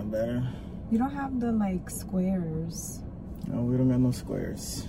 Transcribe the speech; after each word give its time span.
better? 0.00 0.42
You 0.90 0.98
don't 0.98 1.12
have 1.14 1.40
the 1.40 1.52
like 1.52 1.90
squares. 1.90 3.00
No, 3.48 3.62
we 3.62 3.76
don't 3.76 3.88
got 3.90 3.98
no 4.00 4.10
squares. 4.12 4.86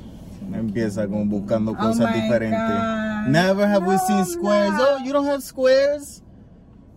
Empieza 0.52 1.08
con 1.10 1.30
buscando 1.30 1.72
Oh 1.72 1.76
cosas 1.76 2.14
diferentes. 2.14 3.28
Never 3.30 3.68
have 3.68 3.86
we 3.86 3.98
seen 3.98 4.26
squares. 4.26 4.72
no. 4.72 4.98
Oh, 5.00 5.04
you 5.04 5.14
don't 5.14 5.26
have 5.26 5.42
squares? 5.42 6.22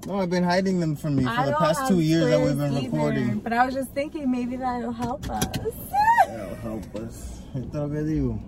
No, 0.06 0.20
I've 0.20 0.30
been 0.30 0.44
hiding 0.44 0.80
them 0.80 0.94
from 0.96 1.18
you 1.18 1.24
for 1.24 1.30
I 1.30 1.46
the 1.46 1.52
past 1.56 1.88
two 1.88 2.00
years 2.00 2.30
that 2.30 2.40
we've 2.40 2.56
been 2.56 2.74
either, 2.74 2.90
recording. 2.90 3.38
But 3.40 3.52
I 3.52 3.64
was 3.64 3.74
just 3.74 3.90
thinking 3.92 4.30
maybe 4.30 4.56
that'll 4.56 4.92
help 4.92 5.28
us. 5.30 5.44
That'll 6.28 6.54
help 6.56 6.94
us. 6.96 7.42
Esto 7.54 7.88
que 7.88 8.02
digo. 8.02 8.40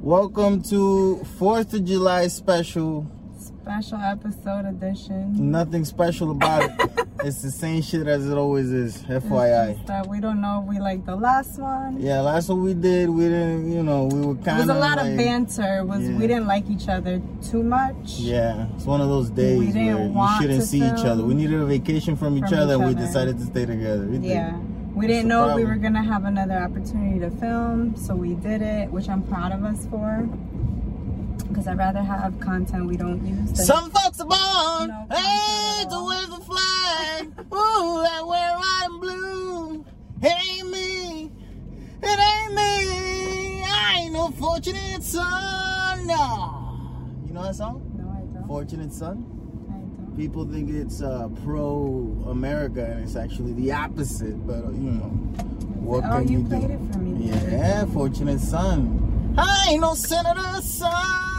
Welcome 0.00 0.62
to 0.70 1.20
4th 1.38 1.74
of 1.74 1.84
July 1.84 2.28
special. 2.28 3.06
Special 3.38 3.98
episode 3.98 4.64
edition. 4.66 5.50
Nothing 5.50 5.84
special 5.84 6.30
about 6.30 6.70
it. 6.70 7.06
it's 7.24 7.42
the 7.42 7.50
same 7.50 7.82
shit 7.82 8.06
as 8.06 8.28
it 8.28 8.36
always 8.36 8.70
is. 8.70 9.02
FYI. 9.02 9.84
that 9.86 10.06
we 10.06 10.20
don't 10.20 10.40
know 10.40 10.60
if 10.62 10.68
we 10.68 10.78
like 10.78 11.04
the 11.04 11.16
last 11.16 11.58
one. 11.58 12.00
Yeah, 12.00 12.20
last 12.20 12.48
one 12.48 12.62
we 12.62 12.74
did, 12.74 13.10
we 13.10 13.24
didn't, 13.24 13.72
you 13.72 13.82
know, 13.82 14.04
we 14.04 14.20
were 14.20 14.34
kind 14.36 14.60
of. 14.60 14.68
It 14.68 14.68
was 14.68 14.76
a 14.76 14.80
lot 14.80 14.98
like, 14.98 15.10
of 15.12 15.16
banter. 15.16 15.78
It 15.78 15.86
was 15.86 16.00
Yeah. 16.08 16.16
we 16.16 16.26
didn't 16.26 16.46
like 16.46 16.68
each 16.70 16.88
other 16.88 17.20
too 17.42 17.62
much. 17.62 18.18
Yeah, 18.18 18.66
it's 18.76 18.84
one 18.84 19.00
of 19.00 19.08
those 19.08 19.30
days 19.30 19.58
We 19.58 19.66
where 19.72 20.06
you 20.06 20.28
shouldn't 20.40 20.62
see 20.64 20.78
each 20.78 21.04
other. 21.04 21.24
We 21.24 21.34
needed 21.34 21.60
a 21.60 21.66
vacation 21.66 22.16
from 22.16 22.36
each 22.38 22.44
from 22.48 22.58
other, 22.58 22.74
each 22.74 22.80
and 22.80 22.88
we 22.88 22.94
other. 22.94 23.06
decided 23.06 23.38
to 23.38 23.44
stay 23.46 23.66
together. 23.66 24.06
We 24.06 24.18
did. 24.18 24.24
Yeah. 24.30 24.56
We 24.94 25.06
That's 25.06 25.18
didn't 25.18 25.28
know 25.28 25.50
if 25.50 25.56
we 25.56 25.64
were 25.64 25.76
gonna 25.76 26.02
have 26.02 26.24
another 26.24 26.56
opportunity 26.58 27.20
to 27.20 27.30
film, 27.30 27.94
so 27.96 28.14
we 28.16 28.34
did 28.34 28.62
it, 28.62 28.90
which 28.90 29.08
I'm 29.08 29.22
proud 29.22 29.52
of 29.52 29.62
us 29.64 29.86
for. 29.90 30.28
Because 31.48 31.66
I'd 31.66 31.78
rather 31.78 32.02
have 32.02 32.38
content 32.40 32.86
we 32.86 32.96
don't 32.96 33.24
use. 33.26 33.66
Some 33.66 33.90
folks 33.90 34.20
are 34.20 34.26
born, 34.26 34.88
No 34.88 35.06
hey, 35.16 35.84
to 35.88 36.40
flag. 36.44 37.28
Ooh, 37.52 38.04
I 38.06 38.22
wear 38.22 38.56
white 38.58 38.82
and 38.84 39.00
blue. 39.00 39.84
It 40.22 40.32
ain't 40.48 40.70
me. 40.70 41.32
It 42.02 42.18
ain't 42.18 42.54
me. 42.54 43.62
I 43.64 44.00
ain't 44.02 44.12
no 44.12 44.30
fortunate 44.30 45.02
son. 45.02 46.06
No. 46.06 46.58
You 47.26 47.32
know 47.32 47.42
that 47.44 47.54
song? 47.54 47.82
no, 47.96 48.08
I 48.08 48.20
don't. 48.34 48.46
Fortunate 48.46 48.92
son? 48.92 49.24
I 49.68 49.72
don't. 49.72 50.16
People 50.16 50.46
think 50.46 50.70
it's 50.70 51.02
uh, 51.02 51.28
pro 51.44 52.24
America, 52.28 52.84
and 52.84 53.04
it's 53.04 53.16
actually 53.16 53.52
the 53.52 53.72
opposite. 53.72 54.46
But 54.46 54.64
uh, 54.64 54.70
you 54.70 54.90
know, 54.90 55.10
what 55.80 56.04
oh, 56.04 56.18
can 56.18 56.28
you 56.28 56.38
you 56.40 56.44
played 56.44 56.68
do? 56.68 56.74
it 56.74 56.92
for 56.92 56.98
me. 56.98 57.30
Yeah, 57.30 57.86
fortunate 57.86 58.40
son. 58.40 59.34
I 59.38 59.68
ain't 59.70 59.80
no 59.80 59.94
senator 59.94 60.60
son. 60.62 61.37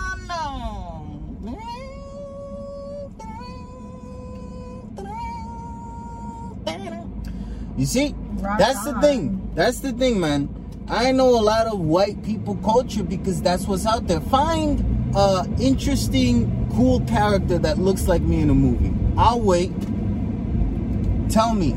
You 7.80 7.86
see, 7.86 8.14
Rock 8.42 8.60
that's 8.60 8.84
the 8.84 9.00
thing. 9.00 9.52
That's 9.56 9.80
the 9.80 9.94
thing, 9.94 10.20
man. 10.20 10.54
I 10.90 11.14
know 11.14 11.30
a 11.30 11.40
lot 11.40 11.66
of 11.66 11.80
white 11.80 12.22
people 12.24 12.56
culture 12.56 13.04
because 13.04 13.42
that's 13.42 13.68
what's 13.68 13.86
out 13.86 14.06
there. 14.08 14.20
Find 14.20 15.16
a 15.16 15.48
interesting, 15.62 16.70
cool 16.76 17.00
character 17.06 17.58
that 17.58 17.78
looks 17.78 18.06
like 18.06 18.22
me 18.22 18.42
in 18.42 18.50
a 18.50 18.54
movie. 18.54 18.94
I'll 19.18 19.40
wait. 19.40 19.72
Tell 21.30 21.54
me. 21.54 21.72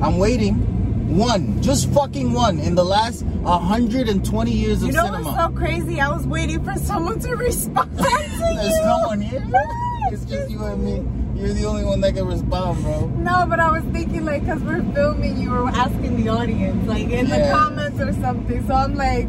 I'm 0.00 0.18
waiting. 0.18 0.73
One, 1.06 1.62
just 1.62 1.90
fucking 1.92 2.32
one 2.32 2.58
in 2.58 2.74
the 2.74 2.84
last 2.84 3.22
120 3.24 4.50
years 4.50 4.82
of 4.82 4.88
cinema 4.88 4.88
You 4.88 4.92
know 4.92 5.04
cinema. 5.04 5.24
what's 5.24 5.38
so 5.54 5.58
crazy? 5.58 6.00
I 6.00 6.08
was 6.08 6.26
waiting 6.26 6.64
for 6.64 6.74
someone 6.76 7.20
to 7.20 7.36
respond 7.36 7.96
to 7.98 8.02
There's 8.04 8.72
you. 8.74 8.82
no 8.84 9.02
one 9.06 9.20
here. 9.20 9.46
It's 10.10 10.24
just 10.24 10.50
you 10.50 10.62
and 10.64 10.82
me. 10.82 11.40
You're 11.40 11.52
the 11.52 11.64
only 11.66 11.84
one 11.84 12.00
that 12.02 12.14
can 12.14 12.26
respond, 12.26 12.82
bro. 12.82 13.06
No, 13.08 13.44
but 13.48 13.60
I 13.60 13.70
was 13.70 13.82
thinking 13.92 14.24
like, 14.24 14.46
cause 14.46 14.60
we're 14.62 14.82
filming, 14.94 15.36
you 15.40 15.50
were 15.50 15.68
asking 15.68 16.22
the 16.22 16.30
audience, 16.30 16.86
like 16.88 17.04
in 17.10 17.26
Yeah. 17.26 17.48
the 17.48 17.52
comments 17.54 18.00
or 18.00 18.12
something. 18.14 18.66
So 18.66 18.74
I'm 18.74 18.94
like, 18.94 19.26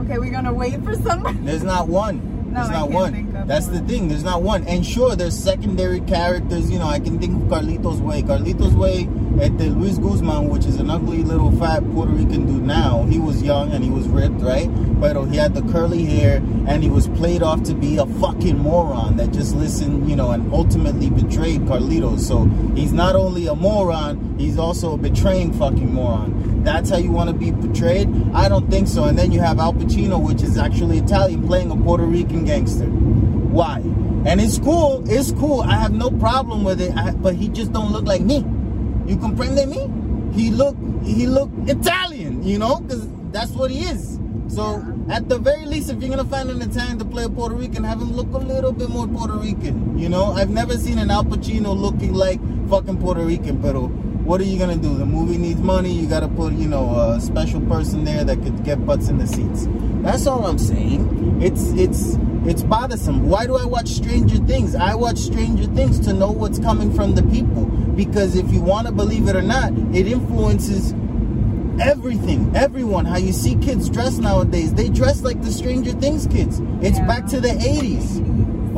okay, 0.00 0.18
we're 0.18 0.30
gonna 0.32 0.52
wait 0.52 0.82
for 0.84 0.94
someone. 0.96 1.44
There's 1.44 1.64
not 1.64 1.88
one. 1.88 2.35
No, 2.56 2.62
There's 2.62 2.70
not 2.70 2.90
one. 2.90 3.46
That's 3.46 3.66
the 3.66 3.80
thing. 3.80 4.08
There's 4.08 4.24
not 4.24 4.42
one. 4.42 4.64
And 4.66 4.84
sure, 4.84 5.14
there's 5.14 5.38
secondary 5.38 6.00
characters. 6.00 6.70
You 6.70 6.78
know, 6.78 6.86
I 6.86 6.98
can 6.98 7.18
think 7.18 7.34
of 7.34 7.48
Carlitos 7.50 8.00
Way. 8.00 8.22
Carlitos 8.22 8.72
Way 8.72 9.06
at 9.44 9.58
the 9.58 9.66
Luis 9.66 9.98
Guzman, 9.98 10.48
which 10.48 10.64
is 10.64 10.76
an 10.76 10.88
ugly 10.88 11.22
little 11.22 11.52
fat 11.52 11.80
Puerto 11.92 12.12
Rican 12.12 12.46
dude 12.46 12.62
now. 12.62 13.04
He 13.04 13.18
was 13.18 13.42
young 13.42 13.72
and 13.72 13.84
he 13.84 13.90
was 13.90 14.08
ripped, 14.08 14.40
right? 14.40 14.68
But 14.98 15.22
he 15.26 15.36
had 15.36 15.52
the 15.54 15.60
curly 15.70 16.06
hair 16.06 16.36
and 16.66 16.82
he 16.82 16.88
was 16.88 17.08
played 17.08 17.42
off 17.42 17.62
to 17.64 17.74
be 17.74 17.98
a 17.98 18.06
fucking 18.06 18.56
moron 18.56 19.18
that 19.18 19.32
just 19.32 19.54
listened, 19.54 20.08
you 20.08 20.16
know, 20.16 20.30
and 20.30 20.50
ultimately 20.50 21.10
betrayed 21.10 21.60
Carlitos. 21.62 22.20
So 22.20 22.46
he's 22.74 22.94
not 22.94 23.14
only 23.16 23.48
a 23.48 23.54
moron, 23.54 24.38
he's 24.38 24.58
also 24.58 24.94
a 24.94 24.96
betraying 24.96 25.52
fucking 25.52 25.92
moron. 25.92 26.35
That's 26.66 26.90
how 26.90 26.96
you 26.96 27.12
want 27.12 27.30
to 27.30 27.32
be 27.32 27.52
portrayed? 27.52 28.08
I 28.34 28.48
don't 28.48 28.68
think 28.68 28.88
so. 28.88 29.04
And 29.04 29.16
then 29.16 29.30
you 29.30 29.38
have 29.38 29.60
Al 29.60 29.72
Pacino, 29.72 30.20
which 30.20 30.42
is 30.42 30.58
actually 30.58 30.98
Italian, 30.98 31.46
playing 31.46 31.70
a 31.70 31.76
Puerto 31.76 32.02
Rican 32.02 32.44
gangster. 32.44 32.86
Why? 32.86 33.78
And 34.26 34.40
it's 34.40 34.58
cool. 34.58 35.08
It's 35.08 35.30
cool. 35.30 35.60
I 35.60 35.76
have 35.76 35.92
no 35.92 36.10
problem 36.10 36.64
with 36.64 36.80
it. 36.80 36.92
I, 36.96 37.12
but 37.12 37.36
he 37.36 37.48
just 37.50 37.72
don't 37.72 37.92
look 37.92 38.04
like 38.04 38.22
me. 38.22 38.38
You 39.06 39.16
comprende 39.16 39.68
me? 39.68 40.36
He 40.36 40.50
look 40.50 40.76
he 41.04 41.28
look 41.28 41.50
Italian, 41.68 42.42
you 42.42 42.58
know, 42.58 42.80
because 42.80 43.08
that's 43.30 43.52
what 43.52 43.70
he 43.70 43.84
is. 43.84 44.18
So 44.48 44.82
at 45.08 45.28
the 45.28 45.38
very 45.38 45.66
least, 45.66 45.88
if 45.88 46.00
you're 46.00 46.10
gonna 46.10 46.28
find 46.28 46.50
an 46.50 46.60
Italian 46.60 46.98
to 46.98 47.04
play 47.04 47.22
a 47.22 47.28
Puerto 47.28 47.54
Rican, 47.54 47.84
have 47.84 48.02
him 48.02 48.12
look 48.16 48.32
a 48.32 48.38
little 48.38 48.72
bit 48.72 48.88
more 48.88 49.06
Puerto 49.06 49.34
Rican. 49.34 49.96
You 49.96 50.08
know, 50.08 50.32
I've 50.32 50.50
never 50.50 50.76
seen 50.76 50.98
an 50.98 51.12
Al 51.12 51.24
Pacino 51.24 51.78
looking 51.78 52.12
like 52.12 52.40
fucking 52.68 52.98
Puerto 52.98 53.22
Rican, 53.22 53.58
but 53.58 53.76
what 54.26 54.40
are 54.40 54.44
you 54.44 54.58
gonna 54.58 54.76
do? 54.76 54.96
The 54.96 55.06
movie 55.06 55.38
needs 55.38 55.60
money. 55.60 55.92
You 55.92 56.08
gotta 56.08 56.26
put, 56.28 56.52
you 56.54 56.66
know, 56.68 56.94
a 56.98 57.20
special 57.20 57.60
person 57.62 58.04
there 58.04 58.24
that 58.24 58.42
could 58.42 58.64
get 58.64 58.84
butts 58.84 59.08
in 59.08 59.18
the 59.18 59.26
seats. 59.26 59.68
That's 60.02 60.26
all 60.26 60.44
I'm 60.44 60.58
saying. 60.58 61.38
It's 61.40 61.70
it's 61.70 62.18
it's 62.44 62.62
bothersome. 62.62 63.28
Why 63.28 63.46
do 63.46 63.56
I 63.56 63.64
watch 63.64 63.88
Stranger 63.88 64.38
Things? 64.38 64.74
I 64.74 64.94
watch 64.96 65.18
Stranger 65.18 65.64
Things 65.66 66.00
to 66.00 66.12
know 66.12 66.30
what's 66.32 66.58
coming 66.58 66.92
from 66.92 67.14
the 67.14 67.22
people. 67.24 67.66
Because 67.96 68.34
if 68.36 68.52
you 68.52 68.60
want 68.60 68.88
to 68.88 68.92
believe 68.92 69.28
it 69.28 69.36
or 69.36 69.42
not, 69.42 69.72
it 69.94 70.06
influences 70.08 70.92
everything, 71.80 72.50
everyone. 72.54 73.04
How 73.04 73.18
you 73.18 73.32
see 73.32 73.54
kids 73.56 73.88
dress 73.88 74.18
nowadays. 74.18 74.74
They 74.74 74.88
dress 74.88 75.22
like 75.22 75.40
the 75.42 75.52
Stranger 75.52 75.92
Things 75.92 76.26
kids. 76.26 76.60
It's 76.82 76.98
Yeah. 76.98 77.06
back 77.06 77.26
to 77.28 77.40
the 77.40 77.54
80s. 77.60 78.20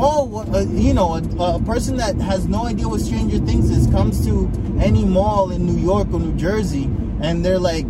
Oh, 0.01 0.47
uh, 0.55 0.61
you 0.61 0.95
know, 0.95 1.15
a, 1.15 1.57
a 1.57 1.63
person 1.63 1.97
that 1.97 2.15
has 2.21 2.47
no 2.47 2.67
idea 2.67 2.89
what 2.89 3.01
Stranger 3.01 3.39
Things 3.39 3.69
is 3.69 3.89
comes 3.89 4.25
to 4.27 4.49
any 4.81 5.05
mall 5.05 5.51
in 5.51 5.67
New 5.67 5.77
York 5.77 6.07
or 6.13 6.21
New 6.21 6.37
Jersey, 6.37 6.85
and 7.21 7.45
they're 7.45 7.59
like, 7.59 7.85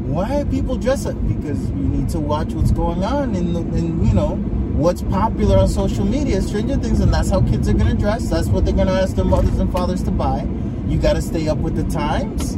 "Why 0.00 0.40
are 0.40 0.44
people 0.46 0.76
dressed 0.76 1.06
up?" 1.06 1.28
Because 1.28 1.68
you 1.68 1.76
need 1.76 2.08
to 2.08 2.20
watch 2.20 2.54
what's 2.54 2.70
going 2.70 3.04
on 3.04 3.34
in, 3.34 3.52
the, 3.52 3.60
in 3.76 4.02
you 4.06 4.14
know, 4.14 4.36
what's 4.76 5.02
popular 5.02 5.58
on 5.58 5.68
social 5.68 6.06
media, 6.06 6.40
Stranger 6.40 6.76
Things, 6.76 7.00
and 7.00 7.12
that's 7.12 7.28
how 7.28 7.42
kids 7.42 7.68
are 7.68 7.74
gonna 7.74 7.94
dress. 7.94 8.30
That's 8.30 8.48
what 8.48 8.64
they're 8.64 8.72
gonna 8.72 8.94
ask 8.94 9.14
their 9.14 9.26
mothers 9.26 9.58
and 9.58 9.70
fathers 9.70 10.02
to 10.04 10.10
buy. 10.10 10.46
You 10.88 10.98
got 10.98 11.14
to 11.14 11.22
stay 11.22 11.48
up 11.48 11.58
with 11.58 11.76
the 11.76 11.84
times. 11.84 12.56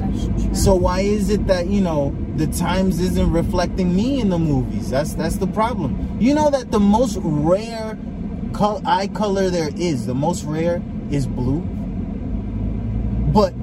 That's 0.00 0.24
true. 0.26 0.54
So 0.54 0.74
why 0.74 1.00
is 1.00 1.30
it 1.30 1.46
that 1.46 1.68
you 1.68 1.80
know 1.80 2.16
the 2.36 2.46
Times 2.48 3.00
isn't 3.00 3.30
reflecting 3.30 3.94
me 3.94 4.20
in 4.20 4.28
the 4.28 4.38
movies? 4.38 4.90
That's 4.90 5.14
that's 5.14 5.36
the 5.36 5.46
problem. 5.46 6.16
You 6.20 6.34
know 6.34 6.50
that 6.50 6.70
the 6.72 6.80
most 6.80 7.18
rare 7.22 7.96
col- 8.52 8.82
eye 8.86 9.06
color 9.08 9.50
there 9.50 9.70
is, 9.76 10.06
the 10.06 10.14
most 10.14 10.44
rare 10.44 10.82
is 11.10 11.26
blue. 11.26 11.60
But 13.32 13.54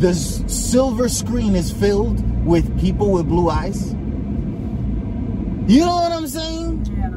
the 0.00 0.10
s- 0.10 0.42
silver 0.46 1.08
screen 1.08 1.54
is 1.56 1.72
filled 1.72 2.22
with 2.46 2.78
people 2.80 3.10
with 3.12 3.26
blue 3.28 3.48
eyes. 3.50 3.92
You 5.66 5.80
know 5.80 5.96
what 5.96 6.12
I'm 6.12 6.26
saying? 6.28 6.86
yeah. 6.96 7.08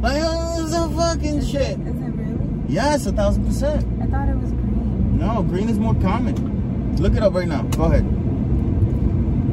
Like, 0.00 0.22
oh, 0.24 0.64
it's 0.64 0.74
a 0.74 0.88
fucking 0.96 1.38
Is 1.38 1.50
shit. 1.50 1.62
It, 1.78 1.80
is 1.80 2.00
it 2.00 2.14
really? 2.14 2.62
Yes, 2.68 3.06
a 3.06 3.12
thousand 3.12 3.46
percent. 3.46 3.84
I 4.02 4.06
thought 4.06 4.28
it 4.28 4.36
was 4.36 4.52
green. 4.52 5.18
No, 5.18 5.42
green 5.42 5.68
is 5.68 5.78
more 5.78 5.94
common. 5.96 6.96
Look 6.96 7.14
it 7.14 7.22
up 7.22 7.34
right 7.34 7.48
now. 7.48 7.62
Go 7.62 7.84
ahead. 7.84 8.04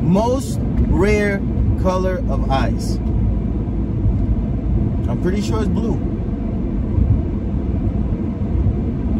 Most 0.01 0.59
rare 0.61 1.39
color 1.81 2.17
of 2.29 2.49
eyes. 2.51 2.97
I'm 5.07 5.19
pretty 5.21 5.41
sure 5.41 5.59
it's 5.59 5.69
blue. 5.69 5.97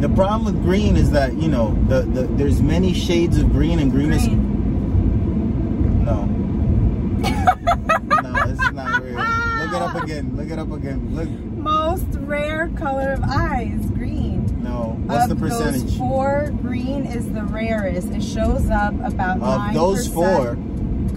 The 0.01 0.09
problem 0.09 0.45
with 0.45 0.63
green 0.63 0.97
is 0.97 1.11
that 1.11 1.33
you 1.33 1.47
know 1.47 1.75
the, 1.87 2.01
the 2.01 2.23
there's 2.23 2.61
many 2.61 2.93
shades 2.93 3.37
of 3.37 3.51
green 3.51 3.77
and 3.79 3.91
green, 3.91 4.11
is 4.11 4.25
Green. 4.25 6.03
no. 6.03 6.25
no, 8.21 8.33
this 8.47 8.59
is 8.59 8.71
not 8.71 9.03
real. 9.03 9.15
Look 9.15 9.73
it 9.73 9.81
up 9.81 10.03
again. 10.03 10.35
Look 10.35 10.49
it 10.49 10.57
up 10.59 10.71
again. 10.71 11.15
Look. 11.15 11.29
Most 11.29 12.07
rare 12.21 12.69
color 12.69 13.11
of 13.11 13.23
eyes, 13.23 13.85
green. 13.91 14.45
No. 14.63 14.97
What's 15.05 15.27
the 15.27 15.33
of 15.33 15.39
percentage? 15.39 15.83
Those 15.83 15.97
four, 15.97 16.49
green 16.61 17.05
is 17.05 17.31
the 17.31 17.43
rarest. 17.43 18.09
It 18.09 18.23
shows 18.23 18.69
up 18.71 18.95
about 19.05 19.39
Of 19.41 19.73
those 19.75 20.07
four, 20.07 20.57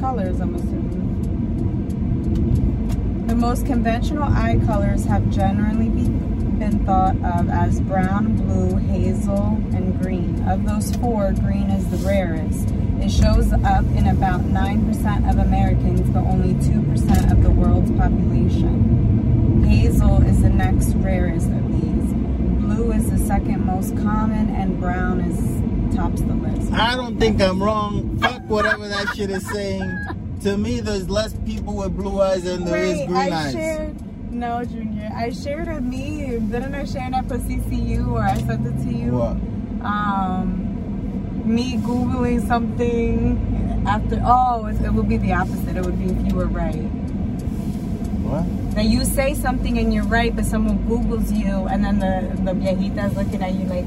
colors. 0.05 0.39
I'm 0.39 0.55
assuming. 0.55 1.01
The 3.27 3.35
most 3.35 3.65
conventional 3.65 4.25
eye 4.25 4.61
colors 4.67 5.07
have 5.07 5.31
generally 5.31 5.89
be, 5.89 6.03
been 6.03 6.59
been 6.59 6.85
thought 6.85 7.17
of 7.25 7.49
as 7.49 7.81
brown, 7.81 8.37
blue, 8.37 8.77
hazel, 8.77 9.59
and 9.73 9.99
green. 10.03 10.47
Of 10.47 10.67
those 10.67 10.95
four, 10.97 11.33
green 11.33 11.71
is 11.71 11.89
the 11.89 11.97
rarest. 12.07 12.69
It 13.01 13.11
shows 13.11 13.51
up 13.55 13.87
in 13.97 14.09
about 14.09 14.43
9% 14.43 15.31
of 15.31 15.39
Americans, 15.39 16.03
but 16.11 16.21
only 16.25 16.53
2% 16.53 17.33
of 17.33 17.43
the 17.43 17.51
world's 17.51 17.91
population. 17.93 19.65
Hazel 19.65 20.23
is 20.23 20.43
the 20.43 20.51
next 20.51 20.89
rarest 20.97 21.47
of 21.47 21.73
these. 21.73 22.13
Blue 22.61 22.93
is 22.93 23.09
the 23.11 23.17
second 23.27 23.65
most 23.65 23.97
common, 23.97 24.51
and 24.55 24.79
brown 24.79 25.23
is 25.23 25.97
tops 25.97 26.21
the 26.23 26.35
list. 26.35 26.73
I 26.73 26.95
don't 26.95 27.19
think 27.19 27.41
I'm 27.41 27.63
wrong. 27.63 28.19
Whatever 28.49 28.89
that 28.89 29.15
shit 29.17 29.31
is 29.31 29.47
saying. 29.49 29.91
To 30.43 30.57
me, 30.59 30.81
there's 30.81 31.09
less 31.09 31.33
people 31.47 31.77
with 31.77 31.97
blue 31.97 32.21
eyes 32.21 32.45
than 32.45 32.65
there 32.65 32.77
is 32.85 32.99
Wait, 32.99 33.07
green 33.07 33.17
I 33.17 33.31
eyes. 33.31 33.53
shared, 33.53 34.33
no, 34.33 34.65
Junior. 34.65 35.11
I 35.15 35.31
shared 35.31 35.69
a 35.69 35.81
meme. 35.81 36.51
Didn't 36.51 36.75
I 36.75 36.85
share 36.85 37.11
that 37.11 37.27
for 37.29 37.39
CCU 37.39 38.09
or 38.13 38.23
I 38.23 38.37
sent 38.39 38.67
it 38.67 38.77
to 38.85 38.93
you? 38.93 39.13
What? 39.13 39.37
Um, 39.87 41.43
me 41.45 41.77
Googling 41.79 42.47
something 42.47 43.85
after, 43.87 44.21
oh, 44.25 44.67
it, 44.67 44.81
it 44.83 44.93
would 44.93 45.09
be 45.09 45.17
the 45.17 45.33
opposite. 45.33 45.77
It 45.77 45.85
would 45.85 45.99
be 45.99 46.07
if 46.13 46.29
you 46.29 46.35
were 46.37 46.47
right. 46.47 46.75
What? 48.25 48.45
Now 48.75 48.83
you 48.83 49.05
say 49.05 49.35
something 49.35 49.79
and 49.79 49.95
you're 49.95 50.05
right, 50.05 50.35
but 50.35 50.45
someone 50.45 50.79
Googles 50.89 51.35
you 51.35 51.67
and 51.69 51.85
then 51.85 51.99
the, 52.01 52.43
the 52.43 52.53
viejita's 52.53 53.17
looking 53.17 53.43
at 53.43 53.55
you 53.55 53.65
like, 53.67 53.85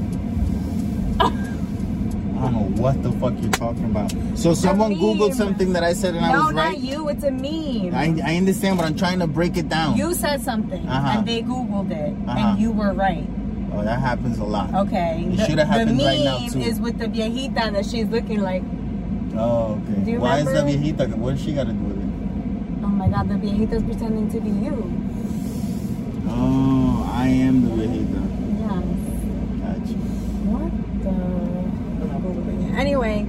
don't 2.50 2.76
know 2.76 2.82
what 2.82 3.02
the 3.02 3.12
fuck 3.12 3.34
you're 3.40 3.50
talking 3.52 3.84
about. 3.84 4.12
So 4.36 4.54
someone 4.54 4.94
googled 4.94 5.34
something 5.34 5.72
that 5.72 5.82
I 5.84 5.92
said 5.92 6.14
and 6.14 6.24
I 6.24 6.30
was 6.30 6.52
right? 6.52 6.54
no, 6.54 6.62
not 6.70 6.78
you, 6.78 7.08
it's 7.08 7.24
a 7.24 7.30
meme. 7.30 7.94
I, 7.94 8.32
I 8.32 8.36
understand, 8.36 8.78
but 8.78 8.86
I'm 8.86 8.96
trying 8.96 9.18
to 9.20 9.26
break 9.26 9.56
it 9.56 9.68
down. 9.68 9.96
you 9.96 10.14
said 10.14 10.42
something 10.42 10.86
Uh-huh. 10.88 11.18
and 11.18 11.28
they 11.28 11.42
Googled 11.42 11.90
it 11.90 12.14
Uh-huh. 12.28 12.38
and 12.38 12.58
you 12.60 12.70
were 12.72 12.92
right. 12.92 13.26
oh, 13.72 13.82
that 13.84 14.00
happens 14.00 14.38
a 14.38 14.44
lot. 14.44 14.72
Okay. 14.86 15.24
It 15.28 15.36
The- 15.36 15.46
shoulda 15.46 15.64
happened 15.66 16.00
the 16.00 16.04
right 16.04 16.24
now, 16.24 16.38
meme 16.40 16.62
is 16.62 16.80
with 16.80 16.98
the 16.98 17.06
viejita 17.06 17.72
that 17.72 17.84
she's 17.86 18.06
looking 18.08 18.40
like, 18.40 18.62
Oh, 19.36 19.80
okay. 19.86 20.00
Do 20.04 20.10
you 20.12 20.20
Why 20.20 20.38
is 20.38 20.46
the 20.46 20.62
viejita? 20.64 21.14
What 21.16 21.36
does 21.36 21.44
she 21.44 21.52
got 21.52 21.66
to 21.66 21.72
do 21.72 21.84
with 21.84 21.98
it? 21.98 22.84
oh 22.84 22.88
my 22.88 23.08
god, 23.08 23.28
the 23.28 23.34
viejita's 23.34 23.82
pretending 23.84 24.28
to 24.30 24.40
be 24.40 24.50
you. 24.50 24.74
Oh, 26.30 27.08
I 27.12 27.28
am 27.28 27.62
the 27.64 27.70
viejita. 27.70 28.22
Yes. 28.64 28.84
Gotcha. 29.62 29.94
What 30.48 30.72
the? 31.04 31.47
I'm 32.78 32.86
Googling 32.86 32.86
it. 32.86 32.86
Anyway, 32.86 33.26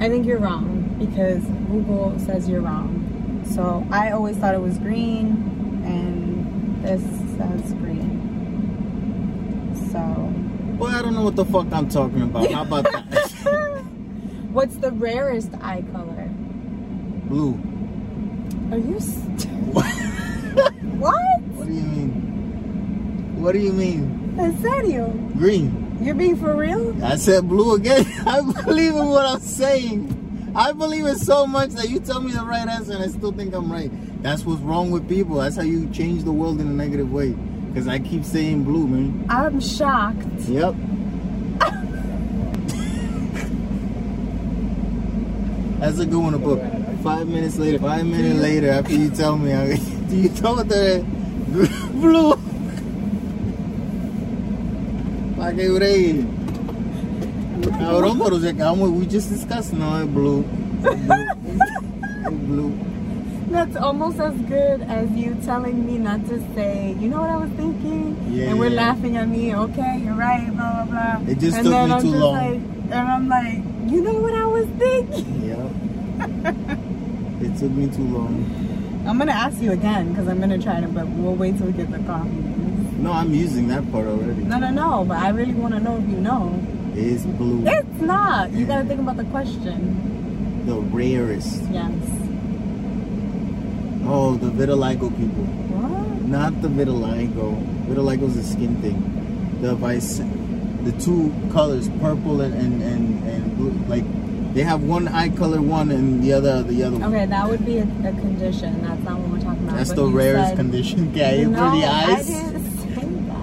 I 0.00 0.08
think 0.08 0.26
you're 0.26 0.38
wrong 0.38 0.96
because 0.98 1.42
Google 1.44 2.18
says 2.20 2.48
you're 2.48 2.60
wrong. 2.60 3.42
So 3.54 3.86
I 3.90 4.10
always 4.10 4.36
thought 4.36 4.54
it 4.54 4.60
was 4.60 4.78
green, 4.78 5.82
and 5.84 6.84
this 6.84 7.02
says 7.36 7.72
green. 7.74 8.20
So, 9.92 9.98
Well, 10.78 10.94
I 10.94 11.02
don't 11.02 11.14
know 11.14 11.22
what 11.22 11.36
the 11.36 11.44
fuck 11.44 11.72
I'm 11.72 11.88
talking 11.88 12.22
about. 12.22 12.50
How 12.50 12.62
about 12.62 12.84
that? 12.84 13.04
what's 14.52 14.76
the 14.76 14.90
rarest 14.92 15.52
eye 15.60 15.82
color? 15.92 16.28
Blue. 17.28 17.58
Are 18.70 18.78
you? 18.78 18.98
St- 19.00 19.46
What? 19.74 19.84
what? 20.98 21.40
What 21.42 21.66
do 21.66 21.72
you 21.72 21.82
mean? 21.82 22.10
What 23.40 23.52
do 23.52 23.58
you 23.58 23.72
mean? 23.72 24.36
En 24.38 24.56
serio? 24.60 25.08
Green. 25.36 25.83
You're 26.04 26.14
being 26.14 26.36
for 26.36 26.54
real? 26.54 27.02
I 27.02 27.16
said 27.16 27.48
blue 27.48 27.76
again. 27.76 28.04
I 28.26 28.42
believe 28.42 28.94
in 28.94 29.06
what 29.06 29.24
I'm 29.24 29.40
saying. 29.40 30.52
I 30.54 30.72
believe 30.72 31.06
it 31.06 31.16
so 31.16 31.46
much 31.46 31.70
that 31.70 31.88
you 31.88 31.98
tell 31.98 32.20
me 32.20 32.32
the 32.32 32.44
right 32.44 32.68
answer 32.68 32.92
and 32.92 33.02
I 33.02 33.06
still 33.06 33.32
think 33.32 33.54
I'm 33.54 33.72
right. 33.72 33.90
That's 34.22 34.44
what's 34.44 34.60
wrong 34.60 34.90
with 34.90 35.08
people. 35.08 35.36
That's 35.36 35.56
how 35.56 35.62
you 35.62 35.88
change 35.92 36.24
the 36.24 36.32
world 36.32 36.60
in 36.60 36.66
a 36.66 36.70
negative 36.70 37.10
way. 37.10 37.30
Because 37.30 37.88
I 37.88 38.00
keep 38.00 38.22
saying 38.24 38.64
blue, 38.64 38.86
man. 38.86 39.24
I'm 39.30 39.62
shocked. 39.62 40.26
Yep. 40.40 40.74
That's 45.80 45.98
a 46.00 46.06
good 46.06 46.22
one 46.22 46.32
to 46.34 46.38
put. 46.38 46.60
Five 47.02 47.28
minutes 47.28 47.56
later, 47.56 47.78
five 47.78 48.04
minutes 48.06 48.40
later, 48.40 48.70
after 48.70 48.92
you 48.92 49.08
tell 49.08 49.38
me, 49.38 49.50
do 50.08 50.16
you 50.16 50.28
know 50.42 50.52
what 50.52 50.68
the 50.68 51.02
blue? 51.92 52.43
Pa' 55.44 55.52
que 55.52 55.68
bregue. 55.68 56.24
Cabrón, 57.78 58.18
pero 58.18 58.40
se 58.40 58.48
acabamos. 58.48 58.90
We 58.98 59.06
just 59.06 59.28
discussed. 59.28 59.74
No, 59.74 60.00
it's 60.00 60.10
blue. 60.10 60.42
Blue. 62.46 62.72
That's 63.50 63.76
almost 63.76 64.18
as 64.20 64.34
good 64.48 64.80
as 64.80 65.10
you 65.10 65.36
telling 65.44 65.84
me 65.84 65.98
not 65.98 66.26
to 66.28 66.40
say, 66.54 66.96
you 66.98 67.10
know 67.10 67.20
what 67.20 67.28
I 67.28 67.36
was 67.36 67.50
thinking? 67.50 68.16
Yeah, 68.30 68.48
and 68.48 68.58
we're 68.58 68.68
yeah. 68.68 68.88
laughing 68.88 69.18
at 69.18 69.28
me, 69.28 69.54
okay, 69.54 70.00
you're 70.02 70.14
right, 70.14 70.48
blah, 70.56 70.86
blah, 70.86 71.18
blah. 71.18 71.30
It 71.30 71.38
just 71.38 71.58
and 71.58 71.64
took 71.64 71.72
then 71.72 71.88
me 71.88 71.94
I'm 71.94 72.00
too 72.00 72.10
just 72.10 72.22
long. 72.22 72.32
Like, 72.32 72.60
and 72.90 72.94
I'm 72.94 73.28
like, 73.28 73.92
you 73.92 74.00
know 74.00 74.14
what 74.14 74.34
I 74.34 74.46
was 74.46 74.66
thinking? 74.78 75.44
Yep. 75.44 75.58
it 77.42 77.58
took 77.58 77.70
me 77.70 77.94
too 77.94 78.08
long. 78.08 79.04
I'm 79.06 79.18
going 79.18 79.28
to 79.28 79.34
ask 79.34 79.60
you 79.60 79.72
again 79.72 80.08
because 80.08 80.26
I'm 80.26 80.38
going 80.38 80.58
to 80.58 80.58
try 80.58 80.80
to, 80.80 80.88
but 80.88 81.06
we'll 81.06 81.34
wait 81.34 81.58
till 81.58 81.66
we 81.66 81.72
get 81.74 81.90
the 81.90 81.98
coffee. 81.98 82.53
No, 82.98 83.12
I'm 83.12 83.34
using 83.34 83.68
that 83.68 83.90
part 83.92 84.06
already. 84.06 84.42
No, 84.44 84.58
no, 84.58 84.70
no, 84.70 85.04
but 85.04 85.18
I 85.18 85.28
really 85.30 85.52
want 85.54 85.74
to 85.74 85.80
know 85.80 85.96
if 85.98 86.08
you 86.08 86.16
know. 86.18 86.58
It's 86.94 87.24
blue. 87.24 87.64
It's 87.66 88.00
not. 88.00 88.52
You 88.52 88.66
got 88.66 88.82
to 88.82 88.84
think 88.88 89.00
about 89.00 89.16
the 89.16 89.24
question. 89.24 90.62
The 90.66 90.76
rarest. 90.76 91.62
Yes. 91.70 91.92
Oh, 94.06 94.36
the 94.36 94.48
vitiligo 94.50 95.10
people. 95.16 95.44
What? 95.44 96.22
Not 96.28 96.62
the 96.62 96.68
vitiligo. 96.68 97.56
Vitiligo's 97.86 98.36
a 98.36 98.44
skin 98.44 98.76
thing. 98.80 99.58
The 99.60 99.74
vice, 99.74 100.18
the 100.84 100.92
two 101.00 101.32
colors, 101.52 101.88
purple 102.00 102.40
and 102.42 102.54
and 102.54 102.82
and, 102.82 103.28
and 103.28 103.56
blue. 103.56 103.72
Like 103.88 104.04
they 104.54 104.62
have 104.62 104.82
one 104.82 105.08
eye 105.08 105.30
color 105.30 105.60
one 105.60 105.90
and 105.90 106.22
the 106.22 106.32
other 106.34 106.62
the 106.62 106.82
other. 106.84 106.96
one. 106.98 107.14
Okay, 107.14 107.26
that 107.26 107.48
would 107.48 107.64
be 107.66 107.78
a, 107.78 107.82
a 107.82 108.12
condition. 108.12 108.82
That's 108.82 109.02
not 109.02 109.18
what 109.18 109.30
we're 109.30 109.40
talking 109.40 109.64
about. 109.64 109.76
That's 109.76 109.90
but 109.90 109.96
the 109.96 110.06
rarest 110.06 110.48
said- 110.50 110.56
condition, 110.58 111.12
guy. 111.18 111.42
no, 111.44 111.70
for 111.70 111.76
the 111.76 111.86
eyes. 111.86 112.26
didn't 112.26 112.78
say 112.78 112.94
that. 112.94 113.34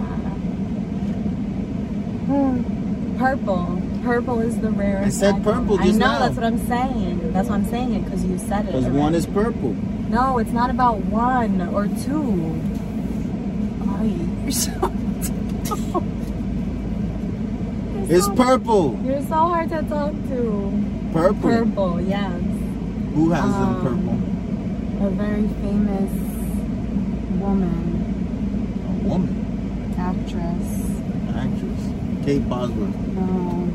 Hmm. 2.27 3.10
Purple. 3.21 3.81
Purple 4.03 4.39
is 4.39 4.59
the 4.59 4.71
rarest. 4.71 5.05
I 5.05 5.31
said 5.31 5.43
purple 5.43 5.79
I 5.79 5.91
know. 5.91 5.97
now. 5.97 6.19
That's 6.19 6.35
what 6.35 6.43
I'm 6.43 6.57
saying. 6.67 7.31
That's 7.33 7.49
why 7.49 7.55
I'm 7.55 7.65
saying 7.65 7.93
it 7.93 8.03
because 8.03 8.25
you 8.25 8.39
said 8.39 8.61
it. 8.65 8.71
Because 8.73 8.87
one 8.87 9.13
is 9.13 9.27
purple. 9.27 9.73
No, 10.09 10.39
it's 10.39 10.49
not 10.51 10.71
about 10.71 10.97
one 11.05 11.61
or 11.69 11.85
two. 11.87 12.59
Ay, 13.87 14.15
you're 14.41 14.51
so. 14.51 14.71
You're 17.93 18.17
It's 18.17 18.25
so- 18.25 18.33
purple. 18.35 18.99
You're 19.05 19.21
so 19.21 19.35
hard 19.35 19.69
to 19.69 19.83
talk 19.83 20.11
to. 20.29 20.83
Purple. 21.13 21.41
Purple, 21.49 22.01
yes. 22.01 22.41
Who 23.13 23.29
has 23.31 23.43
Um, 23.43 23.51
them 23.61 23.81
purple? 23.85 24.17
A 25.07 25.09
very 25.11 25.47
famous 25.61 26.11
woman, 27.39 28.83
A 28.89 29.07
woman, 29.07 29.93
actress. 29.97 30.80
Kate 32.25 32.47
Bosworth. 32.47 32.95
No. 32.95 33.67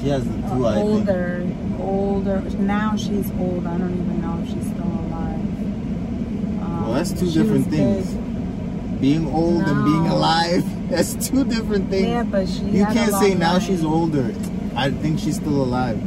She 0.00 0.08
has 0.08 0.24
the 0.24 0.34
two. 0.48 0.66
I 0.66 0.74
think. 0.74 0.84
older, 0.84 1.46
older. 1.80 2.40
Now 2.58 2.96
she's 2.96 3.30
old. 3.38 3.66
I 3.66 3.78
don't 3.78 3.92
even 3.92 4.20
know 4.20 4.38
if 4.42 4.48
she's 4.48 4.66
still 4.66 4.84
alive. 4.84 5.40
Um, 6.62 6.82
Well, 6.84 6.94
that's 6.94 7.12
two 7.12 7.30
different 7.30 7.68
things. 7.68 8.10
big. 8.12 9.00
Being 9.00 9.26
old 9.32 9.62
and 9.62 9.84
being 9.84 10.06
alive, 10.06 10.64
that's 10.90 11.14
two 11.28 11.44
different 11.44 11.88
things. 11.90 12.06
Yeah, 12.08 12.22
but 12.24 12.48
she. 12.48 12.62
You 12.62 12.84
can't 12.86 13.12
say 13.14 13.34
now 13.34 13.54
life. 13.54 13.64
she's 13.64 13.84
older. 13.84 14.32
I 14.76 14.90
think 14.90 15.18
she's 15.18 15.36
still 15.36 15.62
alive. 15.62 16.00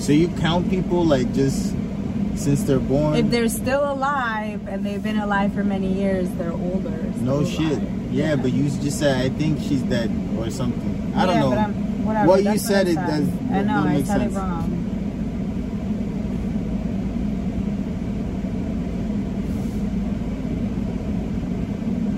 So 0.00 0.12
you 0.12 0.28
count 0.28 0.68
people 0.68 1.04
like 1.04 1.32
just 1.32 1.74
since 2.36 2.62
they're 2.64 2.78
born? 2.78 3.14
If 3.14 3.30
they're 3.30 3.48
still 3.48 3.90
alive 3.90 4.66
and 4.68 4.84
they've 4.84 5.02
been 5.02 5.18
alive 5.18 5.52
for 5.54 5.64
many 5.64 5.92
years, 5.92 6.28
they're 6.30 6.52
older. 6.52 6.90
no 7.20 7.44
shit. 7.44 7.78
alive. 7.78 8.12
Yeah, 8.12 8.36
but 8.36 8.52
you 8.52 8.64
just 8.70 8.98
said 8.98 9.16
I 9.24 9.28
think 9.34 9.60
she's 9.60 9.82
dead 9.82 10.10
or 10.38 10.50
something. 10.50 11.12
I 11.16 11.26
don't 11.26 11.34
Yeah, 11.36 11.40
know. 11.40 11.50
But 11.50 11.58
I'm, 11.58 12.04
whatever. 12.04 12.28
What 12.28 12.44
you 12.44 12.58
said, 12.58 12.88
it 12.88 12.94
does- 12.96 13.28
I 13.50 13.62
know. 13.62 13.74
I 13.84 13.92
make 13.94 14.06
said 14.06 14.18
sense. 14.20 14.34
it 14.34 14.38
wrong. 14.38 14.70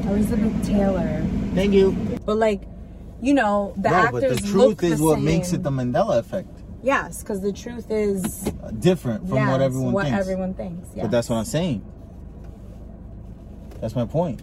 Elizabeth 0.06 0.66
Taylor. 0.66 1.25
Thank 1.54 1.73
you. 1.73 1.92
But 2.25 2.37
like, 2.38 2.62
you 3.20 3.35
know, 3.35 3.75
the 3.76 3.90
no, 3.90 3.94
actors 3.96 4.20
but 4.23 4.42
the 4.42 4.49
truth 4.49 4.82
is 4.82 4.99
the 4.99 5.04
what 5.04 5.14
same. 5.16 5.25
makes 5.25 5.52
it 5.52 5.62
the 5.62 5.70
Mandela 5.70 6.18
effect. 6.18 6.49
Yes, 6.87 7.21
because 7.21 7.40
the 7.40 7.52
truth 7.52 7.90
is 7.90 8.45
Different 8.78 9.26
from 9.28 9.38
yes, 9.38 9.50
what 9.50 9.61
everyone 9.61 9.93
what 9.93 10.05
thinks. 10.07 10.21
everyone 10.21 10.55
thinks. 10.55 10.88
Yes. 10.95 11.02
But 11.05 11.11
that's 11.11 11.28
what 11.28 11.35
I'm 11.37 11.45
saying. 11.45 11.85
That's 13.81 13.97
my 13.97 14.05
point. 14.05 14.40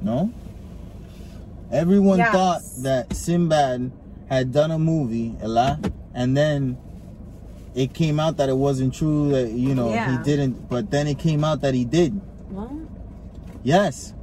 No? 0.00 0.30
Everyone 1.72 2.18
Yes. 2.18 2.30
thought 2.32 2.62
that 2.84 3.12
Sinbad 3.12 3.90
had 4.28 4.52
done 4.52 4.70
a 4.70 4.78
movie, 4.78 5.34
Ella, 5.40 5.80
and 6.14 6.36
then 6.36 6.78
it 7.74 7.92
came 7.92 8.20
out 8.20 8.36
that 8.36 8.48
it 8.48 8.56
wasn't 8.56 8.94
true 8.94 9.30
that 9.30 9.50
you 9.50 9.74
know 9.74 9.90
Yeah. 9.90 10.16
he 10.16 10.22
didn't 10.22 10.68
but 10.68 10.92
then 10.92 11.08
it 11.08 11.18
came 11.18 11.42
out 11.42 11.60
that 11.62 11.74
he 11.74 11.84
did. 11.84 12.20
What? 12.50 12.70
Yes. 13.64 14.14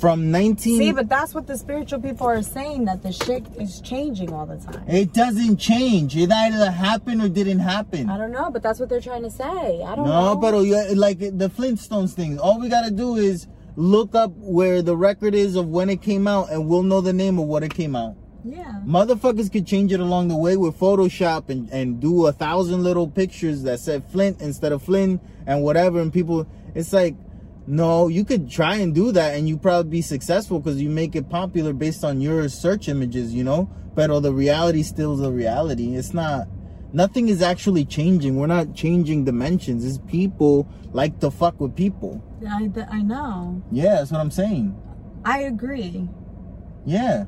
From 0.00 0.30
19 0.30 0.78
See, 0.78 0.92
but 0.92 1.08
that's 1.08 1.34
what 1.34 1.46
the 1.46 1.56
spiritual 1.58 2.00
people 2.00 2.26
are 2.26 2.42
saying 2.42 2.86
that 2.86 3.02
the 3.02 3.12
shit 3.12 3.44
is 3.58 3.80
changing 3.80 4.32
all 4.32 4.46
the 4.46 4.56
time. 4.56 4.84
it 4.88 5.12
doesn't 5.12 5.58
change. 5.58 6.16
It 6.16 6.30
either 6.32 6.70
happened 6.70 7.22
or 7.22 7.28
didn't 7.28 7.58
happen. 7.60 8.08
I 8.08 8.16
don't 8.16 8.32
know, 8.32 8.50
but 8.50 8.62
that's 8.62 8.80
what 8.80 8.88
they're 8.88 9.00
trying 9.00 9.22
to 9.24 9.30
say. 9.30 9.44
I 9.82 9.94
don't 9.94 10.06
No, 10.06 10.34
know. 10.34 10.34
No, 10.34 10.36
but 10.36 10.58
yeah, 10.62 10.86
like 10.94 11.18
the 11.18 11.50
Flintstones 11.56 12.12
thing. 12.14 12.38
All 12.38 12.58
we 12.60 12.68
gotta 12.68 12.90
do 12.90 13.16
is 13.16 13.46
look 13.76 14.14
up 14.14 14.32
where 14.36 14.82
the 14.82 14.96
record 14.96 15.34
is 15.34 15.54
of 15.56 15.68
when 15.68 15.88
it 15.90 16.02
came 16.02 16.26
out, 16.26 16.50
and 16.50 16.66
we'll 16.68 16.82
know 16.82 17.00
the 17.00 17.12
name 17.12 17.38
of 17.38 17.46
what 17.46 17.62
it 17.62 17.72
came 17.74 17.94
out. 17.94 18.16
yeah. 18.44 18.80
Motherfuckers 18.86 19.52
could 19.52 19.66
change 19.66 19.92
it 19.92 20.00
along 20.00 20.28
the 20.28 20.36
way 20.36 20.56
with 20.56 20.78
Photoshop 20.78 21.50
and, 21.50 21.68
and 21.70 22.00
do 22.00 22.26
a 22.26 22.32
thousand 22.32 22.82
little 22.82 23.06
pictures 23.06 23.62
that 23.64 23.78
said 23.80 24.02
Flint 24.10 24.40
instead 24.40 24.72
of 24.72 24.82
Flynn 24.82 25.20
and 25.46 25.62
whatever. 25.62 26.00
And 26.00 26.12
people, 26.12 26.46
it's 26.74 26.92
like, 26.92 27.14
no, 27.66 28.08
you 28.08 28.24
could 28.24 28.50
try 28.50 28.76
and 28.76 28.94
do 28.94 29.12
that 29.12 29.36
and 29.36 29.48
you 29.48 29.56
probably 29.56 29.90
be 29.90 30.02
successful 30.02 30.58
because 30.58 30.80
you 30.80 30.90
make 30.90 31.14
it 31.14 31.28
popular 31.28 31.72
based 31.72 32.04
on 32.04 32.20
your 32.20 32.48
search 32.48 32.88
images, 32.88 33.34
you 33.34 33.44
know? 33.44 33.70
But 33.94 34.10
all 34.10 34.20
the 34.20 34.32
reality 34.32 34.82
still 34.82 35.14
is 35.14 35.20
the 35.20 35.32
reality. 35.32 35.94
It's 35.94 36.14
not, 36.14 36.48
nothing 36.92 37.28
is 37.28 37.42
actually 37.42 37.84
changing. 37.84 38.36
We're 38.36 38.46
not 38.46 38.74
changing 38.74 39.24
dimensions. 39.24 39.84
It's 39.84 39.98
people 40.10 40.68
like 40.92 41.20
to 41.20 41.30
fuck 41.30 41.60
with 41.60 41.76
people. 41.76 42.22
I, 42.48 42.70
I 42.90 43.02
know. 43.02 43.62
Yeah, 43.70 43.96
that's 43.96 44.10
what 44.10 44.20
I'm 44.20 44.30
saying. 44.30 44.80
I 45.24 45.40
agree. 45.40 46.08
Yeah. 46.86 47.24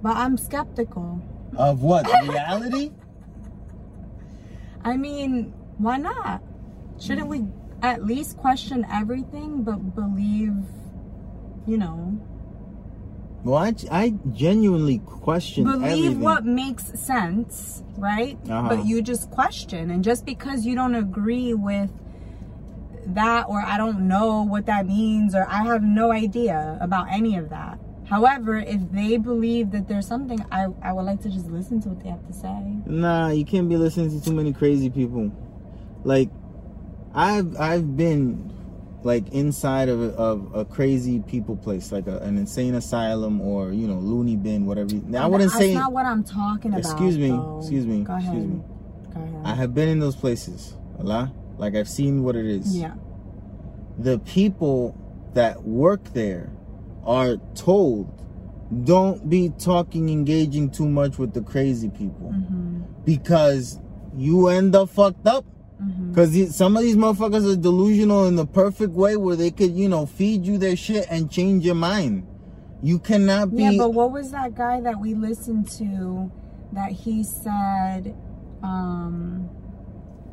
But 0.00 0.16
I'm 0.16 0.36
skeptical. 0.36 1.22
Of 1.56 1.82
what? 1.82 2.06
Reality? 2.28 2.92
I 4.84 4.96
mean, 4.96 5.52
why 5.78 5.98
not? 5.98 6.42
Shouldn't 6.98 7.28
we 7.28 7.44
at 7.82 8.04
least 8.04 8.36
question 8.36 8.86
everything 8.90 9.62
but 9.62 9.94
believe, 9.94 10.54
you 11.66 11.76
know, 11.76 12.18
Well, 13.44 13.56
I, 13.58 13.74
I 13.90 14.14
genuinely 14.32 14.98
question 14.98 15.64
believe 15.64 15.82
everything. 15.84 16.20
what 16.20 16.44
makes 16.44 16.84
sense, 16.98 17.82
right? 17.96 18.38
Uh-huh. 18.48 18.68
But 18.68 18.86
you 18.86 19.02
just 19.02 19.30
question. 19.30 19.90
And 19.90 20.04
just 20.04 20.24
because 20.24 20.64
you 20.64 20.74
don't 20.76 20.94
agree 20.94 21.52
with 21.54 21.90
that, 23.06 23.46
or 23.48 23.60
I 23.60 23.76
don't 23.78 24.06
know 24.06 24.42
what 24.42 24.66
that 24.66 24.86
means, 24.86 25.34
or 25.34 25.44
I 25.48 25.64
have 25.64 25.82
no 25.82 26.12
idea 26.12 26.78
about 26.80 27.08
any 27.10 27.36
of 27.36 27.48
that. 27.50 27.80
However, 28.04 28.58
if 28.58 28.80
they 28.92 29.16
believe 29.16 29.70
that 29.72 29.88
there's 29.88 30.06
something, 30.06 30.44
I, 30.52 30.66
I 30.82 30.92
would 30.92 31.02
like 31.04 31.20
to 31.22 31.28
just 31.30 31.46
listen 31.46 31.80
to 31.82 31.88
what 31.88 32.02
they 32.02 32.10
have 32.10 32.24
to 32.26 32.32
say. 32.32 32.62
Nah, 32.86 33.28
you 33.30 33.44
can't 33.44 33.68
be 33.68 33.76
listening 33.76 34.10
to 34.10 34.24
too 34.24 34.34
many 34.34 34.52
crazy 34.52 34.90
people. 34.90 35.32
Like, 36.04 36.28
I've 37.14 37.56
I've 37.58 37.96
been 37.96 38.50
like 39.02 39.28
inside 39.32 39.88
of 39.88 40.00
a, 40.00 40.10
of 40.14 40.54
a 40.54 40.64
crazy 40.64 41.20
people 41.20 41.56
place, 41.56 41.90
like 41.92 42.06
a, 42.06 42.18
an 42.18 42.38
insane 42.38 42.74
asylum 42.74 43.40
or 43.40 43.72
you 43.72 43.86
know 43.86 43.98
loony 43.98 44.36
bin, 44.36 44.64
whatever. 44.66 44.94
you- 44.94 45.16
I 45.16 45.26
wouldn't 45.26 45.50
That's 45.52 45.62
say. 45.64 45.74
not 45.74 45.92
what 45.92 46.06
I'm 46.06 46.22
talking 46.24 46.72
about. 46.72 46.78
Excuse 46.78 47.18
me, 47.18 47.30
though. 47.30 47.58
excuse 47.60 47.86
me, 47.86 48.02
Go 48.04 48.12
ahead. 48.14 48.24
excuse 48.34 48.46
me. 48.46 48.62
Go 49.14 49.20
ahead. 49.20 49.40
I 49.44 49.54
have 49.54 49.74
been 49.74 49.88
in 49.88 49.98
those 49.98 50.16
places, 50.16 50.74
Allah. 50.98 51.32
Like 51.58 51.74
I've 51.74 51.88
seen 51.88 52.22
what 52.22 52.36
it 52.36 52.46
is. 52.46 52.76
yeah. 52.76 52.94
The 53.98 54.18
people 54.20 54.96
that 55.34 55.62
work 55.64 56.02
there 56.14 56.50
are 57.04 57.36
told, 57.54 58.08
don't 58.84 59.28
be 59.28 59.50
talking, 59.58 60.08
engaging 60.08 60.70
too 60.70 60.88
much 60.88 61.18
with 61.18 61.34
the 61.34 61.42
crazy 61.42 61.88
people 61.90 62.30
hmm 62.32 62.82
because 63.04 63.80
you 64.16 64.46
end 64.48 64.74
up 64.76 64.88
fucked 64.88 65.26
up. 65.26 65.44
Because 66.10 66.54
some 66.54 66.76
of 66.76 66.82
these 66.82 66.96
motherfuckers 66.96 67.50
are 67.50 67.56
delusional 67.56 68.26
in 68.26 68.36
the 68.36 68.46
perfect 68.46 68.92
way 68.92 69.16
where 69.16 69.36
they 69.36 69.50
could, 69.50 69.72
you 69.72 69.88
know, 69.88 70.06
feed 70.06 70.44
you 70.44 70.58
their 70.58 70.76
shit 70.76 71.06
and 71.10 71.30
change 71.30 71.64
your 71.64 71.74
mind. 71.74 72.26
You 72.82 72.98
cannot 72.98 73.54
be. 73.54 73.62
Yeah, 73.62 73.72
but 73.78 73.94
what 73.94 74.12
was 74.12 74.30
that 74.32 74.54
guy 74.54 74.80
that 74.80 75.00
we 75.00 75.14
listened 75.14 75.70
to 75.78 76.30
that 76.72 76.90
he 76.92 77.22
said 77.22 78.16
um 78.62 79.48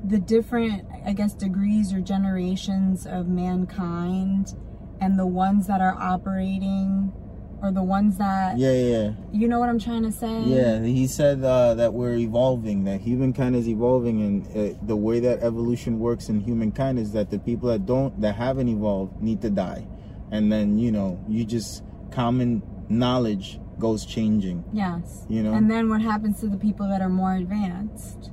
the 0.03 0.18
different 0.20 0.86
I 1.06 1.13
guess 1.13 1.34
degrees 1.34 1.94
or 1.94 2.01
generations 2.01 3.06
of 3.06 3.27
mankind 3.27 4.56
and 5.01 5.18
the 5.18 5.27
ones 5.27 5.68
that 5.68 5.82
are 5.82 5.96
operating 5.98 7.13
or 7.62 7.72
the 7.72 7.84
ones 7.84 8.18
that 8.18 8.58
yeah, 8.58 8.72
yeah, 8.72 9.12
you 9.32 9.48
know 9.48 9.60
what 9.60 9.70
I'm 9.70 9.80
trying 9.80 10.04
to 10.04 10.12
say? 10.12 10.42
yeah. 10.44 10.82
He 10.82 11.08
said 11.08 11.44
uh, 11.44 11.74
that 11.75 11.94
we're 11.94 12.16
evolving, 12.16 12.86
that 12.86 13.01
humankind 13.01 13.56
is 13.56 13.68
evolving, 13.68 14.22
and 14.22 14.48
uh, 14.48 14.78
the 14.84 14.96
way 14.96 15.20
that 15.20 15.44
evolution 15.44 16.00
works 16.00 16.30
in 16.30 16.39
humankind 16.39 17.00
is 17.00 17.12
that 17.13 17.30
the 17.30 17.39
people 17.39 17.70
that 17.70 17.86
don't, 17.86 18.20
that 18.22 18.36
haven't 18.36 18.68
evolved, 18.70 19.22
need 19.22 19.42
to 19.42 19.50
die, 19.50 19.88
and 20.32 20.51
then 20.51 20.78
you 20.78 20.92
know, 20.92 21.24
you 21.28 21.46
just 21.46 21.84
common 22.12 22.62
knowledge 22.89 23.60
goes 23.78 24.06
changing. 24.06 24.63
Yes. 24.74 25.25
You 25.30 25.44
know? 25.44 25.54
And 25.54 25.70
then 25.70 25.89
what 25.89 26.01
happens 26.01 26.39
to 26.42 26.48
the 26.48 26.58
people 26.58 26.88
that 26.89 27.01
are 27.01 27.10
more 27.10 27.36
advanced? 27.36 28.32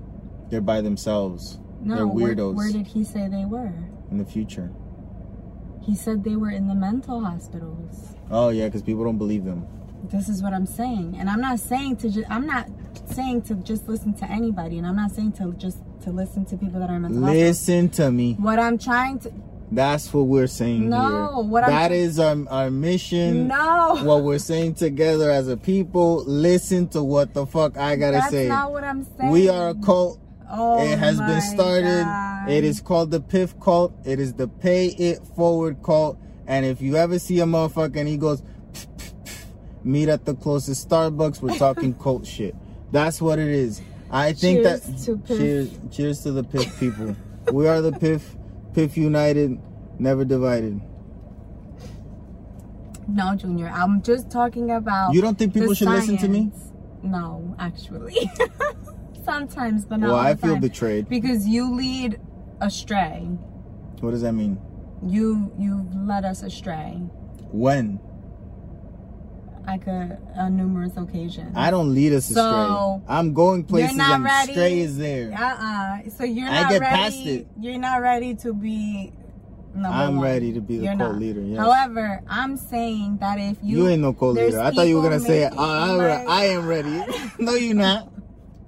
They're 0.50 0.60
by 0.60 0.80
themselves. 0.80 1.58
No, 1.80 1.94
They're 1.96 2.06
where, 2.06 2.34
weirdos 2.34 2.54
where 2.54 2.72
did 2.72 2.86
he 2.86 3.04
say 3.04 3.28
they 3.28 3.44
were? 3.44 3.72
in 4.10 4.18
the 4.18 4.24
future. 4.24 4.70
He 5.86 5.94
said 5.94 6.24
they 6.24 6.34
were 6.34 6.50
in 6.50 6.66
the 6.66 6.74
mental 6.74 7.24
hospitals. 7.24 8.16
Oh 8.30 8.48
yeah, 8.48 8.66
because 8.66 8.82
people 8.82 9.04
don't 9.04 9.18
believe 9.18 9.44
them. 9.44 9.66
This 10.10 10.28
is 10.28 10.42
what 10.42 10.52
I'm 10.52 10.66
saying, 10.66 11.16
and 11.18 11.30
I'm 11.30 11.40
not 11.40 11.60
saying 11.60 11.96
to 11.98 12.10
just. 12.10 12.28
I'm 12.28 12.46
not 12.46 12.68
saying 13.12 13.42
to 13.42 13.54
just 13.54 13.88
listen 13.88 14.12
to 14.14 14.24
anybody, 14.30 14.78
and 14.78 14.86
I'm 14.86 14.96
not 14.96 15.12
saying 15.12 15.32
to 15.34 15.52
just 15.52 15.78
to 16.02 16.10
listen 16.10 16.44
to 16.46 16.56
people 16.56 16.80
that 16.80 16.90
are 16.90 16.98
mental 16.98 17.22
hospitals. 17.22 17.48
Listen 17.68 17.88
to 17.90 18.10
me. 18.10 18.34
What 18.34 18.58
I'm 18.58 18.78
trying 18.78 19.20
to 19.20 19.32
That's 19.70 20.12
what 20.12 20.22
we're 20.22 20.48
saying 20.48 20.90
No, 20.90 20.98
here. 21.42 21.42
what 21.42 21.64
I'm 21.64 21.70
That 21.70 21.92
is 21.92 22.18
our, 22.18 22.36
our 22.48 22.70
mission. 22.70 23.48
no. 23.48 24.02
What 24.04 24.24
we're 24.24 24.38
saying 24.38 24.74
together 24.74 25.30
as 25.30 25.48
a 25.48 25.56
people. 25.56 26.24
Listen 26.24 26.88
to 26.88 27.02
what 27.02 27.32
the 27.32 27.46
fuck 27.46 27.76
I 27.76 27.94
gotta 27.94 28.18
That's 28.18 28.30
say. 28.30 28.48
That's 28.48 28.58
not 28.58 28.72
what 28.72 28.84
I'm 28.84 29.04
saying. 29.04 29.30
We 29.30 29.48
are 29.48 29.70
a 29.70 29.74
cult. 29.74 30.18
Oh 30.50 30.84
it 30.84 30.98
has 30.98 31.18
been 31.20 31.40
started. 31.42 32.04
God. 32.04 32.25
It 32.48 32.64
is 32.64 32.80
called 32.80 33.10
the 33.10 33.20
Piff 33.20 33.58
cult. 33.60 33.94
It 34.04 34.20
is 34.20 34.34
the 34.34 34.48
Pay 34.48 34.86
It 34.88 35.20
Forward 35.36 35.82
cult. 35.82 36.18
And 36.46 36.64
if 36.64 36.80
you 36.80 36.96
ever 36.96 37.18
see 37.18 37.40
a 37.40 37.44
motherfucker 37.44 37.96
and 37.96 38.08
he 38.08 38.16
goes, 38.16 38.40
"Pff, 38.72 38.86
pff, 38.96 39.12
pff," 39.24 39.44
meet 39.84 40.08
at 40.08 40.24
the 40.24 40.34
closest 40.34 40.88
Starbucks, 40.88 41.42
we're 41.42 41.56
talking 41.56 41.94
cult 42.02 42.26
shit. 42.26 42.54
That's 42.92 43.20
what 43.20 43.38
it 43.38 43.48
is. 43.48 43.82
I 44.10 44.32
think 44.32 44.62
Cheers 44.62 44.80
that 44.82 44.98
to 45.04 45.16
PIF. 45.16 45.38
cheers, 45.38 45.70
cheers 45.90 46.22
to 46.22 46.30
the 46.32 46.44
Piff 46.44 46.78
people. 46.78 47.16
we 47.52 47.66
are 47.66 47.80
the 47.80 47.90
Piff, 47.92 48.36
PIF 48.74 48.96
united, 48.96 49.58
never 49.98 50.24
divided. 50.24 50.80
No, 53.08 53.34
Junior. 53.36 53.68
I'm 53.68 54.02
just 54.02 54.30
talking 54.30 54.70
about. 54.70 55.14
You 55.14 55.20
don't 55.22 55.38
think 55.38 55.54
people 55.54 55.74
should 55.74 55.88
listen 55.88 56.16
to 56.18 56.28
me? 56.28 56.50
No, 57.02 57.54
actually. 57.58 58.30
Sometimes, 59.24 59.84
but 59.84 59.98
not 59.98 60.10
Well, 60.10 60.16
I 60.18 60.34
feel 60.36 60.56
betrayed. 60.58 61.08
because 61.08 61.46
you 61.48 61.72
lead 61.74 62.20
astray. 62.60 63.28
What 64.00 64.10
does 64.12 64.22
that 64.22 64.32
mean? 64.32 64.58
You 65.06 65.52
you 65.58 65.88
led 65.94 66.24
us 66.24 66.42
astray. 66.42 66.94
When? 67.52 68.00
Like 69.66 69.86
a, 69.88 70.18
a 70.36 70.48
numerous 70.48 70.96
occasions. 70.96 71.52
I 71.56 71.70
don't 71.72 71.92
lead 71.92 72.12
us 72.12 72.26
So, 72.26 72.40
astray. 73.00 73.04
I'm 73.16 73.34
going 73.34 73.64
places 73.64 73.96
not 73.96 74.14
and 74.16 74.24
ready. 74.24 74.52
stray 74.52 74.78
is 74.80 74.96
there. 74.96 75.32
Uh-uh. 75.32 76.08
So 76.10 76.22
you're 76.24 76.48
I 76.48 76.62
not 76.62 76.70
get 76.70 76.80
ready. 76.82 76.96
past 76.96 77.16
it. 77.26 77.46
You're 77.60 77.78
not 77.78 78.00
ready 78.00 78.34
to 78.36 78.54
be 78.54 79.12
I'm 79.84 80.16
one. 80.16 80.20
ready 80.24 80.52
to 80.54 80.60
be 80.60 80.78
the 80.78 80.84
You're 80.84 80.96
cult 80.96 81.16
leader, 81.16 81.40
yes. 81.42 81.58
However, 81.58 82.22
I'm 82.28 82.56
saying 82.56 83.18
that 83.20 83.38
if 83.38 83.58
you 83.62 83.78
You, 83.78 83.88
ain't 83.88 84.02
no 84.02 84.12
co-leader. 84.14 84.60
I 84.60 84.70
thought 84.70 84.86
you 84.88 84.96
were 84.96 85.02
gonna 85.02 85.20
say, 85.20 85.50
oh, 85.52 85.58
uh, 85.58 86.22
I'm 86.22 86.28
I 86.30 86.44
am 86.46 86.66
ready. 86.66 87.02
no, 87.38 87.54
you're 87.54 87.74
not. 87.74 88.10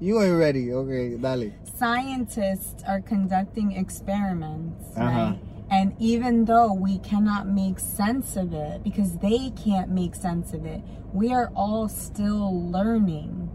You 0.00 0.20
ain't 0.20 0.36
ready. 0.36 0.72
Okay, 0.72 1.16
dale. 1.16 1.50
Scientists 1.78 2.82
are 2.86 3.00
conducting 3.00 3.72
experiments, 3.72 4.84
Uh-huh. 4.96 5.06
right? 5.06 5.38
And 5.70 5.94
even 5.98 6.46
though 6.46 6.72
we 6.72 6.98
cannot 6.98 7.46
make 7.46 7.78
sense 7.78 8.36
of 8.36 8.52
it 8.54 8.82
because 8.82 9.18
they 9.18 9.50
can't 9.50 9.90
make 9.90 10.14
sense 10.14 10.52
of 10.54 10.64
it, 10.64 10.80
we 11.12 11.32
are 11.32 11.50
all 11.54 11.88
still 11.88 12.68
learning 12.70 13.48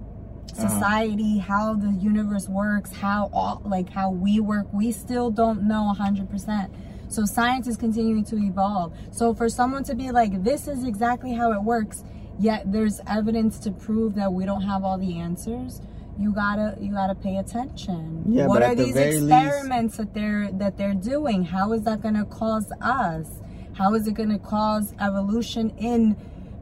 Uh-huh. 0.56 0.68
society, 0.70 1.40
how 1.40 1.74
the 1.74 1.90
universe 1.92 2.48
works, 2.48 2.94
how 2.94 3.30
all 3.34 3.62
like 3.66 3.90
how 3.90 4.12
we 4.12 4.40
work. 4.40 4.68
We 4.72 4.92
still 4.92 5.32
don't 5.32 5.64
know 5.64 5.90
100%. 5.90 6.70
So 7.08 7.26
science 7.26 7.68
is 7.68 7.76
continuing 7.78 8.24
to 8.26 8.38
evolve. 8.38 8.94
So 9.12 9.34
for 9.34 9.50
someone 9.50 9.84
to 9.86 9.96
be 9.96 10.12
like 10.12 10.44
this 10.44 10.68
is 10.68 10.84
exactly 10.84 11.34
how 11.34 11.52
it 11.54 11.64
works, 11.64 12.04
yet 12.40 12.72
there's 12.72 13.02
evidence 13.08 13.58
to 13.60 13.72
prove 13.72 14.14
that 14.16 14.32
we 14.32 14.46
don't 14.46 14.62
have 14.62 14.84
all 14.84 14.98
the 15.00 15.18
answers, 15.20 15.82
you 16.20 16.32
gotta 16.34 16.78
you 16.80 16.92
gotta 16.94 17.16
pay 17.16 17.38
attention. 17.38 18.24
Yeah, 18.28 18.48
what 18.48 18.62
are 18.64 18.76
the 18.76 18.86
these 18.86 18.94
very 18.94 19.20
least- 19.20 19.34
experiments 19.34 19.98
that 19.98 20.14
they're 20.14 20.50
that 20.54 20.78
they're 20.78 20.94
doing? 20.94 21.44
How 21.44 21.74
is 21.74 21.84
that 21.84 22.02
gonna 22.02 22.26
cause 22.26 22.72
us? 22.82 23.28
How 23.74 23.94
is 23.96 24.08
it 24.08 24.14
gonna 24.14 24.40
cause 24.40 24.94
evolution 25.00 25.72
in 25.78 26.16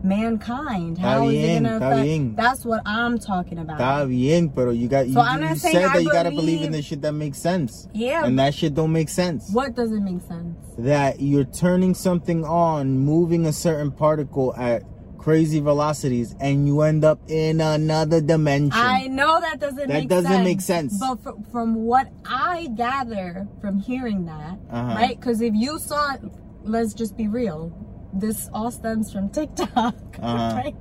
mankind? 0.03 0.97
How 0.97 1.27
is 1.27 1.33
bien, 1.33 1.65
it 1.65 1.69
gonna 1.69 1.85
affect? 1.85 2.03
bien. 2.03 2.35
That's 2.35 2.65
what 2.65 2.81
I'm 2.85 3.19
talking 3.19 3.59
about. 3.59 3.79
Está 3.79 4.07
bien, 4.07 4.49
pero 4.49 4.71
you 4.71 4.87
got 4.87 5.07
you, 5.07 5.13
So 5.13 5.19
I'm 5.21 5.41
not 5.41 5.51
you 5.51 5.55
saying 5.57 5.75
said 5.75 5.83
I 5.85 5.93
that 5.93 6.03
you 6.03 6.11
gotta 6.11 6.31
believe 6.31 6.61
in 6.61 6.71
the 6.71 6.81
shit 6.81 7.01
that 7.01 7.13
makes 7.13 7.37
sense. 7.37 7.87
Yeah. 7.93 8.25
And 8.25 8.37
that 8.39 8.53
shit 8.53 8.73
don't 8.73 8.91
make 8.91 9.09
sense. 9.09 9.49
What 9.51 9.75
doesn't 9.75 10.03
make 10.03 10.21
sense? 10.21 10.57
That 10.77 11.19
you're 11.21 11.43
turning 11.43 11.93
something 11.93 12.43
on, 12.45 12.97
moving 12.99 13.45
a 13.45 13.53
certain 13.53 13.91
particle 13.91 14.55
at 14.55 14.83
crazy 15.21 15.59
velocities, 15.59 16.35
and 16.39 16.65
you 16.65 16.81
end 16.81 17.05
up 17.05 17.19
in 17.29 17.61
another 17.61 18.19
dimension. 18.21 18.71
I 18.73 19.05
know 19.07 19.39
that 19.39 19.59
doesn't 19.59 19.77
That 19.77 19.87
make 19.89 20.09
doesn't 20.09 20.31
sense. 20.31 20.43
make 20.43 20.61
sense. 20.61 20.97
But 20.99 21.21
fr- 21.21 21.39
from 21.51 21.75
what 21.75 22.07
I 22.25 22.67
gather 22.75 23.47
from 23.61 23.77
hearing 23.79 24.25
that, 24.25 24.57
Uh-huh. 24.71 24.95
right? 24.95 25.19
Because 25.19 25.41
if 25.41 25.53
you 25.53 25.77
saw, 25.79 26.15
let's 26.63 26.93
just 26.95 27.15
be 27.15 27.27
real, 27.27 27.71
this 28.13 28.49
all 28.53 28.71
stems 28.71 29.11
from 29.13 29.29
TikTok, 29.29 29.95
Uh-huh. 30.21 30.55
right? 30.55 30.75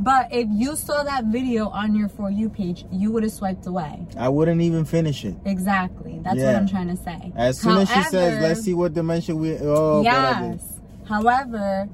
But 0.00 0.28
if 0.32 0.46
you 0.50 0.76
saw 0.76 1.02
that 1.02 1.24
video 1.26 1.68
on 1.68 1.94
your 1.96 2.08
For 2.08 2.30
You 2.30 2.48
page, 2.48 2.86
you 2.92 3.10
would 3.12 3.24
have 3.24 3.32
swiped 3.32 3.66
away. 3.66 4.06
I 4.16 4.28
wouldn't 4.28 4.60
even 4.60 4.84
finish 4.84 5.24
it. 5.24 5.34
Exactly. 5.44 6.20
That's 6.22 6.38
what 6.38 6.54
I'm 6.54 6.68
trying 6.68 6.88
to 6.88 6.96
say. 6.96 7.32
As 7.36 7.58
soon 7.58 7.78
as 7.78 7.90
she 7.90 8.02
says, 8.04 8.40
"Let's 8.40 8.60
see 8.62 8.74
what 8.74 8.94
dimension 8.94 9.38
we," 9.40 9.58
oh, 9.60 10.02
yes. 10.02 10.62
However, 11.08 11.88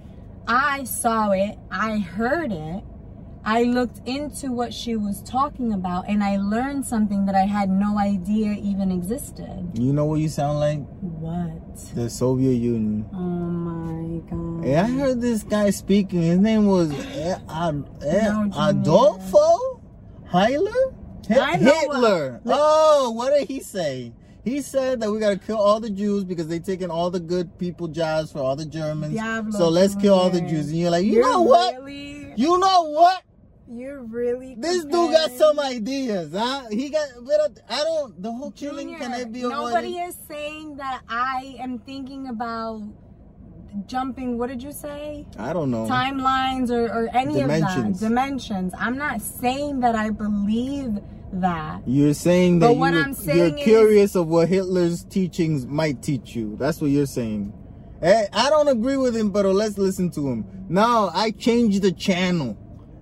I 0.47 0.85
saw 0.85 1.31
it, 1.31 1.59
I 1.71 1.99
heard 1.99 2.53
it, 2.53 2.85
I 3.47 3.63
looked 3.65 4.01
into 4.07 4.53
what 4.53 4.73
she 4.73 4.97
was 4.97 5.23
talking 5.23 5.73
about, 5.73 6.09
and 6.09 6.23
I 6.25 6.37
learned 6.39 6.85
something 6.87 7.27
that 7.27 7.35
I 7.35 7.43
had 7.47 7.69
no 7.71 7.99
idea 7.99 8.53
even 8.53 8.91
existed. 8.91 9.71
you 9.75 9.93
know 9.93 10.05
what 10.07 10.21
you 10.21 10.29
sound 10.29 10.61
like? 10.61 10.81
What? 11.01 11.77
The 11.95 12.09
Soviet 12.09 12.55
Union. 12.55 13.07
Oh 13.13 13.19
my 13.19 14.21
god. 14.31 14.65
Hey, 14.65 14.77
I 14.77 14.85
heard 14.89 15.21
this 15.21 15.43
guy 15.43 15.71
speaking. 15.71 16.23
His 16.23 16.39
name 16.39 16.67
was 16.67 16.91
eh, 17.17 17.39
Ad- 17.51 17.85
eh, 18.03 18.29
No, 18.29 18.51
Adolfo 18.59 19.81
Hitler. 20.33 20.71
What- 21.29 21.59
Hitler. 21.61 22.41
oh, 22.47 23.11
what 23.13 23.31
did 23.39 23.49
he 23.49 23.61
say? 23.61 24.13
He 24.45 24.61
said 24.61 25.01
that 25.01 25.11
we 25.11 25.19
gotta 25.21 25.39
kill 25.39 25.57
all 25.59 25.81
the 25.81 25.89
Jews 25.91 26.25
because 26.25 26.49
they 26.49 26.59
taking 26.59 26.91
all 26.91 27.11
the 27.11 27.21
good 27.21 27.59
people 27.59 27.89
jobs 27.89 28.31
for 28.31 28.41
all 28.41 28.55
the 28.57 28.67
Germans. 28.67 29.15
Diablo, 29.15 29.59
so 29.59 29.69
let's 29.69 29.95
kill 29.95 30.15
all 30.15 30.29
the 30.31 30.43
Jews. 30.43 30.69
And 30.69 30.79
you're 30.79 30.91
like, 30.91 31.05
you 31.07 31.13
You're 31.15 31.31
know 31.31 31.43
what? 31.43 31.77
Really, 31.83 32.33
You 32.37 32.59
know 32.59 32.83
what? 32.91 33.23
you're 33.67 34.03
really. 34.03 34.55
This 34.59 34.85
dude 34.85 35.11
got 35.13 35.31
some 35.33 35.59
ideas, 35.59 36.33
huh? 36.35 36.65
He 36.71 36.91
got, 36.91 37.09
but 37.23 37.59
I 37.69 37.79
don't. 37.83 38.23
The 38.23 38.31
whole 38.31 38.51
killing 38.51 38.89
Junior, 38.89 38.99
can 38.99 39.13
it 39.15 39.33
be 39.33 39.47
okay. 39.47 39.55
nobody 39.55 39.89
avoided? 39.99 40.09
is 40.11 40.17
saying 40.29 40.77
that 40.77 41.01
I 41.09 41.57
am 41.59 41.79
thinking 41.79 42.29
about 42.29 42.83
jumping. 43.87 44.37
What 44.39 44.49
did 44.51 44.63
you 44.63 44.71
say? 44.73 45.27
I 45.39 45.53
don't 45.53 45.71
know. 45.71 45.87
timelines 45.87 46.71
or, 46.71 46.85
or 46.93 47.09
any 47.17 47.35
Dimensions. 47.35 47.97
of 47.97 48.01
that 48.01 48.09
dimensions 48.09 48.75
i'm 48.79 48.97
not 48.97 49.21
saying 49.21 49.81
that 49.81 49.95
i 49.97 50.11
believe 50.11 50.99
that 51.41 51.83
You're 51.87 52.15
saying 52.15 52.59
that 52.61 52.67
But 52.69 52.75
you 52.75 52.81
what 52.81 52.93
were- 52.95 53.01
I'm 53.01 53.15
saying 53.15 53.39
you're 53.39 53.59
is- 53.59 53.65
curious 53.65 54.15
of 54.15 54.29
what 54.29 54.49
Hitler's 54.49 55.05
teachings 55.05 55.67
might 55.67 56.03
teach 56.03 56.35
you. 56.37 56.57
That's 56.59 56.81
what 56.81 56.91
you're 56.91 57.07
saying. 57.07 57.53
Hey, 58.01 58.27
I 58.33 58.51
don't 58.51 58.69
agree 58.69 58.97
with 58.97 59.17
him, 59.17 59.31
but 59.31 59.47
let's 59.47 59.79
listen 59.79 60.11
to 60.13 60.29
him. 60.29 60.45
No, 60.69 61.11
I 61.15 61.31
change 61.31 61.81
the 61.81 61.93
channel. 61.93 62.57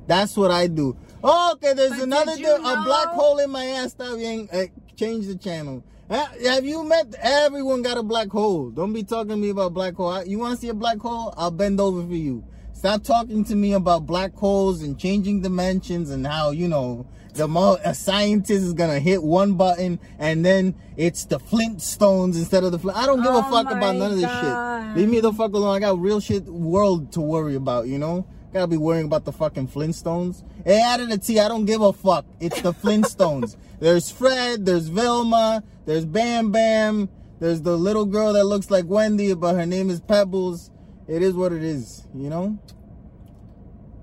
That's 0.06 0.36
what 0.36 0.50
I 0.50 0.66
do. 0.66 0.96
Oh, 1.24 1.52
okay, 1.54 1.72
there's 1.74 1.92
another 2.00 2.32
a 2.32 2.82
black 2.84 3.08
hole 3.08 3.38
in 3.38 3.50
my 3.50 3.64
ass. 3.66 3.94
Bien. 3.94 4.48
Eh, 4.52 4.66
change 4.96 5.26
the 5.26 5.36
channel. 5.36 5.82
Eh, 6.10 6.24
Have 6.50 6.64
you 6.66 6.84
met? 6.84 7.14
Everyone 7.20 7.82
got 7.82 7.96
a 7.96 8.02
black 8.02 8.28
hole. 8.28 8.70
Don't 8.70 8.92
be 8.92 9.02
talking 9.02 9.30
to 9.30 9.36
me 9.36 9.48
about 9.50 9.72
black 9.72 9.94
hole. 9.94 10.08
I- 10.08 10.24
You 10.24 10.38
want 10.38 10.54
to 10.56 10.60
see 10.60 10.68
a 10.68 10.74
black 10.74 10.98
hole? 10.98 11.32
I'll 11.36 11.50
bend 11.50 11.80
over 11.80 12.02
for 12.06 12.14
you. 12.14 12.44
Stop 12.72 13.04
talking 13.04 13.44
to 13.44 13.54
me 13.54 13.72
about 13.74 14.06
black 14.06 14.34
holes 14.34 14.82
and 14.82 14.98
changing 14.98 15.40
dimensions 15.40 16.10
and 16.10 16.26
how 16.26 16.50
you 16.50 16.66
know 16.68 17.06
the 17.34 17.48
mo- 17.48 17.78
a 17.84 17.94
scientist 17.94 18.62
is 18.62 18.72
gonna 18.72 18.98
hit 19.00 19.22
one 19.22 19.54
button 19.54 19.98
and 20.18 20.44
then 20.44 20.74
it's 20.96 21.24
the 21.24 21.38
Flintstones 21.38 22.36
instead 22.36 22.64
of 22.64 22.72
the 22.72 22.78
Flint. 22.78 22.98
I 22.98 23.06
don't 23.06 23.22
give 23.22 23.32
a 23.32 23.38
Oh 23.38 23.50
fuck 23.50 23.70
about 23.70 23.96
none 23.96 24.10
of 24.10 24.16
this 24.16 24.26
God. 24.26 24.88
shit. 24.88 24.96
Leave 24.98 25.08
me 25.08 25.20
the 25.20 25.32
fuck 25.32 25.52
alone. 25.52 25.74
I 25.74 25.80
got 25.80 25.98
real 25.98 26.20
shit 26.20 26.44
world 26.44 27.12
to 27.12 27.20
worry 27.20 27.54
about. 27.54 27.86
You 27.86 27.98
know. 27.98 28.26
Gotta 28.52 28.66
be 28.66 28.76
worrying 28.76 29.06
about 29.06 29.24
the 29.24 29.32
fucking 29.32 29.68
Flintstones. 29.68 30.42
Hey, 30.66 30.78
out 30.82 31.00
of 31.00 31.06
added 31.06 31.18
a 31.18 31.24
T. 31.24 31.40
I 31.40 31.48
don't 31.48 31.64
give 31.64 31.80
a 31.80 31.90
fuck. 31.92 32.26
It's 32.38 32.60
the 32.60 32.74
Flintstones. 32.74 33.56
there's 33.80 34.10
Fred. 34.10 34.66
There's 34.66 34.88
Velma. 34.88 35.62
There's 35.86 36.04
Bam 36.04 36.52
Bam. 36.52 37.08
There's 37.40 37.62
the 37.62 37.78
little 37.78 38.04
girl 38.04 38.34
that 38.34 38.44
looks 38.44 38.70
like 38.70 38.84
Wendy, 38.86 39.32
but 39.32 39.54
her 39.54 39.64
name 39.64 39.88
is 39.88 40.00
Pebbles. 40.00 40.70
It 41.08 41.22
is 41.22 41.32
what 41.32 41.52
it 41.52 41.62
is. 41.62 42.06
You 42.14 42.28
know. 42.28 42.58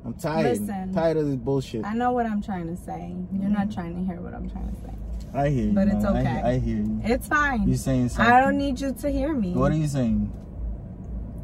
I'm 0.05 0.13
tired. 0.13 0.59
Listen. 0.59 0.93
tired 0.93 1.17
of 1.17 1.27
this 1.27 1.35
bullshit. 1.35 1.83
i 1.85 1.93
know 1.93 2.12
what 2.12 2.25
i'm 2.25 2.41
trying 2.41 2.67
to 2.67 2.75
say 2.81 3.13
you're 3.33 3.49
not 3.49 3.71
trying 3.71 3.95
to 3.95 4.03
hear 4.03 4.21
what 4.21 4.33
i'm 4.33 4.49
trying 4.49 4.69
to 4.73 4.81
say 4.81 4.93
I 5.31 5.49
hear 5.49 5.65
you. 5.67 5.73
But 5.73 5.88
it's 5.89 6.03
Mom. 6.03 6.15
I- 6.15 6.19
okay. 6.21 6.41
I, 6.41 6.57
hear 6.57 6.77
you. 6.77 7.01
it's 7.03 7.27
fine 7.27 7.67
You're 7.67 7.77
saying 7.77 8.09
something? 8.09 8.33
i 8.33 8.39
don't 8.41 8.57
need 8.57 8.79
you 8.79 8.93
to 8.93 9.09
hear 9.12 9.33
me 9.33 9.51
What 9.53 9.71
are 9.71 9.75
you 9.75 9.88
saying? 9.88 10.31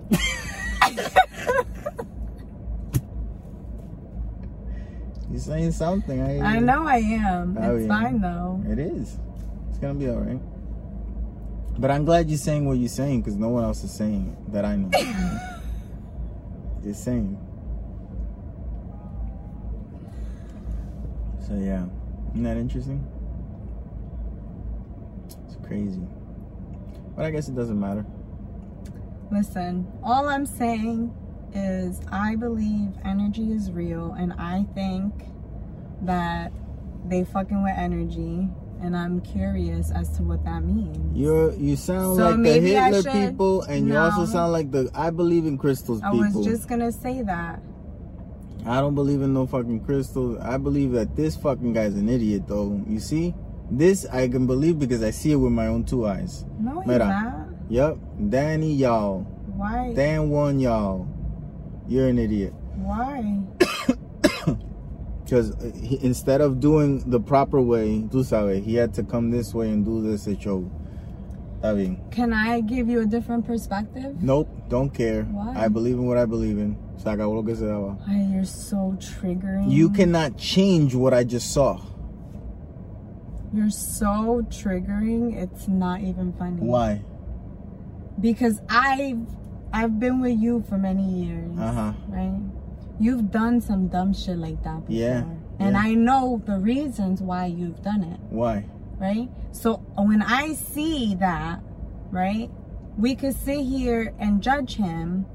You're 5.30 5.40
saying 5.40 5.72
something? 5.72 6.22
I, 6.22 6.34
hear 6.36 6.44
i 6.44 6.60
know 6.60 6.86
i 6.88 6.98
am 6.98 7.58
Oh, 7.60 7.76
it's 7.76 7.88
yeah. 7.88 8.00
fine 8.02 8.22
though 8.22 8.64
It 8.70 8.80
is. 8.80 9.18
It's 9.70 9.80
gonna 9.80 9.96
be 9.96 10.08
all 10.10 10.18
right. 10.20 10.40
But 11.78 11.92
I'm 11.92 12.06
glad 12.06 12.30
you're 12.30 12.38
saying 12.38 12.66
what 12.66 12.78
you're 12.78 12.88
saying 12.88 13.22
because 13.22 13.36
no 13.36 13.50
one 13.50 13.64
else 13.66 13.84
is 13.84 13.92
saying 13.92 14.30
it 14.48 14.52
that 14.54 14.64
I 14.64 14.78
know. 14.78 14.90
you're 16.84 16.94
saying. 17.08 17.38
So 21.48 21.54
yeah, 21.54 21.86
isn't 22.32 22.44
that 22.44 22.58
interesting? 22.58 23.06
It's 25.46 25.58
crazy. 25.68 26.02
But 27.16 27.26
I 27.26 27.32
guess 27.32 27.48
it 27.48 27.56
doesn't 27.56 27.80
matter. 27.80 28.06
Listen, 29.32 29.88
all 30.04 30.28
I'm 30.28 30.46
saying 30.46 31.14
is 31.54 32.02
I 32.12 32.36
believe 32.36 32.90
energy 33.04 33.52
is 33.52 33.72
real 33.72 34.14
and 34.14 34.34
I 34.34 34.66
think 34.74 35.14
that 36.02 36.52
they 37.08 37.24
fucking 37.24 37.64
with 37.64 37.74
energy 37.78 38.50
and 38.82 38.96
I'm 38.96 39.22
curious 39.22 39.92
as 39.92 40.10
to 40.18 40.24
what 40.24 40.44
that 40.46 40.64
means. 40.64 41.18
You're 41.18 41.54
you 41.54 41.76
sound 41.76 42.18
So 42.18 42.30
like 42.30 42.44
the 42.44 42.60
Hitler 42.60 43.04
people, 43.04 43.62
and 43.64 43.88
you 43.88 43.98
also 43.98 44.26
sound 44.26 44.52
like 44.52 44.72
the 44.72 44.90
I 44.94 45.12
believe 45.12 45.46
in 45.46 45.58
crystals 45.58 46.02
people. 46.02 46.22
I 46.22 46.28
people. 46.28 46.42
was 46.42 46.48
just 46.48 46.68
gonna 46.68 46.92
say 46.92 47.22
that. 47.22 47.62
I 48.66 48.82
don't 48.82 48.96
believe 48.96 49.22
in 49.22 49.34
no 49.34 49.46
fucking 49.46 49.82
crystals. 49.86 50.40
I 50.42 50.58
believe 50.58 50.92
that 50.94 51.16
this 51.16 51.36
fucking 51.36 51.74
guy's 51.74 51.94
an 51.96 52.10
idiot, 52.10 52.48
though. 52.48 52.82
You 52.88 53.00
see, 53.00 53.34
this 53.70 54.06
I 54.08 54.28
can 54.28 54.48
believe 54.48 54.80
because 54.80 55.04
I 55.04 55.12
see 55.12 55.32
it 55.34 55.36
with 55.36 55.52
my 55.52 55.68
own 55.68 55.84
two 55.86 56.06
eyes. 56.08 56.46
No, 56.60 56.80
he's 56.82 56.88
Mira. 56.88 57.06
not. 57.08 57.48
Yep, 57.70 57.98
Danny, 58.30 58.74
y'all, 58.74 59.22
Why? 59.56 59.94
Dan 59.96 60.30
one, 60.30 60.60
y'all. 60.60 61.08
You're 61.88 62.08
an 62.08 62.18
idiot. 62.20 62.54
Why? 62.76 63.42
Because 65.26 65.52
uh, 65.56 65.72
instead 66.02 66.40
of 66.40 66.60
doing 66.60 67.10
the 67.10 67.20
proper 67.20 67.60
way, 67.60 68.06
tú 68.12 68.24
sabes, 68.24 68.64
he 68.64 68.76
had 68.76 68.94
to 68.94 69.04
come 69.04 69.32
this 69.32 69.56
way 69.56 69.70
and 69.72 69.84
do 69.84 70.00
this 70.00 70.30
show. 70.40 70.70
I 71.64 71.74
mean, 71.74 72.00
Can 72.12 72.32
I 72.32 72.62
give 72.62 72.88
you 72.88 73.02
a 73.02 73.08
different 73.08 73.44
perspective? 73.48 74.22
nope, 74.22 74.48
don't 74.70 74.92
care. 74.94 75.24
Why? 75.24 75.66
I 75.66 75.68
believe 75.68 75.96
in 75.96 76.06
what 76.06 76.18
I 76.20 76.26
believe 76.26 76.60
in. 76.60 76.78
Se 76.98 77.10
acabó 77.10 77.36
lo 77.36 77.44
que 77.44 77.56
se 77.56 77.66
daba. 77.66 77.98
Why 78.08 78.32
you're 78.34 78.46
so 78.46 78.96
triggering. 79.00 79.70
You 79.72 79.90
cannot 79.90 80.38
change 80.38 80.96
what 80.96 81.14
I 81.14 81.24
just 81.24 81.52
saw. 81.52 81.80
You're 83.54 83.70
so 83.70 84.42
triggering. 84.50 85.36
It's 85.36 85.68
not 85.68 86.02
even 86.02 86.34
funny. 86.34 86.62
Why? 86.62 87.02
Because 88.20 88.62
I've 88.70 89.20
I've 89.74 90.00
been 90.00 90.20
with 90.22 90.38
you 90.38 90.64
for 90.68 90.78
many 90.78 91.04
years. 91.26 91.58
Uh 91.60 91.72
huh. 91.72 91.94
right? 92.08 92.40
You've 93.00 93.30
done 93.32 93.60
some 93.62 93.88
dumb 93.88 94.14
shit 94.14 94.38
like 94.38 94.64
that 94.64 94.86
before. 94.88 94.96
Yeah, 94.96 95.24
And 95.60 95.74
yeah. 95.74 95.82
I 95.82 95.94
know 95.96 96.42
the 96.46 96.58
reasons 96.58 97.22
why 97.22 97.48
you've 97.48 97.82
done 97.84 98.04
it, 98.04 98.20
Why? 98.30 98.66
right? 98.98 99.28
So 99.52 99.78
when 99.98 100.22
I 100.22 100.54
see 100.54 101.16
that, 101.16 101.60
right, 102.10 102.50
we 102.98 103.16
could 103.16 103.36
sit 103.36 103.66
here 103.66 104.14
and 104.18 104.42
judge 104.42 104.78
him, 104.78 105.26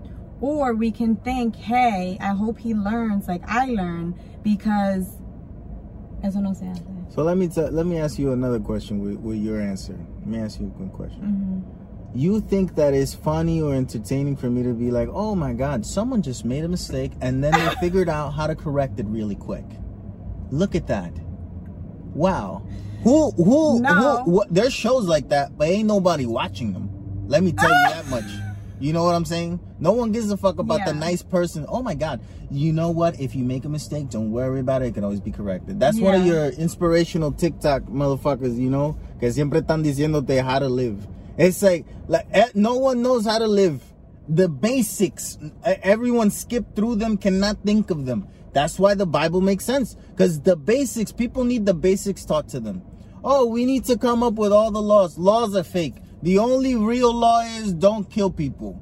or 0.40 0.74
we 0.74 0.90
can 0.90 1.16
think, 1.16 1.57
hey, 1.57 2.16
I 2.20 2.29
hope 2.35 2.59
he 2.59 2.74
learns 2.74 3.29
like 3.29 3.42
I 3.46 3.66
learn 3.66 4.14
because 4.42 5.16
eso 6.22 6.40
no 6.40 6.53
se 6.53 6.66
hace. 6.66 6.81
So 7.14 7.22
let 7.22 7.37
me 7.37 7.48
t- 7.48 7.61
let 7.61 7.87
me 7.87 7.98
ask 7.98 8.18
you 8.18 8.33
another 8.33 8.61
question 8.61 9.00
with, 9.00 9.16
with 9.20 9.38
your 9.38 9.61
answer. 9.61 9.98
Let 10.20 10.26
me 10.26 10.38
ask 10.38 10.61
you 10.61 10.68
a 10.68 10.70
quick 10.70 10.92
question. 10.92 11.20
hmm 11.20 12.18
You 12.18 12.40
think 12.40 12.74
that 12.76 12.94
it's 12.94 13.14
funny 13.14 13.61
or 13.62 13.74
entertaining 13.74 14.37
for 14.37 14.48
me 14.50 14.62
to 14.62 14.72
be 14.74 14.90
like, 14.90 15.09
"Oh 15.12 15.35
my 15.35 15.53
God, 15.53 15.85
someone 15.87 16.22
just 16.22 16.44
made 16.44 16.64
a 16.64 16.68
mistake 16.68 17.12
and 17.20 17.42
then 17.42 17.55
they 17.55 17.68
figured 17.81 18.09
out 18.09 18.31
how 18.31 18.46
to 18.46 18.55
correct 18.55 18.98
it 19.00 19.07
really 19.07 19.37
quick." 19.37 19.64
Look 20.50 20.74
at 20.74 20.87
that! 20.88 21.12
Wow. 22.14 22.62
Who 23.03 23.31
who 23.33 23.81
No. 23.81 23.94
who? 24.24 24.31
What, 24.31 24.48
there's 24.55 24.72
shows 24.72 25.07
like 25.07 25.29
that, 25.31 25.57
but 25.57 25.68
ain't 25.68 25.87
nobody 25.88 26.26
watching 26.26 26.72
them. 26.72 26.90
Let 27.29 27.42
me 27.42 27.53
tell 27.53 27.70
you 27.70 27.88
that 27.94 28.07
much. 28.09 28.24
You 28.81 28.95
know 28.95 29.05
what 29.05 29.14
I'm 29.14 29.27
saying? 29.27 29.61
No 29.79 29.93
one 29.93 30.11
gives 30.11 30.31
a 30.31 30.38
fuck 30.38 30.59
about 30.59 30.87
the 30.87 30.95
nice 30.95 31.23
person. 31.23 31.66
Oh 31.69 31.83
my 31.83 31.95
God. 31.95 32.21
You 32.51 32.73
know 32.73 32.88
what? 32.88 33.21
If 33.21 33.35
you 33.35 33.45
make 33.45 33.66
a 33.66 33.69
mistake, 33.69 34.09
don't 34.09 34.33
worry 34.33 34.61
about 34.61 34.81
it. 34.81 34.87
It 34.87 34.95
can 34.95 35.05
always 35.05 35.21
be 35.21 35.31
corrected. 35.31 35.79
That's 35.79 36.01
one 36.01 36.14
of 36.14 36.27
your 36.27 36.47
inspirational 36.49 37.31
TikTok 37.31 37.83
motherfuckers, 37.83 38.57
you 38.57 38.71
know? 38.71 38.97
Que 39.21 39.31
siempre 39.31 39.61
están 39.61 39.85
diciéndote 39.85 40.43
how 40.43 40.59
to 40.59 40.69
live. 40.69 41.07
It's 41.37 41.62
like, 41.62 41.85
like 42.09 42.27
eh, 42.33 42.49
no 42.55 42.77
one 42.77 43.03
knows 43.03 43.27
how 43.27 43.38
to 43.38 43.47
live. 43.47 43.83
The 44.29 44.49
basics, 44.49 45.38
eh, 45.64 45.77
everyone 45.83 46.31
skipped 46.31 46.75
through 46.75 46.97
them, 46.97 47.19
cannot 47.19 47.59
think 47.62 47.90
of 47.90 48.07
them. 48.07 48.27
That's 48.55 48.79
why 48.79 48.95
the 48.95 49.07
Bible 49.07 49.43
makes 49.43 49.64
sense. 49.64 49.95
Because 50.11 50.40
the 50.40 50.57
basics, 50.57 51.12
people 51.12 51.45
need 51.45 51.66
the 51.66 51.75
basics 51.75 52.25
taught 52.25 52.49
to 52.49 52.61
them. 52.61 52.83
Oh, 53.23 53.45
we 53.45 53.66
need 53.66 53.85
to 53.85 53.99
come 53.99 54.23
up 54.23 54.35
with 54.35 54.53
all 54.53 54.71
the 54.71 54.81
laws. 54.81 55.19
Laws 55.19 55.55
are 55.55 55.62
fake. 55.64 55.97
The 56.22 56.38
only 56.38 56.76
real 56.76 57.14
law 57.14 57.40
is 57.40 57.72
don't 57.72 58.09
kill 58.11 58.30
people. 58.30 58.80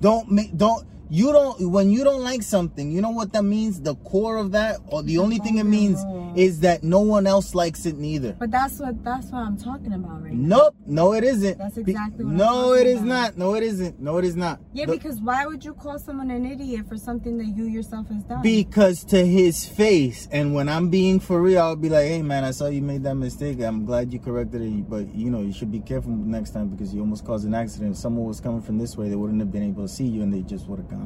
Don't 0.00 0.30
make 0.30 0.56
don't 0.56 0.86
you 1.18 1.30
don't 1.32 1.70
when 1.70 1.90
you 1.90 2.02
don't 2.02 2.22
like 2.22 2.42
something, 2.42 2.90
you 2.90 3.00
know 3.00 3.10
what 3.10 3.32
that 3.34 3.44
means? 3.44 3.80
The 3.80 3.94
core 4.10 4.36
of 4.36 4.50
that, 4.52 4.80
or 4.88 5.02
the 5.02 5.18
only 5.18 5.38
thing 5.38 5.58
it 5.58 5.64
means 5.78 5.98
is 6.36 6.60
that 6.60 6.82
no 6.82 7.00
one 7.00 7.26
else 7.34 7.54
likes 7.54 7.86
it 7.86 7.96
neither. 7.96 8.32
But 8.32 8.50
that's 8.50 8.80
what 8.80 9.02
that's 9.04 9.28
what 9.32 9.38
I'm 9.46 9.56
talking 9.56 9.92
about 9.92 10.22
right 10.24 10.32
now. 10.32 10.56
Nope, 10.56 10.74
no, 10.86 11.12
it 11.12 11.22
isn't. 11.22 11.58
That's 11.58 11.76
exactly 11.78 12.24
what 12.24 12.32
I'm 12.32 12.36
No, 12.36 12.72
it 12.72 12.86
is 12.88 12.96
about. 12.96 13.06
not. 13.08 13.38
No, 13.38 13.54
it 13.54 13.62
isn't. 13.62 14.00
No, 14.00 14.18
it 14.18 14.24
is 14.24 14.34
not. 14.34 14.58
Yeah, 14.72 14.86
The- 14.86 14.92
because 14.96 15.20
why 15.20 15.46
would 15.46 15.64
you 15.64 15.74
call 15.74 15.98
someone 15.98 16.30
an 16.32 16.44
idiot 16.44 16.86
for 16.88 16.96
something 16.96 17.38
that 17.38 17.46
you 17.56 17.64
yourself 17.66 18.08
has 18.08 18.22
done? 18.24 18.42
Because 18.42 19.04
to 19.04 19.24
his 19.24 19.64
face, 19.64 20.26
and 20.32 20.52
when 20.52 20.68
I'm 20.68 20.88
being 20.88 21.20
for 21.20 21.40
real, 21.40 21.60
I'll 21.62 21.76
be 21.76 21.88
like, 21.90 22.08
"Hey, 22.08 22.22
man, 22.22 22.42
I 22.42 22.50
saw 22.50 22.66
you 22.66 22.82
made 22.82 23.04
that 23.04 23.14
mistake. 23.14 23.60
I'm 23.62 23.84
glad 23.84 24.12
you 24.12 24.18
corrected 24.18 24.62
it, 24.62 24.90
but 24.90 25.14
you 25.14 25.30
know, 25.30 25.42
you 25.42 25.52
should 25.52 25.70
be 25.70 25.80
careful 25.80 26.10
next 26.10 26.50
time 26.50 26.68
because 26.68 26.92
you 26.92 27.00
almost 27.00 27.24
caused 27.24 27.46
an 27.46 27.54
accident. 27.54 27.92
If 27.92 27.98
someone 27.98 28.26
was 28.26 28.40
coming 28.40 28.62
from 28.62 28.78
this 28.78 28.96
way, 28.96 29.08
they 29.08 29.16
wouldn't 29.16 29.38
have 29.40 29.52
been 29.52 29.62
able 29.62 29.82
to 29.82 29.88
see 29.88 30.06
you, 30.06 30.22
and 30.24 30.34
they 30.34 30.42
just 30.42 30.66
would 30.68 30.80
have 30.80 30.88
gone." 30.90 31.03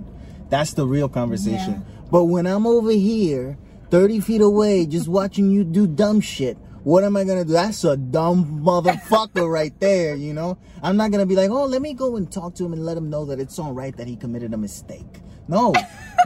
That's 0.49 0.73
the 0.73 0.87
real 0.87 1.09
conversation. 1.09 1.73
Yeah. 1.73 2.03
But 2.11 2.25
when 2.25 2.47
I'm 2.47 2.67
over 2.67 2.91
here, 2.91 3.59
30 3.91 4.21
feet 4.21 4.41
away, 4.41 4.87
just 4.87 5.09
watching 5.09 5.51
you 5.51 5.65
do 5.65 5.87
dumb 5.87 6.21
shit. 6.21 6.57
What 6.85 7.05
am 7.05 7.17
I 7.17 7.25
gonna 7.25 7.45
do? 7.45 7.53
That's 7.53 7.85
a 7.85 7.97
dumb 7.97 8.63
motherfucker 8.63 9.51
right 9.51 9.79
there, 9.81 10.15
you 10.15 10.33
know? 10.33 10.57
I'm 10.83 10.97
not 10.97 11.11
gonna 11.11 11.27
be 11.27 11.37
like, 11.37 11.51
oh, 11.51 11.67
let 11.67 11.83
me 11.83 11.93
go 11.93 12.17
and 12.17 12.31
talk 12.31 12.55
to 12.57 12.65
him 12.65 12.73
and 12.73 12.85
let 12.87 12.97
him 12.97 13.11
know 13.11 13.27
that 13.27 13.41
it's 13.41 13.59
all 13.59 13.73
right 13.73 13.95
that 13.97 14.07
he 14.07 14.17
committed 14.17 14.55
a 14.55 14.57
mistake. 14.57 15.21
No. 15.49 15.75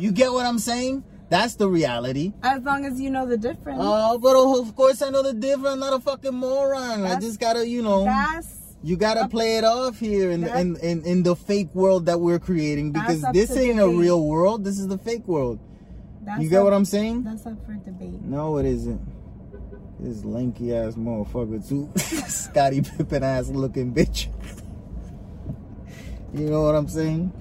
you 0.01 0.13
get 0.13 0.33
what 0.33 0.47
I'm 0.47 0.59
saying? 0.59 1.05
That's 1.31 1.55
the 1.55 1.67
reality. 1.67 2.35
as 2.43 2.63
long 2.63 2.85
as 2.85 3.01
you 3.01 3.09
know 3.09 3.25
the 3.27 3.39
difference. 3.39 3.79
Oh, 3.81 4.19
but 4.19 4.37
of 4.37 4.77
course 4.77 5.01
I 5.01 5.09
know 5.09 5.23
the 5.23 5.33
difference. 5.33 5.67
I'm 5.69 5.81
not 5.81 5.95
a 5.95 6.01
fucking 6.01 6.35
moron. 6.35 7.07
I 7.07 7.19
just 7.19 7.41
gotta, 7.41 7.67
you 7.67 7.83
know, 7.83 8.05
that's 8.05 8.62
you 8.83 8.97
gotta 8.97 9.29
play 9.29 9.57
it 9.59 9.65
off 9.65 9.99
here 9.99 10.31
in, 10.31 10.45
in, 10.45 10.77
in, 10.77 11.05
in 11.05 11.23
the 11.23 11.37
fake 11.37 11.75
world 11.75 12.07
that 12.07 12.21
we're 12.21 12.39
creating 12.39 12.93
because 12.93 13.23
this 13.33 13.57
ain't 13.57 13.79
a 13.81 13.89
real 13.89 14.27
world. 14.27 14.65
This 14.65 14.79
is 14.79 14.89
the 14.89 14.99
fake 14.99 15.27
world. 15.29 15.61
that's 16.25 16.43
You 16.43 16.49
get 16.49 16.59
up, 16.59 16.65
what 16.65 16.73
I'm 16.73 16.85
saying? 16.85 17.23
That's 17.25 17.47
up 17.47 17.65
for 17.65 17.75
debate. 17.75 18.21
No, 18.23 18.59
it 18.59 18.67
isn't. 18.67 19.01
This 20.01 20.25
lanky 20.25 20.75
ass 20.75 20.95
motherfucker 20.95 21.67
too. 21.69 21.91
Scottie 22.29 22.83
Pippen 22.83 23.23
ass 23.23 23.49
looking 23.49 23.95
bitch. 23.95 24.27
you 26.35 26.51
know 26.51 26.63
what 26.63 26.75
I'm 26.75 26.89
saying? 26.89 27.33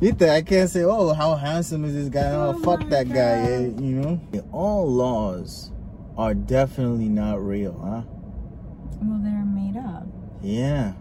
Viste, 0.00 0.28
I 0.28 0.42
can't 0.42 0.68
say, 0.68 0.82
oh, 0.82 1.14
how 1.14 1.36
handsome 1.36 1.84
is 1.84 1.94
this 1.94 2.08
guy? 2.08 2.32
Oh, 2.32 2.54
Oh 2.56 2.62
fuck 2.62 2.86
that 2.88 3.08
guy, 3.08 3.14
God. 3.14 3.50
eh, 3.50 3.60
you 3.80 3.94
know? 4.02 4.20
All 4.50 4.92
laws 4.92 5.70
are 6.18 6.34
definitely 6.34 7.08
not 7.08 7.40
real, 7.40 7.72
huh? 7.80 8.02
Well, 9.00 9.20
they're 9.22 9.44
made 9.44 9.76
up. 9.78 10.06
Yeah. 10.42 10.92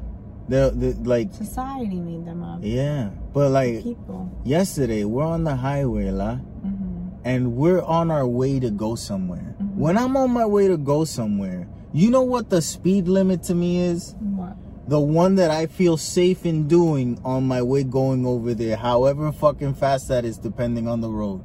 They're, 0.47 0.69
they're 0.71 0.93
like, 1.03 1.33
Society 1.33 1.95
made 1.99 2.25
them 2.25 2.43
up. 2.43 2.59
yeah. 2.61 3.09
But 3.33 3.51
like, 3.51 3.83
People. 3.83 4.29
yesterday, 4.43 5.03
we're 5.05 5.23
on 5.25 5.43
the 5.43 5.55
highway, 5.55 6.09
la. 6.11 6.35
hmm 6.35 6.87
and 7.23 7.55
we're 7.55 7.83
on 7.83 8.09
our 8.09 8.25
way 8.25 8.59
to 8.59 8.71
go 8.71 8.95
somewhere. 8.95 9.53
When 9.75 9.95
I'm 9.95 10.17
on 10.17 10.31
my 10.31 10.43
way 10.47 10.67
to 10.67 10.75
go 10.75 11.05
somewhere, 11.05 11.67
you 11.93 12.09
know 12.09 12.23
what 12.23 12.49
the 12.49 12.63
speed 12.63 13.07
limit 13.07 13.43
to 13.43 13.53
me 13.53 13.77
is? 13.79 14.15
What? 14.19 14.55
The 14.89 14.99
one 14.99 15.35
that 15.35 15.51
I 15.51 15.67
feel 15.67 15.97
safe 15.97 16.47
in 16.47 16.67
doing 16.67 17.21
on 17.23 17.43
my 17.43 17.61
way 17.61 17.83
going 17.83 18.25
over 18.25 18.55
there, 18.55 18.75
however 18.75 19.31
fucking 19.31 19.75
fast 19.75 20.07
that 20.07 20.25
is, 20.25 20.39
depending 20.39 20.87
on 20.87 21.01
the 21.01 21.09
road. 21.11 21.43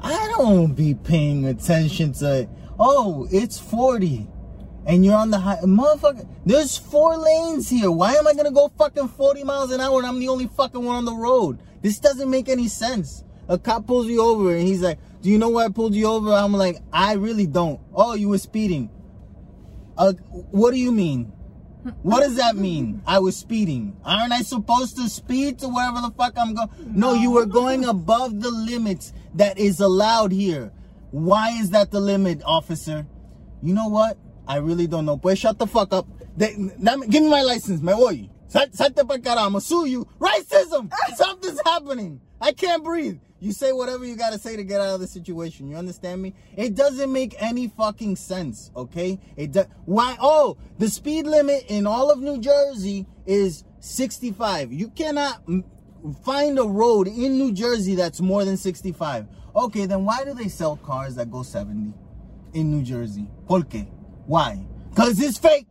I 0.00 0.32
don't 0.38 0.72
be 0.72 0.94
paying 0.94 1.44
attention 1.44 2.12
to, 2.14 2.48
oh, 2.78 3.28
it's 3.30 3.58
40. 3.58 4.26
And 4.88 5.04
you're 5.04 5.14
on 5.14 5.30
the 5.30 5.38
high, 5.38 5.58
motherfucker. 5.64 6.26
There's 6.46 6.78
four 6.78 7.18
lanes 7.18 7.68
here. 7.68 7.90
Why 7.90 8.14
am 8.14 8.26
I 8.26 8.32
gonna 8.32 8.50
go 8.50 8.72
fucking 8.78 9.08
40 9.08 9.44
miles 9.44 9.70
an 9.70 9.82
hour 9.82 9.98
and 9.98 10.06
I'm 10.06 10.18
the 10.18 10.28
only 10.28 10.46
fucking 10.46 10.82
one 10.82 10.96
on 10.96 11.04
the 11.04 11.14
road? 11.14 11.58
This 11.82 11.98
doesn't 11.98 12.30
make 12.30 12.48
any 12.48 12.68
sense. 12.68 13.22
A 13.48 13.58
cop 13.58 13.86
pulls 13.86 14.06
you 14.06 14.22
over 14.22 14.56
and 14.56 14.66
he's 14.66 14.80
like, 14.80 14.98
"Do 15.20 15.28
you 15.28 15.38
know 15.38 15.50
why 15.50 15.66
I 15.66 15.68
pulled 15.68 15.94
you 15.94 16.06
over?" 16.06 16.32
I'm 16.32 16.54
like, 16.54 16.82
"I 16.90 17.12
really 17.14 17.46
don't." 17.46 17.80
Oh, 17.94 18.14
you 18.14 18.30
were 18.30 18.38
speeding. 18.38 18.88
Uh, 19.98 20.14
what 20.52 20.70
do 20.70 20.78
you 20.78 20.90
mean? 20.90 21.32
What 22.02 22.20
does 22.20 22.36
that 22.36 22.56
mean? 22.56 23.02
I 23.06 23.18
was 23.18 23.36
speeding. 23.36 23.94
Aren't 24.04 24.32
I 24.32 24.40
supposed 24.40 24.96
to 24.96 25.08
speed 25.08 25.58
to 25.58 25.68
wherever 25.68 26.00
the 26.00 26.12
fuck 26.16 26.32
I'm 26.38 26.54
going? 26.54 26.70
No, 26.86 27.12
you 27.12 27.30
were 27.30 27.46
going 27.46 27.84
above 27.84 28.40
the 28.40 28.50
limits 28.50 29.12
that 29.34 29.58
is 29.58 29.80
allowed 29.80 30.32
here. 30.32 30.72
Why 31.10 31.50
is 31.60 31.70
that 31.70 31.90
the 31.90 32.00
limit, 32.00 32.42
officer? 32.44 33.06
You 33.62 33.74
know 33.74 33.88
what? 33.88 34.16
I 34.48 34.56
really 34.56 34.86
don't 34.86 35.04
know. 35.04 35.16
Boy, 35.16 35.34
shut 35.34 35.58
the 35.58 35.66
fuck 35.66 35.92
up. 35.92 36.06
They, 36.36 36.56
me- 36.56 37.06
give 37.08 37.22
me 37.22 37.28
my 37.28 37.42
license, 37.42 37.82
me 37.82 37.92
voy. 37.92 38.30
Sal- 38.48 38.68
Salte 38.68 39.06
pa 39.06 39.18
cara, 39.18 39.42
I'ma 39.42 39.58
sue 39.58 39.84
you. 39.86 40.08
Racism! 40.18 40.90
Something's 41.16 41.60
happening. 41.64 42.20
I 42.40 42.52
can't 42.52 42.82
breathe. 42.82 43.18
You 43.40 43.52
say 43.52 43.72
whatever 43.72 44.04
you 44.04 44.16
gotta 44.16 44.38
say 44.38 44.56
to 44.56 44.64
get 44.64 44.80
out 44.80 44.94
of 44.94 45.00
the 45.00 45.06
situation. 45.06 45.68
You 45.68 45.76
understand 45.76 46.22
me? 46.22 46.34
It 46.56 46.74
doesn't 46.74 47.12
make 47.12 47.36
any 47.38 47.68
fucking 47.68 48.16
sense, 48.16 48.70
okay? 48.74 49.20
It 49.36 49.52
does. 49.52 49.66
Why? 49.84 50.16
Oh, 50.20 50.56
the 50.78 50.88
speed 50.88 51.26
limit 51.26 51.66
in 51.68 51.86
all 51.86 52.10
of 52.10 52.18
New 52.20 52.40
Jersey 52.40 53.06
is 53.26 53.64
65. 53.80 54.72
You 54.72 54.88
cannot 54.88 55.42
find 56.24 56.58
a 56.58 56.64
road 56.64 57.06
in 57.06 57.38
New 57.38 57.52
Jersey 57.52 57.94
that's 57.94 58.20
more 58.20 58.44
than 58.44 58.56
65. 58.56 59.26
Okay, 59.54 59.86
then 59.86 60.04
why 60.04 60.24
do 60.24 60.34
they 60.34 60.48
sell 60.48 60.76
cars 60.76 61.14
that 61.16 61.30
go 61.30 61.42
70 61.42 61.92
in 62.54 62.70
New 62.70 62.82
Jersey? 62.82 63.28
¿Por 63.46 63.60
qué? 63.62 63.86
Why? 64.28 64.64
Because 64.90 65.18
it's 65.20 65.38
fake. 65.38 65.66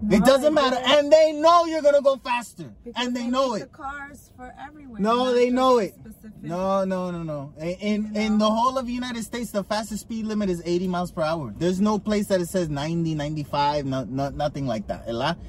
No, 0.00 0.16
it 0.16 0.24
doesn't 0.24 0.54
matter. 0.54 0.76
And 0.76 1.10
they 1.10 1.32
know 1.32 1.64
you're 1.64 1.82
going 1.82 1.94
to 1.94 2.02
go 2.02 2.16
faster. 2.16 2.72
Because 2.84 3.04
and 3.04 3.16
they, 3.16 3.26
know 3.26 3.54
it. 3.54 3.60
The 3.60 3.66
cars 3.66 4.30
for 4.36 4.54
everywhere. 4.60 5.00
No, 5.00 5.32
they 5.32 5.50
know 5.50 5.78
it. 5.78 5.94
specific- 5.94 6.42
No, 6.42 6.84
no, 6.84 7.10
no, 7.10 7.22
no. 7.24 7.52
In 7.58 8.06
in, 8.06 8.16
in 8.16 8.38
the 8.38 8.48
whole 8.48 8.78
of 8.78 8.86
the 8.86 8.92
United 8.92 9.24
States, 9.24 9.50
the 9.50 9.64
fastest 9.64 10.02
speed 10.02 10.26
limit 10.26 10.50
is 10.50 10.62
80 10.64 10.86
miles 10.88 11.10
per 11.10 11.22
hour. 11.22 11.52
There's 11.56 11.80
no 11.80 11.98
place 11.98 12.26
that 12.28 12.40
it 12.40 12.48
says 12.48 12.68
90, 12.68 13.14
95, 13.14 13.86
no, 13.86 14.04
no, 14.04 14.28
nothing 14.28 14.66
like 14.66 14.86
that. 14.86 15.04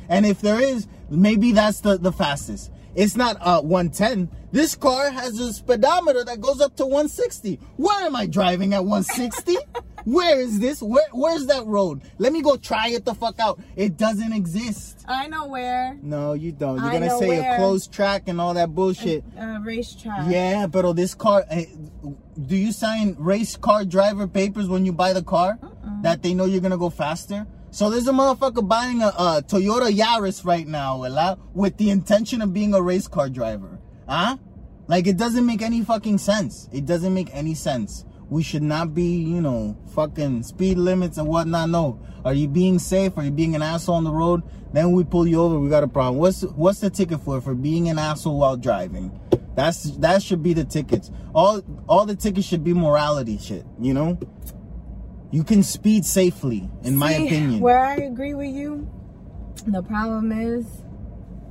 And 0.10 0.26
if 0.26 0.42
there 0.42 0.60
is, 0.60 0.88
maybe 1.10 1.52
that's 1.52 1.82
the, 1.82 1.98
the 1.98 2.12
fastest. 2.12 2.72
It's 2.96 3.16
not 3.16 3.38
uh 3.42 3.62
110. 3.62 4.32
This 4.52 4.74
car 4.74 5.12
has 5.12 5.38
a 5.38 5.52
speedometer 5.54 6.24
that 6.24 6.40
goes 6.40 6.62
up 6.62 6.78
to 6.78 6.86
160. 6.86 7.60
Where 7.76 8.06
am 8.06 8.16
I 8.16 8.26
driving 8.26 8.74
at 8.74 8.86
160? 8.86 9.58
Where 10.06 10.40
is 10.40 10.60
this? 10.60 10.82
Where 10.82 11.08
where's 11.12 11.48
that 11.48 11.66
road? 11.66 12.02
Let 12.20 12.32
me 12.32 12.42
go 12.42 12.58
try 12.58 12.90
it 12.90 13.06
the 13.06 13.16
fuck 13.16 13.40
out. 13.40 13.60
It 13.76 13.98
doesn't 13.98 14.34
exist. 14.34 15.04
I 15.08 15.28
know 15.28 15.48
where. 15.48 15.98
No, 16.02 16.34
you 16.34 16.52
don't. 16.52 16.78
You're 16.78 16.86
I 16.86 16.94
gonna 16.94 17.18
say 17.18 17.40
a 17.40 17.58
closed 17.58 17.92
track 17.92 18.24
and 18.28 18.40
all 18.40 18.54
that 18.54 18.74
bullshit. 18.74 19.24
Uh, 19.38 19.60
racetrack. 19.64 20.30
Yeah, 20.30 20.68
but 20.68 20.86
oh, 20.86 20.94
this 20.94 21.16
car, 21.16 21.46
eh, 21.50 21.66
do 22.40 22.56
you 22.56 22.72
sign 22.72 23.16
race 23.18 23.58
car 23.58 23.84
driver 23.84 24.28
papers 24.28 24.68
when 24.68 24.86
you 24.86 24.94
buy 24.94 25.14
the 25.14 25.24
car 25.24 25.58
that 26.02 26.22
they 26.22 26.36
know 26.36 26.46
you're 26.46 26.62
gonna 26.62 26.78
go 26.78 26.92
faster? 26.92 27.48
So 27.72 27.90
there's 27.90 28.08
a 28.08 28.14
motherfucker 28.14 28.66
buying 28.66 29.02
a, 29.02 29.08
a 29.08 29.44
Toyota 29.46 29.92
Yaris 29.92 30.46
right 30.46 30.66
now, 30.66 31.00
¿verdad? 31.00 31.38
with 31.54 31.76
the 31.78 31.90
intention 31.90 32.42
of 32.42 32.54
being 32.54 32.74
a 32.74 32.82
race 32.82 33.08
car 33.08 33.28
driver, 33.28 33.80
huh? 34.08 34.38
Like 34.88 35.08
it 35.08 35.18
doesn't 35.18 35.46
make 35.46 35.62
any 35.62 35.84
fucking 35.84 36.20
sense. 36.20 36.70
It 36.72 36.86
doesn't 36.86 37.14
make 37.14 37.30
any 37.34 37.56
sense. 37.56 38.06
We 38.30 38.42
should 38.44 38.64
not 38.64 38.94
be, 38.94 39.18
you 39.18 39.42
know, 39.42 39.78
fucking 39.94 40.44
speed 40.44 40.78
limits 40.78 41.18
and 41.18 41.28
whatnot. 41.28 41.70
No, 41.70 42.00
are 42.24 42.34
you 42.34 42.48
being 42.48 42.80
safe? 42.80 43.18
Are 43.18 43.24
you 43.24 43.32
being 43.32 43.56
an 43.56 43.62
asshole 43.62 43.96
on 43.96 44.04
the 44.04 44.12
road? 44.12 44.42
Then 44.74 44.92
we 44.92 45.04
pull 45.04 45.28
you 45.28 45.42
over. 45.42 45.60
We 45.60 45.70
got 45.70 45.84
a 45.84 45.88
problem. 45.88 46.18
What's 46.18 46.42
what's 46.42 46.80
the 46.80 46.90
ticket 46.90 47.22
for? 47.22 47.40
For 47.40 47.54
being 47.54 47.88
an 47.90 48.00
asshole 48.00 48.40
while 48.40 48.58
driving? 48.58 49.20
That's 49.56 49.84
that 49.98 50.22
should 50.22 50.44
be 50.44 50.54
the 50.54 50.66
tickets. 50.66 51.12
All 51.34 51.62
all 51.88 52.06
the 52.06 52.16
tickets 52.16 52.48
should 52.48 52.64
be 52.64 52.74
morality 52.74 53.38
shit. 53.38 53.66
You 53.80 53.94
know, 53.94 54.20
you 55.32 55.44
can 55.44 55.64
speed 55.64 56.06
safely, 56.06 56.70
in 56.84 56.96
my 56.96 57.12
opinion. 57.12 57.60
Where 57.60 57.80
I 57.80 57.96
agree 57.96 58.34
with 58.34 58.54
you, 58.54 58.90
the 59.68 59.84
problem 59.84 60.32
is 60.32 60.66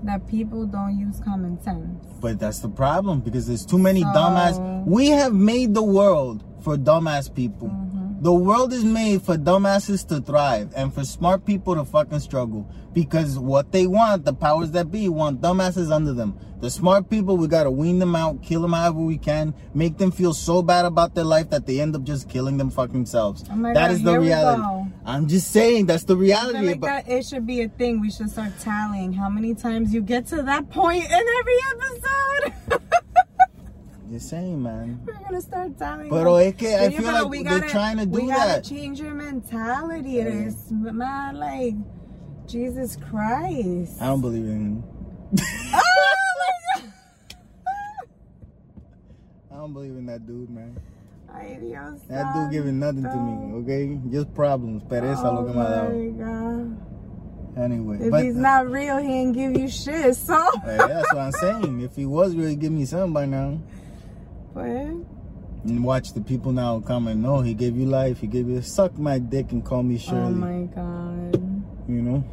that 0.04 0.26
people 0.26 0.66
don't 0.66 0.98
use 0.98 1.20
common 1.20 1.60
sense. 1.62 2.06
But 2.20 2.38
that's 2.38 2.60
the 2.60 2.68
problem 2.68 3.20
because 3.20 3.46
there's 3.46 3.66
too 3.66 3.78
many 3.78 4.02
So- 4.02 4.08
dumbass. 4.08 4.84
We 4.86 5.08
have 5.08 5.32
made 5.34 5.74
the 5.74 5.82
world 5.82 6.44
for 6.60 6.76
dumbass 6.76 7.32
people. 7.34 7.68
Mm-hmm. 7.68 7.83
The 8.24 8.32
world 8.32 8.72
is 8.72 8.86
made 8.86 9.20
for 9.20 9.36
dumbasses 9.36 10.08
to 10.08 10.18
thrive 10.18 10.72
and 10.74 10.94
for 10.94 11.04
smart 11.04 11.44
people 11.44 11.74
to 11.74 11.84
fucking 11.84 12.20
struggle. 12.20 12.66
Because 12.94 13.38
what 13.38 13.70
they 13.70 13.86
want, 13.86 14.24
the 14.24 14.32
powers 14.32 14.70
that 14.70 14.90
be, 14.90 15.10
want 15.10 15.42
dumbasses 15.42 15.92
under 15.92 16.14
them. 16.14 16.38
The 16.62 16.70
smart 16.70 17.10
people, 17.10 17.36
we 17.36 17.48
gotta 17.48 17.70
wean 17.70 17.98
them 17.98 18.16
out, 18.16 18.42
kill 18.42 18.62
them 18.62 18.72
however 18.72 19.00
we 19.00 19.18
can, 19.18 19.52
make 19.74 19.98
them 19.98 20.10
feel 20.10 20.32
so 20.32 20.62
bad 20.62 20.86
about 20.86 21.14
their 21.14 21.24
life 21.24 21.50
that 21.50 21.66
they 21.66 21.80
end 21.82 21.94
up 21.94 22.04
just 22.04 22.30
killing 22.30 22.56
them 22.56 22.70
fucking 22.70 23.04
selves. 23.04 23.44
Oh 23.52 23.62
that 23.62 23.74
God, 23.74 23.90
is 23.90 24.02
the 24.02 24.18
reality. 24.18 24.90
I'm 25.04 25.28
just 25.28 25.50
saying 25.50 25.84
that's 25.84 26.04
the 26.04 26.16
reality. 26.16 26.66
like 26.66 26.80
that 26.80 27.06
it 27.06 27.26
should 27.26 27.46
be 27.46 27.60
a 27.60 27.68
thing. 27.68 28.00
We 28.00 28.10
should 28.10 28.30
start 28.30 28.58
tallying 28.58 29.12
how 29.12 29.28
many 29.28 29.54
times 29.54 29.92
you 29.92 30.00
get 30.00 30.28
to 30.28 30.40
that 30.40 30.70
point 30.70 31.04
in 31.04 31.12
every 31.12 31.58
episode. 31.74 32.90
just 34.14 34.30
saying, 34.30 34.62
man. 34.62 35.00
We're 35.04 35.14
gonna 35.14 35.40
start 35.40 35.76
tallying. 35.76 36.08
Pero 36.08 36.34
oh, 36.34 36.36
es 36.36 36.54
que 36.54 36.68
I 36.72 36.90
feel 36.90 37.02
like 37.02 37.42
they're 37.44 37.58
gotta- 37.58 37.68
trying 37.68 37.96
to 37.98 38.06
do 38.06 38.12
we 38.12 38.28
gotta 38.28 38.62
that. 38.62 38.64
change 38.64 39.00
your 39.00 39.12
mentality. 39.12 40.20
It 40.20 40.26
Yeah. 40.32 40.46
is 40.46 40.70
man, 40.70 41.34
like 41.34 41.74
Jesus 42.46 42.96
Christ. 43.10 44.00
I 44.00 44.06
don't 44.06 44.20
believe 44.20 44.44
in. 44.46 44.84
Oh 44.86 45.82
my 46.38 46.82
God. 46.82 46.92
I 49.50 49.56
don't 49.56 49.72
believe 49.72 49.96
in 49.96 50.06
that 50.06 50.24
dude, 50.26 50.48
man. 50.50 50.76
Ay, 51.34 51.58
Dios 51.60 52.00
That 52.08 52.32
dude 52.34 52.52
giving 52.52 52.78
nothing 52.78 53.02
to 53.02 53.16
me, 53.16 53.54
okay? 53.62 53.98
Just 54.12 54.32
problems. 54.32 54.84
Pereza 54.84 55.24
oh 55.24 55.40
lo 55.42 55.44
que 55.46 55.54
me 55.54 55.60
ha 55.60 55.68
dado. 55.68 55.90
Oh, 55.90 55.98
my 55.98 56.08
God. 56.22 56.78
Anyway, 57.56 57.98
If 58.00 58.10
but 58.12 58.22
he's 58.22 58.36
uh, 58.36 58.40
not 58.40 58.70
real, 58.70 58.98
he 58.98 59.12
ain't 59.12 59.34
give 59.34 59.56
you 59.56 59.68
shit. 59.68 60.14
So, 60.14 60.34
Hey, 60.64 60.76
that's 60.76 61.12
what 61.12 61.18
I'm 61.22 61.32
saying. 61.32 61.80
If 61.80 61.96
he 61.96 62.06
was 62.06 62.36
really 62.36 62.54
give 62.54 62.70
me 62.70 62.84
something 62.84 63.12
by 63.12 63.26
now. 63.26 63.58
And 64.56 65.82
watch 65.82 66.12
the 66.12 66.20
people 66.20 66.52
now 66.52 66.80
come 66.80 67.08
and 67.08 67.22
know 67.22 67.40
he 67.40 67.54
gave 67.54 67.76
you 67.76 67.86
life. 67.86 68.20
He 68.20 68.26
gave 68.26 68.48
you 68.48 68.60
suck 68.62 68.98
my 68.98 69.18
dick 69.18 69.52
and 69.52 69.64
call 69.64 69.82
me 69.82 69.96
oh 69.96 69.98
Shirley. 69.98 70.20
oh 70.20 70.30
my 70.30 70.62
God. 70.74 71.64
You 71.88 72.02
know? 72.02 72.24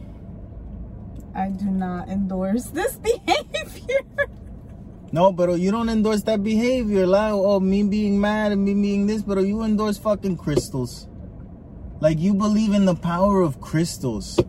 I 1.33 1.49
do 1.49 1.65
not 1.65 2.09
endorse 2.09 2.65
this 2.65 2.95
behavior. 2.97 4.01
No, 5.13 5.31
but 5.31 5.59
you 5.59 5.71
don't 5.71 5.89
endorse 5.89 6.23
that 6.23 6.43
behavior. 6.43 7.05
Like, 7.05 7.33
oh, 7.33 7.59
me 7.59 7.83
being 7.83 8.19
mad 8.19 8.51
and 8.51 8.63
me 8.63 8.73
being 8.73 9.07
this, 9.07 9.21
but 9.21 9.39
you 9.39 9.61
endorse 9.63 9.97
fucking 9.97 10.37
crystals. 10.37 11.07
Like, 11.99 12.19
you 12.19 12.33
believe 12.33 12.73
in 12.73 12.85
the 12.85 12.95
power 12.95 13.41
of 13.41 13.59
crystals. 13.59 14.39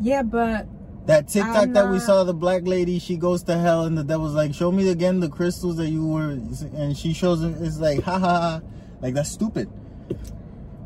Yeah, 0.00 0.22
but 0.22 0.66
That 1.06 1.28
TikTok 1.28 1.70
that 1.70 1.88
we 1.90 1.98
saw, 2.00 2.24
the 2.24 2.34
black 2.34 2.62
lady, 2.66 2.98
she 2.98 3.16
goes 3.16 3.42
to 3.44 3.56
hell, 3.56 3.84
and 3.84 3.96
the 3.96 4.02
devil's 4.04 4.34
like, 4.34 4.52
"Show 4.54 4.72
me 4.72 4.88
again 4.90 5.20
the 5.20 5.28
crystals 5.28 5.76
that 5.76 5.88
you 5.88 6.04
were," 6.06 6.30
and 6.30 6.96
she 6.96 7.12
shows 7.12 7.42
it. 7.42 7.54
It's 7.60 7.78
like, 7.78 8.02
ha 8.02 8.18
ha 8.18 8.40
ha, 8.40 8.60
like 9.00 9.14
that's 9.14 9.30
stupid. 9.30 9.68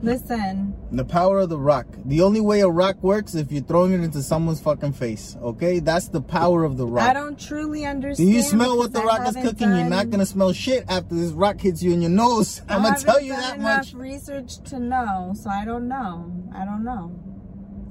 listen, 0.02 0.74
The 0.92 1.04
power 1.04 1.40
of 1.40 1.48
the 1.50 1.59
rock. 1.59 1.87
The 2.06 2.22
only 2.22 2.40
way 2.40 2.61
a 2.61 2.68
rock 2.68 3.02
works 3.02 3.35
if 3.35 3.52
you're 3.52 3.62
throwing 3.62 3.92
it 3.92 4.00
into 4.00 4.22
someone's 4.22 4.61
fucking 4.61 4.92
face. 4.92 5.37
Okay, 5.42 5.78
that's 5.78 6.09
the 6.09 6.22
power 6.22 6.64
of 6.64 6.76
the 6.78 6.87
rock. 6.87 7.09
I 7.09 7.12
don't 7.12 7.38
truly 7.38 7.85
understand. 7.85 8.28
Do 8.30 8.35
you 8.35 8.42
smell 8.42 8.78
what 8.78 8.92
the 8.92 9.00
I 9.00 9.04
rock 9.04 9.28
is 9.28 9.37
cooking? 9.37 9.68
You're 9.68 9.90
not 9.90 10.09
gonna 10.11 10.24
smell 10.26 10.52
shit 10.52 10.85
after 10.88 11.14
this 11.14 11.33
rock 11.33 11.61
hits 11.61 11.83
you 11.83 11.92
in 11.92 12.00
your 12.02 12.11
nose. 12.11 12.62
I 12.68 12.76
I'm 12.76 12.83
gonna 12.83 12.94
haven't 12.94 13.06
tell 13.06 13.20
you 13.20 13.33
done 13.33 13.40
that 13.42 13.56
enough 13.59 13.76
much. 13.78 13.94
research 13.94 14.59
to 14.70 14.78
know, 14.78 15.33
so 15.35 15.50
I 15.50 15.64
don't 15.66 15.87
know. 15.88 16.30
I 16.54 16.64
don't 16.64 16.83
know. 16.85 17.12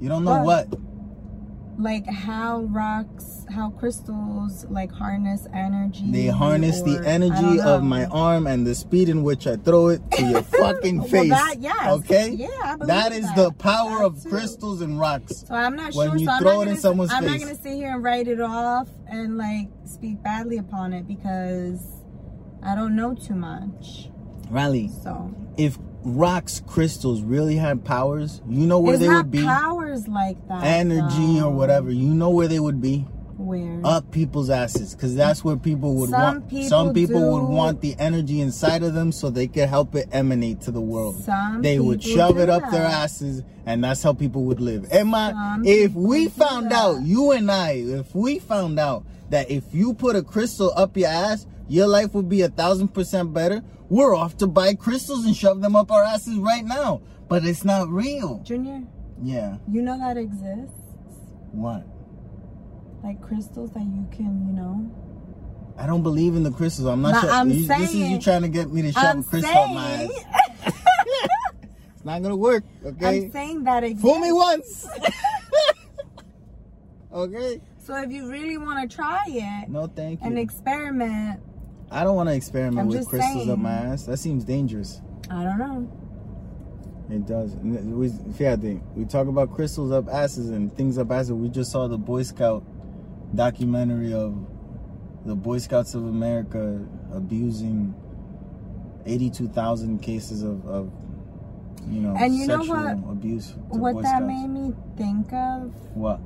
You 0.00 0.08
don't 0.08 0.24
know 0.24 0.42
But- 0.44 0.68
what. 0.70 0.80
Like 1.80 2.06
how 2.06 2.60
rocks, 2.64 3.46
how 3.54 3.70
crystals 3.70 4.66
like 4.68 4.92
harness 4.92 5.46
energy. 5.54 6.10
They 6.10 6.26
harness 6.26 6.82
or- 6.82 6.84
the 7.00 7.08
energy 7.08 7.58
of 7.58 7.82
my 7.82 8.04
arm 8.06 8.46
and 8.46 8.66
the 8.66 8.74
speed 8.74 9.08
in 9.08 9.22
which 9.22 9.46
I 9.46 9.56
throw 9.56 9.88
it 9.88 10.02
to 10.12 10.22
your 10.22 10.42
fucking 10.60 10.98
Well, 10.98 11.08
face. 11.08 11.30
that- 11.30 11.56
yes. 11.58 11.86
Okay? 12.00 12.30
Yeah, 12.32 12.48
I 12.62 12.76
That 12.84 13.12
is 13.12 13.24
that. 13.24 13.36
the 13.36 13.52
power 13.52 13.98
That 14.00 14.04
of 14.04 14.22
too. 14.22 14.28
crystals 14.28 14.82
and 14.82 15.00
rocks. 15.00 15.44
So 15.48 15.54
I'm 15.54 15.74
not 15.74 15.94
when 15.94 16.08
sure. 16.10 16.18
you 16.18 16.26
so 16.26 16.32
I'm 16.32 16.42
throw 16.42 16.52
not 16.52 16.58
it 16.58 16.62
in 16.62 16.68
gonna, 16.68 16.80
someone's 16.80 17.12
I'm 17.12 17.22
face. 17.22 17.30
not 17.32 17.40
gonna 17.40 17.62
sit 17.62 17.72
here 17.72 17.94
and 17.94 18.02
write 18.04 18.28
it 18.28 18.40
off 18.42 18.88
and 19.08 19.38
like 19.38 19.68
speak 19.86 20.22
badly 20.22 20.58
upon 20.58 20.92
it 20.92 21.08
because 21.08 21.80
I 22.62 22.74
don't 22.74 22.94
know 22.94 23.14
too 23.14 23.34
much. 23.36 24.10
Riley, 24.50 24.90
So 25.02 25.34
if 25.56 25.78
rocks, 26.04 26.62
crystals 26.66 27.22
really 27.22 27.56
had 27.56 27.84
powers, 27.84 28.40
you 28.48 28.66
know 28.66 28.78
where 28.78 28.94
it's 28.94 29.02
they 29.02 29.08
would 29.08 29.30
be? 29.30 29.42
powers 29.42 30.08
like 30.08 30.36
that. 30.48 30.64
Energy 30.64 31.38
though. 31.40 31.46
or 31.46 31.50
whatever. 31.52 31.90
You 31.90 32.14
know 32.14 32.30
where 32.30 32.48
they 32.48 32.60
would 32.60 32.80
be? 32.80 33.06
Where? 33.36 33.80
Up 33.84 34.10
people's 34.10 34.50
asses. 34.50 34.94
Because 34.94 35.14
that's 35.14 35.42
where 35.42 35.56
people 35.56 35.94
would 35.96 36.10
Some 36.10 36.20
want. 36.20 36.50
people 36.50 36.68
some 36.68 36.92
people 36.94 37.32
would 37.32 37.48
want 37.48 37.80
the 37.80 37.96
energy 37.98 38.40
inside 38.42 38.82
of 38.82 38.92
them 38.92 39.12
so 39.12 39.30
they 39.30 39.46
could 39.46 39.68
help 39.68 39.94
it 39.94 40.08
emanate 40.12 40.60
to 40.62 40.70
the 40.70 40.80
world. 40.80 41.22
Some 41.24 41.62
they 41.62 41.78
would 41.78 42.02
shove 42.02 42.38
it 42.38 42.50
up 42.50 42.70
their 42.70 42.84
asses, 42.84 43.42
and 43.64 43.82
that's 43.82 44.02
how 44.02 44.12
people 44.12 44.44
would 44.44 44.60
live. 44.60 44.86
Emma, 44.90 45.58
if 45.64 45.94
we 45.94 46.28
found 46.28 46.70
out, 46.72 47.00
you 47.02 47.32
and 47.32 47.50
I, 47.50 47.72
if 47.72 48.14
we 48.14 48.40
found 48.40 48.78
out 48.78 49.04
that 49.30 49.50
if 49.50 49.64
you 49.72 49.94
put 49.94 50.16
a 50.16 50.22
crystal 50.22 50.72
up 50.76 50.96
your 50.96 51.08
ass, 51.08 51.46
your 51.66 51.86
life 51.86 52.12
would 52.14 52.28
be 52.28 52.42
a 52.42 52.48
thousand 52.48 52.88
percent 52.88 53.32
better, 53.32 53.62
we're 53.90 54.14
off 54.16 54.38
to 54.38 54.46
buy 54.46 54.74
crystals 54.74 55.26
and 55.26 55.36
shove 55.36 55.60
them 55.60 55.76
up 55.76 55.90
our 55.92 56.02
asses 56.02 56.36
right 56.38 56.64
now. 56.64 57.02
But 57.28 57.44
it's 57.44 57.64
not 57.64 57.88
real. 57.88 58.40
Junior, 58.44 58.82
Yeah. 59.22 59.58
you 59.70 59.82
know 59.82 59.98
that 59.98 60.16
exists? 60.16 60.72
What? 61.52 61.86
Like 63.04 63.20
crystals 63.20 63.70
that 63.72 63.82
you 63.84 64.06
can, 64.10 64.46
you 64.46 64.52
know. 64.54 64.90
I 65.78 65.86
don't 65.86 66.02
believe 66.02 66.34
in 66.36 66.42
the 66.42 66.50
crystals. 66.50 66.88
I'm 66.88 67.02
not 67.02 67.20
sure. 67.20 67.30
I'm 67.30 67.50
you- 67.50 67.66
this 67.66 67.90
is 67.90 67.94
you 67.96 68.18
trying 68.18 68.42
to 68.42 68.48
get 68.48 68.72
me 68.72 68.80
to 68.82 68.92
shove 68.92 69.18
a 69.18 69.22
crystal 69.22 69.58
up 69.58 69.70
my 69.70 69.90
ass. 69.90 70.10
It's 71.94 72.04
not 72.06 72.22
gonna 72.22 72.34
work. 72.36 72.64
Okay. 72.84 73.24
I'm 73.26 73.30
saying 73.32 73.64
that 73.64 73.84
exists. 73.84 74.00
Fool 74.02 74.18
me 74.20 74.32
once. 74.32 74.86
okay. 77.12 77.60
So 77.84 77.94
if 77.96 78.10
you 78.10 78.30
really 78.30 78.56
want 78.56 78.88
to 78.88 78.94
try 78.96 79.24
it 79.26 79.68
No, 79.68 79.86
thank 79.86 80.20
you. 80.20 80.26
and 80.26 80.38
experiment, 80.38 81.40
I 81.90 82.04
don't 82.04 82.14
want 82.16 82.28
to 82.28 82.34
experiment 82.34 82.78
I'm 82.80 82.88
with 82.88 83.08
crystals 83.08 83.48
up 83.48 83.58
my 83.58 83.72
ass. 83.72 84.04
That 84.04 84.18
seems 84.18 84.44
dangerous. 84.44 85.00
I 85.28 85.42
don't 85.44 85.58
know. 85.58 85.88
It 87.10 87.26
does. 87.26 87.56
We, 87.56 88.08
fíjate, 88.08 88.80
we 88.94 89.04
talk 89.04 89.26
about 89.26 89.52
crystals 89.52 89.90
up 89.90 90.08
asses 90.08 90.50
and 90.50 90.72
things 90.76 90.96
up 90.98 91.10
asses. 91.10 91.32
We 91.32 91.48
just 91.48 91.72
saw 91.72 91.88
the 91.88 91.98
Boy 91.98 92.22
Scout 92.22 92.62
documentary 93.34 94.12
of 94.14 94.36
the 95.24 95.34
Boy 95.34 95.58
Scouts 95.58 95.94
of 95.94 96.04
America 96.06 96.80
abusing 97.12 97.94
82,000 99.06 99.98
cases 100.00 100.42
of, 100.44 100.64
of, 100.66 100.92
you 101.88 102.00
know, 102.00 102.14
And 102.16 102.34
you 102.36 102.46
know 102.46 102.58
sexual 102.58 102.76
what- 102.76 103.12
abuse. 103.12 103.54
What 103.68 103.94
Boy 103.94 104.02
that 104.02 104.08
Scouts. 104.18 104.26
made 104.26 104.46
me 104.48 104.72
think 104.96 105.32
of, 105.32 105.72
What? 105.96 106.20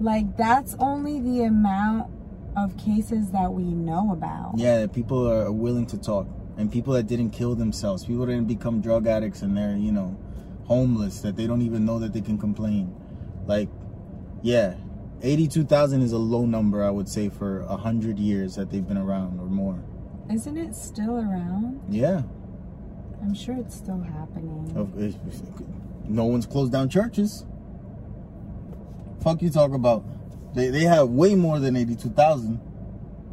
like 0.00 0.36
that's 0.36 0.74
only 0.78 1.20
the 1.20 1.44
amount 1.44 2.10
of 2.56 2.76
cases 2.76 3.30
that 3.30 3.52
we 3.52 3.64
know 3.64 4.12
about. 4.12 4.54
Yeah, 4.56 4.86
people 4.86 5.30
are 5.30 5.50
willing 5.50 5.86
to 5.86 5.98
talk. 5.98 6.26
And 6.56 6.70
people 6.70 6.92
that 6.94 7.06
didn't 7.06 7.30
kill 7.30 7.54
themselves, 7.54 8.04
people 8.04 8.26
that 8.26 8.32
didn't 8.32 8.48
become 8.48 8.80
drug 8.80 9.06
addicts 9.06 9.40
and 9.40 9.56
they're, 9.56 9.74
you 9.74 9.90
know, 9.90 10.18
homeless, 10.64 11.20
that 11.20 11.34
they 11.36 11.46
don't 11.46 11.62
even 11.62 11.86
know 11.86 11.98
that 11.98 12.12
they 12.12 12.20
can 12.20 12.36
complain. 12.36 12.94
Like, 13.46 13.70
yeah, 14.42 14.74
82,000 15.22 16.02
is 16.02 16.12
a 16.12 16.18
low 16.18 16.44
number, 16.44 16.84
I 16.84 16.90
would 16.90 17.08
say, 17.08 17.30
for 17.30 17.60
a 17.60 17.76
100 17.76 18.18
years 18.18 18.56
that 18.56 18.70
they've 18.70 18.86
been 18.86 18.98
around 18.98 19.40
or 19.40 19.46
more. 19.46 19.82
Isn't 20.30 20.58
it 20.58 20.74
still 20.74 21.16
around? 21.16 21.80
Yeah. 21.88 22.22
I'm 23.22 23.34
sure 23.34 23.56
it's 23.56 23.74
still 23.74 24.00
happening. 24.00 25.22
No 26.04 26.24
one's 26.24 26.44
closed 26.44 26.72
down 26.72 26.88
churches. 26.88 27.46
Fuck 29.22 29.40
you 29.40 29.50
talk 29.50 29.72
about. 29.72 30.04
They, 30.54 30.68
they 30.68 30.82
have 30.82 31.08
way 31.08 31.34
more 31.34 31.58
than 31.58 31.76
82,000. 31.76 32.60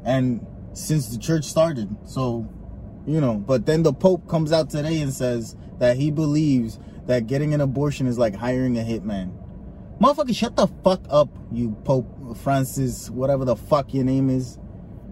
And 0.05 0.45
since 0.73 1.09
the 1.09 1.17
church 1.17 1.45
started. 1.45 1.95
So, 2.05 2.47
you 3.05 3.19
know, 3.19 3.35
but 3.35 3.65
then 3.65 3.83
the 3.83 3.93
Pope 3.93 4.27
comes 4.27 4.51
out 4.51 4.69
today 4.69 5.01
and 5.01 5.13
says 5.13 5.55
that 5.79 5.97
he 5.97 6.11
believes 6.11 6.79
that 7.05 7.27
getting 7.27 7.53
an 7.53 7.61
abortion 7.61 8.07
is 8.07 8.17
like 8.17 8.35
hiring 8.35 8.77
a 8.77 8.81
hitman. 8.81 9.33
Motherfucker, 9.99 10.35
shut 10.35 10.55
the 10.55 10.67
fuck 10.83 11.01
up, 11.09 11.29
you 11.51 11.71
Pope 11.83 12.37
Francis, 12.37 13.09
whatever 13.09 13.43
the 13.43 13.55
fuck 13.55 13.93
your 13.93 14.05
name 14.05 14.29
is. 14.29 14.57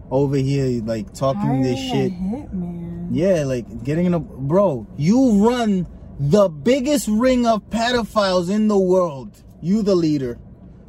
Over 0.09 0.37
here, 0.37 0.81
like 0.85 1.13
talking 1.13 1.61
this 1.61 1.77
Hiring 1.77 1.91
shit. 1.91 2.11
A 2.11 2.15
hitman. 2.15 3.07
Yeah, 3.11 3.43
like 3.43 3.83
getting 3.83 4.05
in 4.05 4.13
a 4.13 4.19
bro. 4.19 4.87
You 4.95 5.45
run 5.45 5.85
the 6.17 6.47
biggest 6.47 7.09
ring 7.09 7.45
of 7.45 7.69
pedophiles 7.69 8.49
in 8.49 8.69
the 8.69 8.77
world. 8.77 9.43
You 9.61 9.81
the 9.81 9.95
leader. 9.95 10.39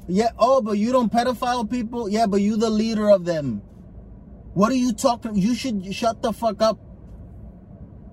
Yeah. 0.09 0.31
Oh, 0.39 0.61
but 0.61 0.73
you 0.73 0.93
don't 0.93 1.13
pedophile 1.13 1.71
people. 1.71 2.09
Yeah, 2.09 2.27
but 2.27 2.41
you 2.41 2.57
the 2.57 2.71
leader 2.71 3.11
of 3.11 3.25
them. 3.25 3.63
What 4.55 4.73
are 4.73 4.77
you 4.77 4.93
talking? 4.93 5.37
You 5.37 5.55
should 5.55 5.95
shut 5.95 6.23
the 6.23 6.33
fuck 6.33 6.61
up. 6.63 6.79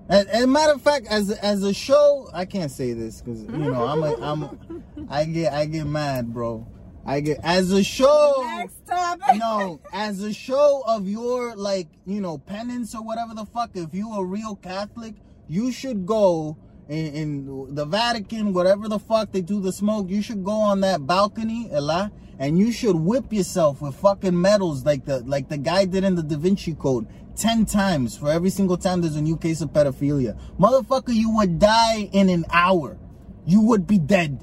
As, 0.08 0.26
as 0.26 0.44
a 0.44 0.46
matter 0.46 0.72
of 0.72 0.82
fact, 0.82 1.06
as 1.08 1.30
as 1.30 1.64
a 1.64 1.74
show, 1.74 2.28
I 2.32 2.44
can't 2.44 2.70
say 2.70 2.92
this 2.92 3.20
because 3.20 3.42
you 3.42 3.48
know 3.48 3.86
I'm 3.86 4.02
a 4.04 4.14
I'm 4.20 4.84
I 5.10 5.24
get 5.24 5.52
I 5.52 5.66
get 5.66 5.86
mad, 5.86 6.32
bro. 6.32 6.66
I 7.04 7.20
get 7.20 7.38
as 7.44 7.70
a 7.70 7.84
show 7.84 8.42
Next 8.42 8.84
topic. 8.84 9.36
no, 9.38 9.80
as 9.92 10.22
a 10.22 10.32
show 10.32 10.82
of 10.86 11.08
your 11.08 11.54
like, 11.54 11.88
you 12.04 12.20
know, 12.20 12.36
penance 12.36 12.96
or 12.96 13.02
whatever 13.02 13.32
the 13.32 13.46
fuck, 13.46 13.70
if 13.74 13.94
you 13.94 14.12
a 14.12 14.24
real 14.24 14.56
Catholic, 14.56 15.14
you 15.46 15.70
should 15.70 16.04
go 16.04 16.56
in, 16.88 17.06
in 17.14 17.74
the 17.74 17.84
Vatican, 17.84 18.52
whatever 18.52 18.88
the 18.88 18.98
fuck 18.98 19.32
they 19.32 19.40
do 19.40 19.60
the 19.60 19.72
smoke. 19.72 20.08
You 20.08 20.22
should 20.22 20.44
go 20.44 20.52
on 20.52 20.80
that 20.80 21.06
balcony, 21.06 21.68
Ella, 21.72 22.12
and 22.38 22.58
you 22.58 22.72
should 22.72 22.96
whip 22.96 23.32
yourself 23.32 23.80
with 23.80 23.94
fucking 23.96 24.40
medals 24.40 24.84
like 24.84 25.04
the 25.04 25.20
like 25.20 25.48
the 25.48 25.58
guy 25.58 25.84
did 25.84 26.04
in 26.04 26.14
the 26.14 26.22
Da 26.22 26.36
Vinci 26.36 26.74
Code. 26.74 27.06
10 27.36 27.66
times 27.66 28.16
for 28.16 28.30
every 28.30 28.48
single 28.48 28.78
time 28.78 29.02
there's 29.02 29.16
a 29.16 29.20
new 29.20 29.36
case 29.36 29.60
of 29.60 29.70
pedophilia. 29.70 30.38
Motherfucker, 30.58 31.14
you 31.14 31.36
would 31.36 31.58
die 31.58 32.08
in 32.12 32.30
an 32.30 32.46
hour. 32.50 32.98
You 33.44 33.60
would 33.62 33.86
be 33.86 33.98
dead. 33.98 34.42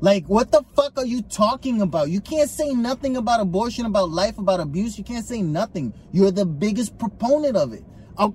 Like, 0.00 0.26
what 0.26 0.52
the 0.52 0.62
fuck 0.76 0.96
are 0.96 1.06
you 1.06 1.22
talking 1.22 1.80
about? 1.80 2.08
You 2.10 2.20
can't 2.20 2.48
say 2.48 2.72
nothing 2.72 3.16
about 3.16 3.40
abortion, 3.40 3.84
about 3.86 4.10
life, 4.10 4.38
about 4.38 4.60
abuse. 4.60 4.96
You 4.96 5.04
can't 5.04 5.24
say 5.24 5.42
nothing. 5.42 5.92
You're 6.12 6.30
the 6.30 6.44
biggest 6.44 6.98
proponent 6.98 7.56
of 7.56 7.72
it. 7.72 7.84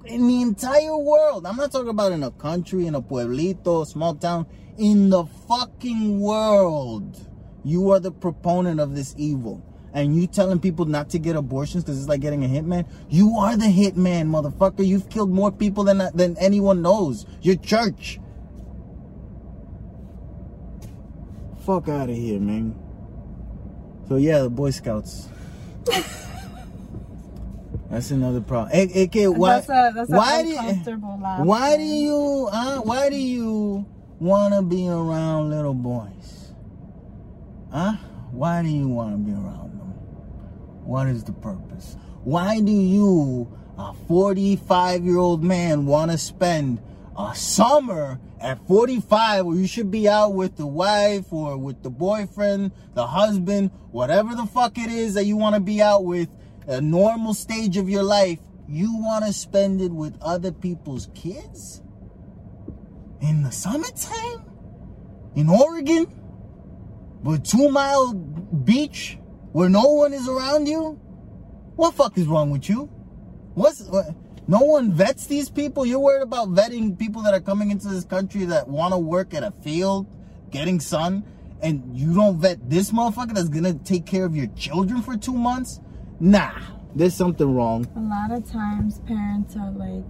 In 0.05 0.27
the 0.27 0.41
entire 0.41 0.97
world. 0.97 1.45
I'm 1.45 1.57
not 1.57 1.71
talking 1.71 1.89
about 1.89 2.11
in 2.11 2.23
a 2.23 2.31
country, 2.31 2.87
in 2.87 2.95
a 2.95 3.01
pueblito, 3.01 3.85
small 3.85 4.15
town. 4.15 4.47
In 4.77 5.09
the 5.09 5.25
fucking 5.25 6.19
world. 6.19 7.29
You 7.63 7.91
are 7.91 7.99
the 7.99 8.11
proponent 8.11 8.79
of 8.79 8.95
this 8.95 9.13
evil 9.17 9.63
and 9.93 10.15
you 10.15 10.27
telling 10.27 10.59
people 10.59 10.85
not 10.85 11.09
to 11.11 11.19
get 11.19 11.35
abortions 11.35 11.83
because 11.83 11.99
it's 11.99 12.09
like 12.09 12.19
getting 12.19 12.43
a 12.43 12.47
hitman. 12.47 12.87
You 13.09 13.37
are 13.37 13.55
the 13.55 13.65
hitman, 13.65 14.27
motherfucker. 14.27 14.85
You've 14.85 15.09
killed 15.09 15.29
more 15.29 15.51
people 15.51 15.83
than 15.83 16.09
than 16.13 16.35
anyone 16.37 16.81
knows. 16.81 17.25
Your 17.41 17.55
church. 17.55 18.19
Fuck 21.65 21.87
out 21.87 22.09
of 22.09 22.15
here, 22.15 22.39
man. 22.39 22.75
So 24.09 24.17
yeah, 24.17 24.39
the 24.39 24.49
Boy 24.49 24.71
Scouts. 24.71 25.29
That's 27.93 28.09
another 28.09 28.41
problem. 28.41 28.71
Hey, 28.71 28.87
hey, 28.87 29.03
okay, 29.03 29.27
why? 29.27 29.59
That's 29.59 29.69
a, 29.69 29.91
that's 29.93 30.09
why 30.09 30.41
do 30.41 30.49
you, 30.49 30.55
Why 31.45 31.77
do 31.77 31.83
you? 31.83 32.49
Uh, 32.51 32.79
why 32.79 33.07
do 33.11 33.15
you 33.15 33.85
wanna 34.19 34.63
be 34.63 34.89
around 34.89 35.51
little 35.51 35.75
boys? 35.75 36.53
Huh? 37.71 37.93
Why 38.31 38.63
do 38.63 38.69
you 38.69 38.87
wanna 38.87 39.17
be 39.17 39.31
around? 39.31 39.77
Them? 39.77 39.89
What 40.85 41.07
is 41.07 41.23
the 41.23 41.33
purpose? 41.33 41.95
Why 42.23 42.61
do 42.61 42.71
you, 42.71 43.55
a 43.77 43.93
45 44.07 45.05
year 45.05 45.19
old 45.19 45.43
man, 45.43 45.85
want 45.85 46.09
to 46.09 46.17
spend 46.17 46.81
a 47.15 47.35
summer 47.35 48.19
at 48.41 48.65
45 48.67 49.45
where 49.45 49.55
you 49.55 49.67
should 49.67 49.91
be 49.91 50.09
out 50.09 50.33
with 50.33 50.57
the 50.57 50.65
wife 50.65 51.31
or 51.31 51.57
with 51.57 51.83
the 51.83 51.91
boyfriend, 51.91 52.71
the 52.95 53.05
husband, 53.05 53.69
whatever 53.91 54.33
the 54.33 54.47
fuck 54.47 54.79
it 54.79 54.89
is 54.89 55.13
that 55.13 55.25
you 55.25 55.37
want 55.37 55.53
to 55.53 55.61
be 55.61 55.79
out 55.79 56.05
with, 56.05 56.27
a 56.67 56.81
normal 56.81 57.33
stage 57.33 57.77
of 57.77 57.89
your 57.89 58.03
life, 58.03 58.39
you 58.67 58.95
want 58.97 59.25
to 59.25 59.33
spend 59.33 59.81
it 59.81 59.91
with 59.91 60.17
other 60.21 60.51
people's 60.51 61.09
kids? 61.13 61.81
In 63.21 63.43
the 63.43 63.51
summertime? 63.51 64.45
In 65.35 65.49
Oregon? 65.49 66.07
With 67.23 67.43
Two 67.45 67.69
Mile 67.69 68.13
Beach? 68.13 69.17
where 69.53 69.69
no 69.69 69.83
one 69.83 70.13
is 70.13 70.27
around 70.27 70.67
you? 70.67 70.99
What 71.75 71.93
fuck 71.93 72.17
is 72.17 72.27
wrong 72.27 72.49
with 72.49 72.67
you? 72.67 72.89
What's 73.53 73.83
what, 73.83 74.07
no 74.47 74.59
one 74.59 74.91
vets 74.91 75.27
these 75.27 75.49
people? 75.49 75.85
You're 75.85 75.99
worried 75.99 76.23
about 76.23 76.49
vetting 76.49 76.97
people 76.97 77.21
that 77.21 77.33
are 77.33 77.39
coming 77.39 77.71
into 77.71 77.87
this 77.87 78.03
country 78.03 78.45
that 78.45 78.67
want 78.67 78.93
to 78.93 78.97
work 78.97 79.33
at 79.33 79.43
a 79.43 79.51
field, 79.61 80.07
getting 80.49 80.79
sun, 80.79 81.23
and 81.61 81.97
you 81.97 82.13
don't 82.13 82.37
vet 82.37 82.67
this 82.69 82.91
motherfucker 82.91 83.33
that's 83.33 83.47
gonna 83.47 83.75
take 83.75 84.05
care 84.05 84.25
of 84.25 84.35
your 84.35 84.47
children 84.47 85.01
for 85.01 85.15
two 85.15 85.33
months? 85.33 85.79
Nah, 86.19 86.51
there's 86.95 87.13
something 87.13 87.53
wrong. 87.53 87.87
A 87.95 87.99
lot 87.99 88.31
of 88.31 88.49
times 88.49 88.99
parents 89.01 89.55
are 89.55 89.71
like 89.71 90.03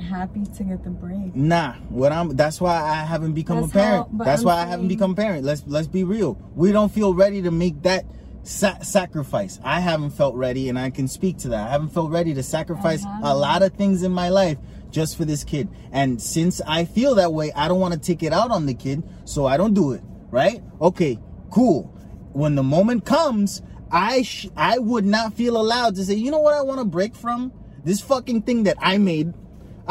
happy 0.00 0.44
to 0.56 0.64
get 0.64 0.82
the 0.82 0.90
break. 0.90 1.34
Nah, 1.34 1.74
what 1.90 2.12
I'm 2.12 2.34
that's 2.36 2.60
why 2.60 2.80
I 2.80 3.04
haven't 3.04 3.34
become 3.34 3.60
that's 3.60 3.72
a 3.72 3.74
parent. 3.74 4.08
How, 4.18 4.24
that's 4.24 4.40
I'm 4.40 4.46
why 4.46 4.54
saying, 4.56 4.66
I 4.66 4.70
haven't 4.70 4.88
become 4.88 5.12
a 5.12 5.14
parent. 5.14 5.44
Let's 5.44 5.62
let's 5.66 5.88
be 5.88 6.04
real. 6.04 6.38
We 6.54 6.72
don't 6.72 6.90
feel 6.90 7.14
ready 7.14 7.42
to 7.42 7.50
make 7.50 7.82
that 7.82 8.04
sa- 8.42 8.78
sacrifice. 8.78 9.60
I 9.62 9.80
haven't 9.80 10.10
felt 10.10 10.34
ready, 10.34 10.68
and 10.68 10.78
I 10.78 10.90
can 10.90 11.08
speak 11.08 11.38
to 11.38 11.48
that. 11.50 11.68
I 11.68 11.70
haven't 11.70 11.90
felt 11.90 12.10
ready 12.10 12.34
to 12.34 12.42
sacrifice 12.42 13.04
a 13.22 13.36
lot 13.36 13.62
of 13.62 13.74
things 13.74 14.02
in 14.02 14.12
my 14.12 14.28
life 14.28 14.58
just 14.90 15.16
for 15.16 15.24
this 15.24 15.44
kid. 15.44 15.68
And 15.92 16.20
since 16.20 16.60
I 16.66 16.84
feel 16.84 17.14
that 17.16 17.32
way, 17.32 17.52
I 17.52 17.68
don't 17.68 17.80
want 17.80 17.94
to 17.94 18.00
take 18.00 18.22
it 18.22 18.32
out 18.32 18.50
on 18.50 18.66
the 18.66 18.74
kid, 18.74 19.02
so 19.24 19.46
I 19.46 19.56
don't 19.56 19.74
do 19.74 19.92
it. 19.92 20.02
Right? 20.30 20.62
Okay, 20.80 21.18
cool. 21.50 21.84
When 22.32 22.54
the 22.54 22.62
moment 22.62 23.04
comes, 23.04 23.62
I 23.90 24.22
sh- 24.22 24.48
I 24.56 24.78
would 24.78 25.04
not 25.04 25.34
feel 25.34 25.56
allowed 25.56 25.96
to 25.96 26.04
say, 26.04 26.14
you 26.14 26.30
know 26.30 26.38
what, 26.38 26.54
I 26.54 26.62
want 26.62 26.78
to 26.80 26.84
break 26.84 27.14
from 27.14 27.52
this 27.84 28.00
fucking 28.00 28.42
thing 28.42 28.64
that 28.64 28.76
I 28.80 28.98
made 28.98 29.34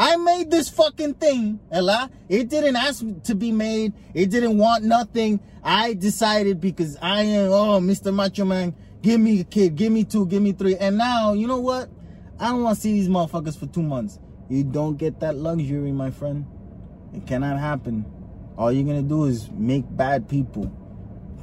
I 0.00 0.16
made 0.16 0.50
this 0.50 0.70
fucking 0.70 1.14
thing, 1.14 1.60
Ella. 1.70 2.10
It 2.26 2.48
didn't 2.48 2.74
ask 2.76 3.04
to 3.24 3.34
be 3.34 3.52
made. 3.52 3.92
It 4.14 4.30
didn't 4.30 4.56
want 4.56 4.82
nothing. 4.82 5.40
I 5.62 5.92
decided 5.92 6.58
because 6.58 6.96
I 7.02 7.20
am, 7.24 7.52
oh, 7.52 7.80
Mr. 7.80 8.10
Macho 8.14 8.46
Man, 8.46 8.74
give 9.02 9.20
me 9.20 9.40
a 9.40 9.44
kid, 9.44 9.76
give 9.76 9.92
me 9.92 10.04
two, 10.04 10.24
give 10.24 10.40
me 10.40 10.52
three. 10.52 10.74
And 10.76 10.96
now, 10.96 11.34
you 11.34 11.46
know 11.46 11.60
what? 11.60 11.90
I 12.38 12.48
don't 12.48 12.62
want 12.62 12.76
to 12.76 12.80
see 12.80 12.92
these 12.92 13.10
motherfuckers 13.10 13.58
for 13.58 13.66
two 13.66 13.82
months. 13.82 14.18
You 14.48 14.64
don't 14.64 14.96
get 14.96 15.20
that 15.20 15.36
luxury, 15.36 15.92
my 15.92 16.10
friend. 16.10 16.46
It 17.12 17.26
cannot 17.26 17.58
happen. 17.58 18.06
All 18.56 18.72
you're 18.72 18.84
going 18.84 19.02
to 19.02 19.06
do 19.08 19.24
is 19.24 19.50
make 19.50 19.84
bad 19.94 20.30
people 20.30 20.72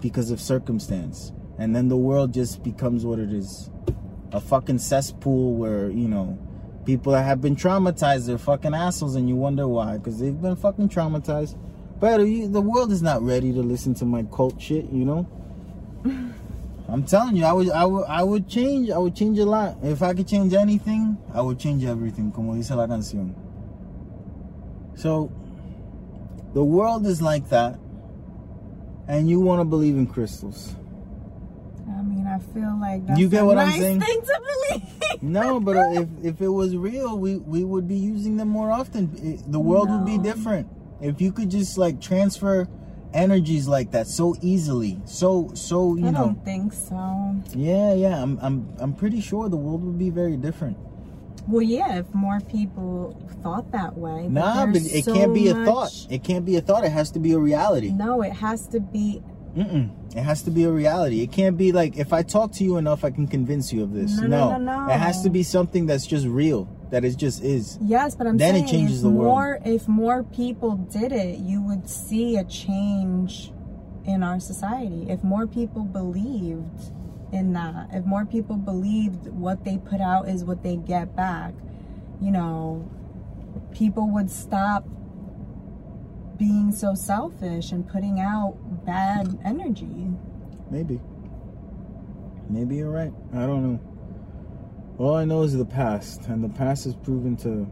because 0.02 0.32
of 0.32 0.41
circumstance. 0.41 1.32
And 1.58 1.76
then 1.76 1.88
the 1.88 1.98
world 1.98 2.34
just 2.34 2.63
becomes 2.63 3.06
what 3.06 3.20
it 3.20 3.34
is. 3.34 3.70
A 4.32 4.39
fucking 4.39 4.80
cesspool 4.80 5.56
where, 5.56 5.89
you 5.89 6.08
know, 6.08 6.38
people 6.86 7.13
that 7.13 7.24
have 7.24 7.41
been 7.41 7.56
traumatized, 7.56 8.28
they're 8.28 8.38
fucking 8.38 8.74
assholes, 8.74 9.15
and 9.15 9.28
you 9.28 9.36
wonder 9.36 9.67
why, 9.67 9.98
because 9.98 10.20
they've 10.20 10.41
been 10.41 10.56
fucking 10.56 10.89
traumatized. 10.89 11.58
But 12.00 12.17
the 12.17 12.62
world 12.62 12.91
is 12.91 13.02
not 13.02 13.22
ready 13.22 13.52
to 13.54 13.62
listen 13.62 13.93
to 13.96 14.06
my 14.06 14.24
cult 14.24 14.62
shit, 14.62 14.86
you 14.86 15.04
know. 15.04 15.28
I'm 16.89 17.04
telling 17.04 17.36
you, 17.36 17.43
I 17.43 17.52
would, 17.52 17.70
I 17.70 17.86
would, 17.86 18.06
I 18.06 18.24
would 18.24 18.48
change. 18.48 18.89
I 18.89 18.98
would 18.98 19.15
change 19.15 19.38
a 19.39 19.46
lot. 19.46 19.78
If 19.84 20.02
I 20.02 20.13
could 20.13 20.28
change 20.28 20.54
anything, 20.54 21.17
I 21.34 21.41
would 21.41 21.60
change 21.60 21.84
everything, 21.84 22.32
como 22.32 22.56
dice 22.56 22.72
la 22.72 22.88
canción. 22.88 23.36
So, 24.96 25.30
the 26.54 26.63
world 26.63 27.06
is 27.06 27.22
like 27.22 27.50
that, 27.50 27.78
and 29.08 29.30
you 29.30 29.41
want 29.41 29.60
to 29.60 29.65
believe 29.65 29.98
in 29.98 30.08
crystals. 30.08 30.76
I 32.38 32.54
feel 32.54 32.78
like 32.80 33.08
that's 33.08 33.19
you 33.19 33.30
get 33.30 33.45
what 33.45 33.56
nice 33.56 33.76
I'm 33.76 33.82
saying? 33.82 34.02
thing 34.02 34.21
to 34.21 34.41
believe 34.41 35.21
no, 35.21 35.60
but 35.67 35.78
if 35.95 36.08
if 36.23 36.41
it 36.41 36.50
was 36.50 36.76
real, 36.76 37.17
we 37.17 37.38
we 37.38 37.63
would 37.63 37.88
be 37.88 37.95
using 37.95 38.38
them 38.38 38.47
more 38.47 38.71
often. 38.71 39.12
It, 39.17 39.52
the 39.52 39.60
world 39.60 39.89
no. 39.89 39.97
would 39.97 40.06
be 40.06 40.17
different 40.17 40.67
if 41.02 41.21
you 41.21 41.32
could 41.32 41.50
just 41.50 41.78
like 41.78 42.02
transfer 42.02 42.67
energies 43.13 43.67
like 43.67 43.91
that 43.91 44.08
so 44.08 44.36
easily. 44.41 45.00
So 45.06 45.52
so 45.54 45.95
you 45.95 46.08
I 46.08 46.12
know. 46.12 46.19
I 46.19 46.23
don't 46.26 46.45
think 46.45 46.73
so. 46.73 47.36
Yeah, 47.56 47.93
yeah. 47.93 48.21
I'm 48.21 48.38
I'm 48.41 48.76
I'm 48.80 48.93
pretty 48.93 49.21
sure 49.21 49.50
the 49.50 49.58
world 49.58 49.84
would 49.84 49.97
be 49.97 50.10
very 50.10 50.38
different. 50.38 50.78
Well, 51.47 51.62
yeah, 51.62 52.00
if 52.00 52.13
more 52.13 52.41
people 52.41 53.17
thought 53.41 53.71
that 53.71 53.97
way. 53.97 54.28
Nah, 54.28 54.65
but, 54.65 54.73
but 54.73 54.82
it 54.82 55.06
so 55.06 55.13
can't 55.13 55.34
be 55.34 55.47
a 55.47 55.54
thought. 55.54 55.93
It 56.10 56.21
can't 56.21 56.43
be 56.43 56.58
a 56.58 56.62
thought. 56.62 56.84
It 56.84 56.91
has 56.91 57.10
to 57.12 57.19
be 57.19 57.32
a 57.32 57.39
reality. 57.39 57.91
No, 57.91 58.21
it 58.21 58.34
has 58.34 58.67
to 58.67 58.82
be 58.82 59.23
Mm-mm. 59.58 59.89
It 60.17 60.23
has 60.23 60.41
to 60.43 60.51
be 60.51 60.63
a 60.63 60.71
reality. 60.71 61.21
It 61.21 61.32
can't 61.32 61.58
be 61.58 61.71
like 61.71 61.95
if 61.95 62.12
I 62.12 62.23
talk 62.23 62.51
to 62.53 62.63
you 62.63 62.77
enough, 62.77 63.03
I 63.03 63.12
can 63.12 63.27
convince 63.27 63.71
you 63.71 63.84
of 63.84 63.93
this. 63.93 64.17
No, 64.17 64.27
no, 64.27 64.58
no, 64.58 64.88
no. 64.88 64.91
It 64.91 64.97
has 64.97 65.21
to 65.21 65.30
be 65.30 65.43
something 65.43 65.86
that's 65.86 66.08
just 66.08 66.25
real. 66.25 66.67
That 66.89 67.06
it 67.06 67.17
just 67.17 67.43
is. 67.43 67.77
Yes, 67.82 68.15
but 68.15 68.25
I'm 68.25 68.38
then 68.38 68.56
saying 68.56 68.65
it 68.65 68.71
changes 68.71 69.03
the 69.03 69.12
more. 69.12 69.60
If 69.63 69.88
more 69.88 70.23
people 70.23 70.75
did 70.75 71.12
it, 71.12 71.38
you 71.38 71.62
would 71.62 71.88
see 71.88 72.36
a 72.36 72.43
change 72.45 73.51
in 74.06 74.23
our 74.23 74.39
society. 74.39 75.06
If 75.08 75.23
more 75.23 75.45
people 75.45 75.84
believed 75.84 76.91
in 77.32 77.53
that, 77.53 77.89
if 77.91 78.03
more 78.06 78.25
people 78.25 78.56
believed 78.56 79.27
what 79.27 79.65
they 79.65 79.77
put 79.77 80.01
out 80.01 80.30
is 80.30 80.43
what 80.43 80.63
they 80.63 80.77
get 80.77 81.15
back, 81.15 81.53
you 82.19 82.32
know, 82.32 82.89
people 83.71 84.10
would 84.13 84.32
stop 84.32 84.84
being 86.38 86.71
so 86.71 86.93
selfish 86.93 87.71
and 87.71 87.88
putting 87.88 88.19
out 88.19 88.56
bad 88.86 89.39
energy. 89.43 90.12
Maybe. 90.69 91.00
Maybe 92.50 92.76
you're 92.78 92.91
right. 92.91 93.13
I 93.34 93.45
don't 93.45 93.63
know. 93.63 93.80
All 94.97 95.15
I 95.15 95.26
know 95.26 95.43
is 95.43 95.56
the 95.56 95.65
past, 95.65 96.26
and 96.28 96.43
the 96.43 96.50
past 96.50 96.86
has 96.86 96.95
proven 96.95 97.36
to 97.38 97.69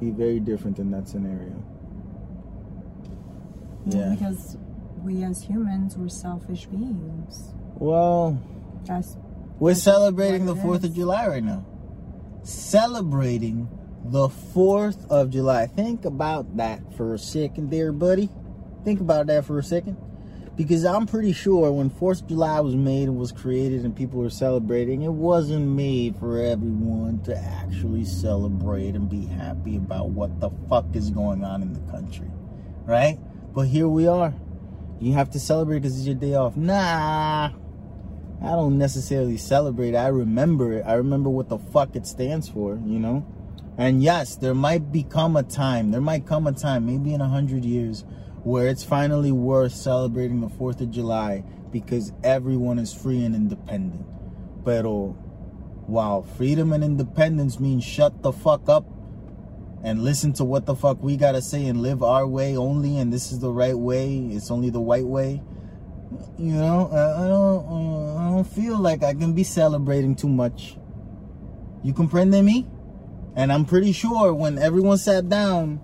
be 0.00 0.10
very 0.10 0.40
different 0.40 0.78
in 0.78 0.90
that 0.92 1.08
scenario. 1.08 1.62
Yeah. 3.86 4.10
Because 4.10 4.56
we 5.02 5.24
as 5.24 5.42
humans 5.42 5.96
were 5.96 6.08
selfish 6.08 6.66
beings. 6.66 7.52
Well, 7.74 8.40
that's 8.84 9.16
we're 9.58 9.72
that's 9.72 9.82
celebrating 9.82 10.46
the 10.46 10.54
4th 10.54 10.84
of 10.84 10.94
July 10.94 11.26
right 11.26 11.44
now. 11.44 11.64
Celebrating 12.42 13.68
the 14.10 14.28
4th 14.28 15.06
of 15.10 15.30
July. 15.30 15.66
Think 15.66 16.06
about 16.06 16.56
that 16.56 16.80
for 16.96 17.12
a 17.14 17.18
second 17.18 17.70
there, 17.70 17.92
buddy. 17.92 18.30
Think 18.84 19.00
about 19.00 19.26
that 19.26 19.44
for 19.44 19.58
a 19.58 19.62
second. 19.62 19.98
Because 20.56 20.84
I'm 20.84 21.06
pretty 21.06 21.32
sure 21.32 21.70
when 21.70 21.90
4th 21.90 22.22
of 22.22 22.28
July 22.28 22.58
was 22.60 22.74
made 22.74 23.04
and 23.04 23.18
was 23.18 23.32
created 23.32 23.84
and 23.84 23.94
people 23.94 24.20
were 24.20 24.30
celebrating, 24.30 25.02
it 25.02 25.12
wasn't 25.12 25.68
made 25.68 26.16
for 26.16 26.40
everyone 26.40 27.20
to 27.24 27.36
actually 27.36 28.04
celebrate 28.04 28.94
and 28.96 29.10
be 29.10 29.26
happy 29.26 29.76
about 29.76 30.08
what 30.08 30.40
the 30.40 30.50
fuck 30.68 30.86
is 30.94 31.10
going 31.10 31.44
on 31.44 31.60
in 31.62 31.74
the 31.74 31.92
country. 31.92 32.30
Right? 32.86 33.18
But 33.54 33.68
here 33.68 33.88
we 33.88 34.08
are. 34.08 34.34
You 35.00 35.12
have 35.12 35.30
to 35.30 35.38
celebrate 35.38 35.80
because 35.80 35.98
it's 35.98 36.06
your 36.06 36.16
day 36.16 36.34
off. 36.34 36.56
Nah. 36.56 37.50
I 38.40 38.50
don't 38.52 38.78
necessarily 38.78 39.36
celebrate. 39.36 39.94
I 39.94 40.08
remember 40.08 40.72
it. 40.72 40.84
I 40.86 40.94
remember 40.94 41.28
what 41.28 41.48
the 41.48 41.58
fuck 41.58 41.94
it 41.94 42.06
stands 42.06 42.48
for, 42.48 42.80
you 42.86 42.98
know? 42.98 43.26
And 43.78 44.02
yes, 44.02 44.34
there 44.34 44.54
might 44.54 44.90
become 44.90 45.36
a 45.36 45.44
time, 45.44 45.92
there 45.92 46.00
might 46.00 46.26
come 46.26 46.48
a 46.48 46.52
time, 46.52 46.84
maybe 46.84 47.14
in 47.14 47.20
a 47.20 47.28
hundred 47.28 47.64
years, 47.64 48.04
where 48.42 48.66
it's 48.66 48.82
finally 48.82 49.30
worth 49.30 49.72
celebrating 49.72 50.40
the 50.40 50.48
4th 50.48 50.80
of 50.80 50.90
July 50.90 51.44
because 51.70 52.12
everyone 52.24 52.80
is 52.80 52.92
free 52.92 53.22
and 53.22 53.36
independent. 53.36 54.04
Pero 54.64 55.10
while 55.86 56.22
freedom 56.22 56.72
and 56.72 56.82
independence 56.82 57.60
means 57.60 57.84
shut 57.84 58.20
the 58.22 58.32
fuck 58.32 58.68
up 58.68 58.84
and 59.84 60.02
listen 60.02 60.32
to 60.32 60.44
what 60.44 60.66
the 60.66 60.74
fuck 60.74 61.00
we 61.00 61.16
gotta 61.16 61.40
say 61.40 61.66
and 61.66 61.80
live 61.80 62.02
our 62.02 62.26
way 62.26 62.56
only, 62.56 62.98
and 62.98 63.12
this 63.12 63.30
is 63.30 63.38
the 63.38 63.52
right 63.52 63.78
way, 63.78 64.18
it's 64.32 64.50
only 64.50 64.70
the 64.70 64.80
white 64.80 65.06
way. 65.06 65.40
You 66.36 66.52
know, 66.54 66.88
I 66.90 67.28
don't, 67.28 67.66
uh, 67.68 68.16
I 68.16 68.30
don't 68.30 68.46
feel 68.46 68.76
like 68.78 69.04
I 69.04 69.14
can 69.14 69.34
be 69.34 69.44
celebrating 69.44 70.16
too 70.16 70.28
much. 70.28 70.76
You 71.84 71.94
comprende 71.94 72.42
me? 72.42 72.66
And 73.38 73.52
I'm 73.52 73.64
pretty 73.64 73.92
sure 73.92 74.34
when 74.34 74.58
everyone 74.58 74.98
sat 74.98 75.28
down, 75.28 75.80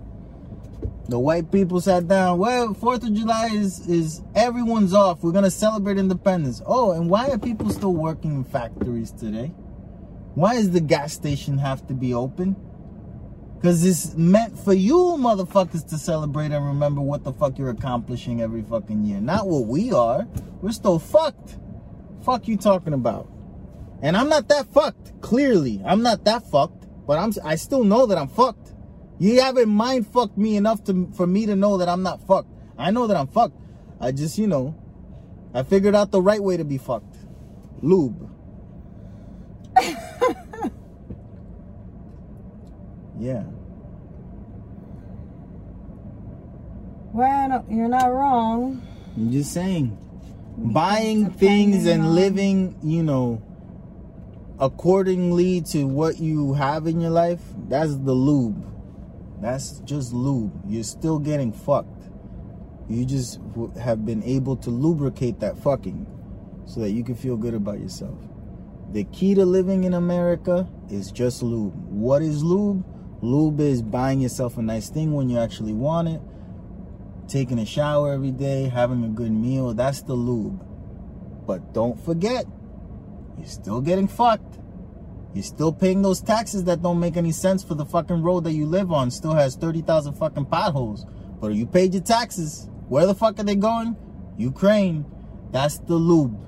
the 1.07 1.17
white 1.17 1.53
people 1.53 1.79
sat 1.79 2.05
down. 2.05 2.37
Well, 2.37 2.73
Fourth 2.73 3.03
of 3.03 3.13
July 3.13 3.47
is 3.53 3.87
is 3.87 4.21
everyone's 4.35 4.93
off. 4.93 5.23
We're 5.23 5.31
gonna 5.31 5.49
celebrate 5.49 5.97
independence. 5.97 6.61
Oh, 6.65 6.91
and 6.91 7.09
why 7.09 7.29
are 7.29 7.37
people 7.37 7.69
still 7.69 7.93
working 7.93 8.35
in 8.35 8.43
factories 8.43 9.11
today? 9.11 9.53
Why 10.33 10.55
does 10.55 10.71
the 10.71 10.81
gas 10.81 11.13
station 11.13 11.57
have 11.57 11.87
to 11.87 11.93
be 11.93 12.13
open? 12.13 12.57
Because 13.55 13.85
it's 13.85 14.13
meant 14.15 14.59
for 14.59 14.73
you 14.73 15.15
motherfuckers 15.17 15.87
to 15.91 15.97
celebrate 15.97 16.51
and 16.51 16.65
remember 16.65 16.99
what 16.99 17.23
the 17.23 17.31
fuck 17.31 17.57
you're 17.57 17.69
accomplishing 17.69 18.41
every 18.41 18.63
fucking 18.63 19.05
year. 19.05 19.21
Not 19.21 19.47
what 19.47 19.65
we 19.67 19.93
are. 19.93 20.27
We're 20.61 20.73
still 20.73 20.99
fucked. 20.99 21.57
Fuck 22.25 22.49
you 22.49 22.57
talking 22.57 22.91
about. 22.91 23.31
And 24.01 24.17
I'm 24.17 24.27
not 24.27 24.49
that 24.49 24.65
fucked. 24.73 25.21
Clearly, 25.21 25.81
I'm 25.85 26.03
not 26.03 26.25
that 26.25 26.43
fucked. 26.51 26.84
But 27.07 27.19
I'm 27.19 27.33
I 27.43 27.55
still 27.55 27.83
know 27.83 28.05
that 28.05 28.17
I'm 28.17 28.27
fucked. 28.27 28.73
You 29.19 29.41
haven't 29.41 29.69
mind 29.69 30.07
fucked 30.07 30.37
me 30.37 30.57
enough 30.57 30.83
to 30.85 31.09
for 31.15 31.27
me 31.27 31.45
to 31.45 31.55
know 31.55 31.77
that 31.77 31.87
I'm 31.87 32.03
not 32.03 32.25
fucked. 32.27 32.49
I 32.77 32.91
know 32.91 33.07
that 33.07 33.15
I'm 33.15 33.27
fucked. 33.27 33.57
I 33.99 34.11
just, 34.11 34.37
you 34.37 34.47
know, 34.47 34.75
I 35.53 35.63
figured 35.63 35.95
out 35.95 36.11
the 36.11 36.21
right 36.21 36.43
way 36.43 36.57
to 36.57 36.65
be 36.65 36.77
fucked. 36.77 37.15
Lube. 37.81 38.29
yeah. 43.19 43.43
Well, 47.13 47.65
you're 47.69 47.87
not 47.87 48.11
wrong. 48.11 48.85
I'm 49.15 49.31
just 49.31 49.53
saying. 49.53 49.97
Buying 50.57 51.31
things 51.31 51.85
and 51.85 52.13
living, 52.15 52.77
you 52.83 53.03
know, 53.03 53.41
accordingly 54.59 55.61
to 55.61 55.85
what 55.85 56.19
you 56.19 56.53
have 56.53 56.87
in 56.87 57.01
your 57.01 57.11
life, 57.11 57.41
that's 57.67 57.95
the 57.97 58.13
lube. 58.13 58.71
That's 59.41 59.79
just 59.79 60.13
lube. 60.13 60.53
You're 60.67 60.83
still 60.83 61.19
getting 61.19 61.51
fucked. 61.51 62.03
You 62.87 63.05
just 63.05 63.39
have 63.81 64.05
been 64.05 64.23
able 64.23 64.55
to 64.57 64.69
lubricate 64.69 65.39
that 65.39 65.57
fucking 65.57 66.07
so 66.65 66.79
that 66.79 66.91
you 66.91 67.03
can 67.03 67.15
feel 67.15 67.35
good 67.35 67.53
about 67.53 67.79
yourself. 67.79 68.17
The 68.91 69.03
key 69.05 69.33
to 69.35 69.45
living 69.45 69.83
in 69.83 69.93
America 69.93 70.69
is 70.89 71.11
just 71.11 71.43
lube. 71.43 71.73
What 71.89 72.21
is 72.21 72.43
lube? 72.43 72.85
Lube 73.21 73.59
is 73.59 73.81
buying 73.81 74.21
yourself 74.21 74.57
a 74.57 74.61
nice 74.61 74.89
thing 74.89 75.13
when 75.13 75.29
you 75.29 75.39
actually 75.39 75.73
want 75.73 76.07
it, 76.07 76.21
taking 77.27 77.59
a 77.59 77.65
shower 77.65 78.13
every 78.13 78.31
day, 78.31 78.69
having 78.69 79.03
a 79.03 79.09
good 79.09 79.31
meal. 79.31 79.73
That's 79.73 80.01
the 80.01 80.13
lube. 80.13 80.63
But 81.45 81.73
don't 81.73 81.99
forget, 81.99 82.45
you're 83.37 83.47
still 83.47 83.81
getting 83.81 84.07
fucked. 84.07 84.59
You're 85.33 85.43
still 85.43 85.73
paying 85.73 86.01
those 86.01 86.21
taxes 86.21 86.63
that 86.63 86.81
don't 86.81 86.99
make 86.99 87.17
any 87.17 87.31
sense 87.31 87.63
for 87.63 87.75
the 87.75 87.85
fucking 87.85 88.21
road 88.21 88.45
that 88.45 88.53
you 88.53 88.65
live 88.65 88.91
on. 88.91 89.11
Still 89.11 89.33
has 89.33 89.55
30,000 89.55 90.13
fucking 90.13 90.45
potholes. 90.45 91.05
But 91.41 91.53
you 91.53 91.65
paid 91.65 91.93
your 91.93 92.03
taxes. 92.03 92.69
Where 92.87 93.05
the 93.05 93.13
fuck 93.13 93.39
are 93.39 93.43
they 93.43 93.55
going? 93.55 93.97
Ukraine. 94.37 95.05
That's 95.51 95.79
the 95.79 95.95
lube. 95.95 96.39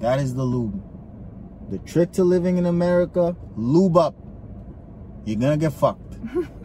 That 0.00 0.18
is 0.18 0.34
the 0.34 0.42
lube. 0.42 0.82
The 1.70 1.78
trick 1.78 2.12
to 2.12 2.24
living 2.24 2.58
in 2.58 2.66
America, 2.66 3.36
lube 3.56 3.96
up. 3.96 4.14
You're 5.24 5.40
gonna 5.40 5.56
get 5.56 5.72
fucked. 5.72 6.18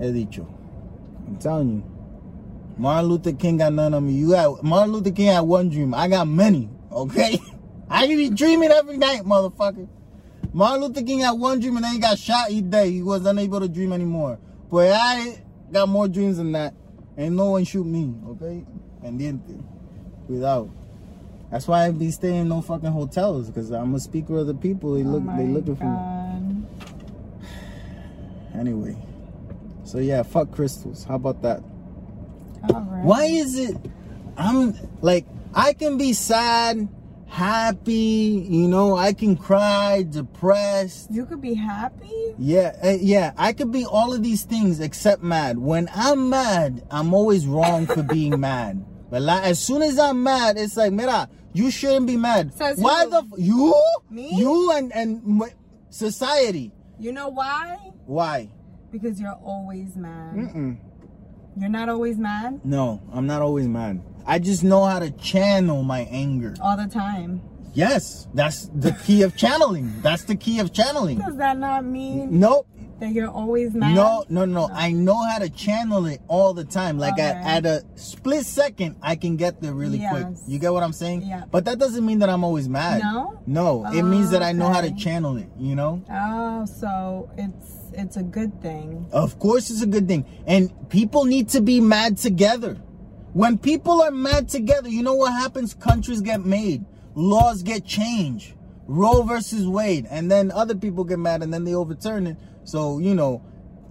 He 0.00 0.12
dicho. 0.12 0.46
I'm 1.26 1.36
telling 1.38 1.70
you. 1.70 1.93
Martin 2.76 3.10
Luther 3.10 3.32
King 3.32 3.58
got 3.58 3.72
none 3.72 3.94
of 3.94 4.02
me. 4.02 4.12
You 4.14 4.30
got 4.30 4.62
Martin 4.62 4.92
Luther 4.92 5.12
King 5.12 5.26
had 5.26 5.40
one 5.40 5.68
dream. 5.68 5.94
I 5.94 6.08
got 6.08 6.26
many. 6.26 6.68
Okay? 6.90 7.38
I 7.88 8.06
can 8.06 8.16
be 8.16 8.30
dreaming 8.30 8.70
every 8.70 8.96
night, 8.96 9.22
motherfucker. 9.22 9.88
Martin 10.52 10.82
Luther 10.82 11.02
King 11.02 11.20
had 11.20 11.32
one 11.32 11.60
dream 11.60 11.76
and 11.76 11.84
then 11.84 11.92
he 11.94 11.98
got 11.98 12.18
shot. 12.18 12.50
each 12.50 12.68
day. 12.70 12.90
He 12.90 13.02
was 13.02 13.24
unable 13.26 13.60
to 13.60 13.68
dream 13.68 13.92
anymore. 13.92 14.38
But 14.70 14.92
I 14.92 15.42
got 15.70 15.88
more 15.88 16.08
dreams 16.08 16.38
than 16.38 16.52
that. 16.52 16.74
Ain't 17.16 17.34
no 17.34 17.50
one 17.50 17.64
shoot 17.64 17.84
me. 17.84 18.14
Okay? 18.30 18.64
And 19.02 19.20
then 19.20 19.42
Without. 20.28 20.70
That's 21.50 21.68
why 21.68 21.86
I 21.86 21.90
be 21.90 22.10
staying 22.10 22.42
in 22.42 22.48
no 22.48 22.62
fucking 22.62 22.90
hotels 22.90 23.48
because 23.48 23.70
I'm 23.70 23.94
a 23.94 24.00
speaker 24.00 24.38
of 24.38 24.46
the 24.46 24.54
people. 24.54 24.94
They 24.94 25.02
Oh 25.02 25.10
look. 25.10 25.22
my 25.22 25.36
they 25.36 25.46
looking 25.46 25.76
for 25.76 25.84
me. 25.84 26.60
Anyway. 28.58 28.96
So 29.84 29.98
yeah, 29.98 30.22
fuck 30.22 30.50
crystals. 30.50 31.04
How 31.04 31.16
about 31.16 31.42
that? 31.42 31.62
All 32.72 32.80
right. 32.90 33.04
Why 33.04 33.24
is 33.24 33.58
it 33.58 33.76
I'm 34.36 34.74
like 35.00 35.26
I 35.54 35.72
can 35.72 35.98
be 35.98 36.12
sad, 36.14 36.88
happy, 37.26 38.46
you 38.48 38.66
know, 38.68 38.96
I 38.96 39.12
can 39.12 39.36
cry, 39.36 40.04
depressed. 40.08 41.10
You 41.10 41.26
could 41.26 41.40
be 41.40 41.54
happy. 41.54 42.34
Yeah, 42.38 42.74
eh, 42.82 42.98
yeah, 43.00 43.32
I 43.36 43.52
could 43.52 43.70
be 43.70 43.84
all 43.84 44.12
of 44.12 44.22
these 44.22 44.42
things 44.44 44.80
except 44.80 45.22
mad. 45.22 45.58
When 45.58 45.88
I'm 45.94 46.28
mad, 46.28 46.84
I'm 46.90 47.14
always 47.14 47.46
wrong 47.46 47.86
for 47.86 48.02
being 48.02 48.40
mad. 48.40 48.84
But 49.10 49.22
like, 49.22 49.44
as 49.44 49.60
soon 49.60 49.82
as 49.82 49.98
I'm 49.98 50.22
mad, 50.24 50.56
it's 50.58 50.76
like, 50.76 50.92
mira, 50.92 51.28
you 51.52 51.70
shouldn't 51.70 52.08
be 52.08 52.16
mad. 52.16 52.52
Why 52.76 53.06
the 53.06 53.18
f- 53.18 53.38
you? 53.38 53.80
Me? 54.10 54.30
You 54.32 54.72
and 54.72 54.92
and 54.92 55.42
m- 55.42 55.50
society. 55.90 56.72
You 56.98 57.12
know 57.12 57.28
why? 57.28 57.76
Why? 58.06 58.50
Because 58.90 59.20
you're 59.20 59.38
always 59.44 59.94
mad. 59.96 60.34
Mm-mm. 60.34 60.78
You're 61.56 61.68
not 61.70 61.88
always 61.88 62.18
mad 62.18 62.60
No, 62.64 63.00
I'm 63.12 63.26
not 63.26 63.42
always 63.42 63.68
mad. 63.68 64.02
I 64.26 64.38
just 64.38 64.64
know 64.64 64.84
how 64.84 64.98
to 64.98 65.10
channel 65.10 65.82
my 65.82 66.00
anger. 66.10 66.54
all 66.60 66.76
the 66.76 66.86
time. 66.86 67.42
Yes, 67.74 68.28
that's 68.34 68.70
the 68.74 68.92
key 69.04 69.22
of 69.22 69.36
channeling. 69.36 69.92
That's 70.00 70.24
the 70.24 70.36
key 70.36 70.60
of 70.60 70.72
channeling. 70.72 71.18
Does 71.18 71.36
that 71.36 71.58
not 71.58 71.84
mean 71.84 72.38
Nope. 72.38 72.68
that 73.00 73.12
you're 73.12 73.28
always 73.28 73.74
mad? 73.74 73.96
No, 73.96 74.24
no, 74.28 74.44
no. 74.44 74.70
I 74.72 74.92
know 74.92 75.16
how 75.26 75.38
to 75.40 75.50
channel 75.50 76.06
it 76.06 76.20
all 76.28 76.54
the 76.54 76.64
time. 76.64 76.98
Like 76.98 77.18
at, 77.18 77.36
Okay. 77.38 77.48
at 77.48 77.66
a 77.66 77.82
split 77.96 78.46
second, 78.46 78.94
I 79.02 79.16
can 79.16 79.36
get 79.36 79.60
there 79.60 79.72
really 79.74 79.98
quick. 80.08 80.26
You 80.46 80.60
get 80.60 80.72
what 80.72 80.84
I'm 80.84 80.92
saying? 80.92 81.22
Yeah. 81.22 81.44
But 81.50 81.64
that 81.64 81.78
doesn't 81.80 82.06
mean 82.06 82.20
that 82.20 82.28
I'm 82.30 82.44
always 82.44 82.68
mad. 82.68 83.00
No? 83.02 83.40
No, 83.46 83.86
it 83.92 84.02
means 84.04 84.30
that 84.30 84.42
I 84.42 84.52
know 84.52 84.68
how 84.68 84.80
to 84.80 84.92
channel 84.94 85.36
it, 85.36 85.48
you 85.58 85.74
know? 85.74 86.00
Oh, 86.10 86.64
so 86.66 87.28
it's 87.36 87.83
it's 87.96 88.16
a 88.16 88.22
good 88.22 88.60
thing. 88.60 89.06
Of 89.12 89.38
course, 89.38 89.70
it's 89.70 89.82
a 89.82 89.86
good 89.86 90.08
thing. 90.08 90.26
And 90.46 90.72
people 90.90 91.24
need 91.24 91.48
to 91.50 91.60
be 91.60 91.80
mad 91.80 92.18
together. 92.18 92.74
When 93.32 93.58
people 93.58 94.02
are 94.02 94.10
mad 94.10 94.48
together, 94.48 94.88
you 94.88 95.02
know 95.02 95.14
what 95.14 95.32
happens? 95.32 95.74
Countries 95.74 96.20
get 96.20 96.44
made, 96.44 96.84
laws 97.14 97.62
get 97.62 97.84
changed. 97.84 98.54
Roe 98.86 99.22
versus 99.22 99.66
Wade, 99.66 100.06
and 100.10 100.30
then 100.30 100.50
other 100.50 100.74
people 100.74 101.04
get 101.04 101.18
mad, 101.18 101.42
and 101.42 101.52
then 101.52 101.64
they 101.64 101.74
overturn 101.74 102.26
it. 102.26 102.36
So 102.64 102.98
you 102.98 103.14
know, 103.14 103.42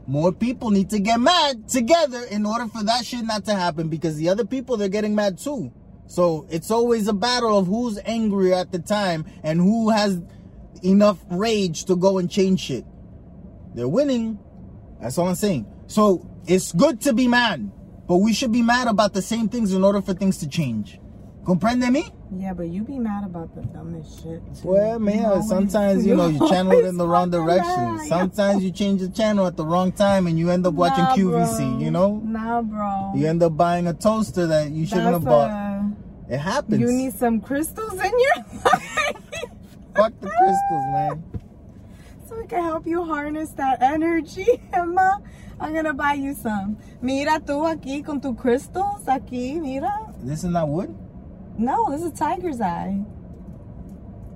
more 0.06 0.32
people 0.32 0.70
need 0.70 0.91
to 0.91 0.99
get 0.99 1.20
mad 1.20 1.68
together 1.68 2.24
in 2.30 2.45
order 2.45 2.68
for 2.68 2.84
that 2.84 3.06
shit 3.06 3.26
not 3.26 3.45
to 3.45 3.56
happen. 3.56 3.89
Because 3.89 4.18
the 4.18 4.30
other 4.30 4.45
people 4.45 4.78
they're 4.78 4.89
getting 4.89 5.16
mad 5.16 5.39
too. 5.39 5.72
So 6.06 6.45
it's 6.49 6.70
always 6.70 7.08
a 7.08 7.14
battle 7.14 7.58
of 7.58 7.68
who's 7.68 7.99
angrier 8.06 8.54
at 8.54 8.72
the 8.72 8.80
time 8.80 9.26
and 9.41 9.60
who 9.60 9.89
has 9.89 10.22
enough 10.84 11.18
rage 11.30 11.86
to 11.86 11.95
go 11.95 12.18
and 12.18 12.30
change 12.30 12.60
shit. 12.60 12.86
They're 13.76 13.88
winning. 13.88 14.39
That's 15.01 15.17
all 15.17 15.28
I'm 15.28 15.36
saying. 15.36 15.65
So 15.88 16.28
it's 16.47 16.71
good 16.71 17.01
to 17.01 17.13
be 17.13 17.28
mad, 17.28 17.69
but 18.07 18.17
we 18.17 18.34
should 18.34 18.51
be 18.51 18.61
mad 18.61 18.88
about 18.88 19.13
the 19.13 19.21
same 19.21 19.49
things 19.49 19.74
in 19.74 19.84
order 19.84 20.01
for 20.01 20.13
things 20.13 20.38
to 20.39 20.47
change. 20.47 20.99
Comprende 21.43 21.91
me? 21.91 22.05
Yeah, 22.38 22.53
but 22.53 22.69
you 22.69 22.84
be 22.84 22.97
mad 22.97 23.26
about 23.26 23.53
the 23.53 23.61
dumbest 23.63 24.24
shit. 24.24 24.41
Too. 24.61 24.69
Well, 24.69 24.93
You 24.93 24.99
man, 25.05 25.43
sometimes 25.43 26.05
you 26.07 26.15
know 26.15 26.28
you 26.28 26.39
channel 26.47 26.71
it 26.71 26.86
in 26.86 26.95
the 26.97 27.05
wrong 27.07 27.30
direction. 27.32 27.99
Sometimes 28.07 28.63
you 28.63 28.71
change 28.71 29.01
the 29.01 29.09
channel 29.09 29.45
at 29.45 29.57
the 29.57 29.65
wrong 29.65 29.91
time 29.91 30.26
and 30.28 30.39
you 30.39 30.49
end 30.49 30.65
up 30.65 30.74
watching 30.74 31.03
Nah, 31.03 31.15
QVC. 31.15 31.57
bro. 31.74 31.80
You 31.80 31.91
know, 31.91 32.21
Nah, 32.24 32.61
bro. 32.61 33.11
you 33.15 33.28
end 33.28 33.43
up 33.43 33.57
buying 33.57 33.88
a 33.88 33.93
toaster 33.93 34.47
that 34.47 34.71
you 34.71 34.86
shouldn't 34.86 35.05
That's 35.11 35.15
have 35.15 35.26
bought. 35.26 35.49
a- 35.49 36.34
It 36.34 36.38
happens. 36.39 36.80
you 36.80 36.91
need 36.93 37.13
some 37.13 37.41
crystals 37.41 37.91
in 37.93 37.99
your 37.99 38.36
life. 38.63 39.17
Fuck 39.95 40.13
the 40.21 40.30
crystals, 40.30 40.86
man. 40.93 41.24
So 42.34 42.39
we 42.41 42.47
can 42.47 42.63
help 42.63 42.88
you 42.88 43.03
harness 43.03 43.49
that 43.51 43.81
energy, 43.81 44.45
Emma. 44.73 45.21
I'm 45.59 45.73
gonna 45.73 45.93
buy 45.93 46.13
you 46.13 46.34
some. 46.34 46.77
Mira 47.01 47.39
tú 47.39 47.63
aquí 47.67 48.03
con 48.03 48.19
tu 48.19 48.34
crystals 48.34 49.05
aquí, 49.05 49.59
mira. 49.61 50.13
This 50.21 50.39
is 50.43 50.49
not 50.49 50.67
wood. 50.67 50.93
No, 51.57 51.91
this 51.91 52.01
is 52.01 52.07
a 52.11 52.15
tiger's 52.15 52.59
eye. 52.59 52.99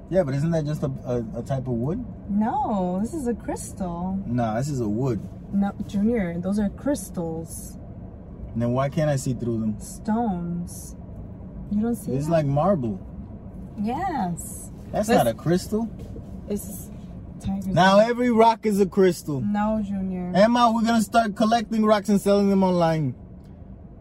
Yeah, 0.09 0.23
but 0.23 0.35
isn't 0.35 0.51
that 0.51 0.65
just 0.65 0.83
a, 0.83 0.91
a, 1.05 1.39
a 1.39 1.43
type 1.43 1.67
of 1.67 1.73
wood? 1.73 2.05
No, 2.29 2.99
this 3.01 3.13
is 3.13 3.27
a 3.27 3.33
crystal. 3.33 4.17
Nah, 4.25 4.55
this 4.57 4.69
is 4.69 4.79
a 4.79 4.87
wood. 4.87 5.19
No, 5.51 5.71
Junior, 5.87 6.39
those 6.39 6.59
are 6.59 6.69
crystals. 6.69 7.77
And 8.53 8.61
then 8.61 8.71
why 8.71 8.89
can't 8.89 9.09
I 9.09 9.15
see 9.17 9.33
through 9.33 9.59
them? 9.59 9.79
Stones. 9.79 10.95
You 11.71 11.81
don't 11.81 11.95
see 11.95 12.13
It's 12.13 12.27
that? 12.27 12.31
like 12.31 12.45
marble. 12.45 12.99
Yes. 13.81 14.71
That's 14.91 15.09
Let's- 15.09 15.25
not 15.25 15.27
a 15.27 15.33
crystal. 15.33 15.89
It's 16.47 16.89
tiger's 17.38 17.67
Now 17.67 17.99
every 17.99 18.31
rock 18.31 18.65
is 18.65 18.79
a 18.79 18.85
crystal. 18.85 19.41
No, 19.41 19.81
Junior. 19.85 20.31
Emma, 20.35 20.71
we're 20.73 20.83
gonna 20.83 21.01
start 21.01 21.35
collecting 21.35 21.85
rocks 21.85 22.09
and 22.09 22.19
selling 22.19 22.49
them 22.49 22.63
online. 22.63 23.15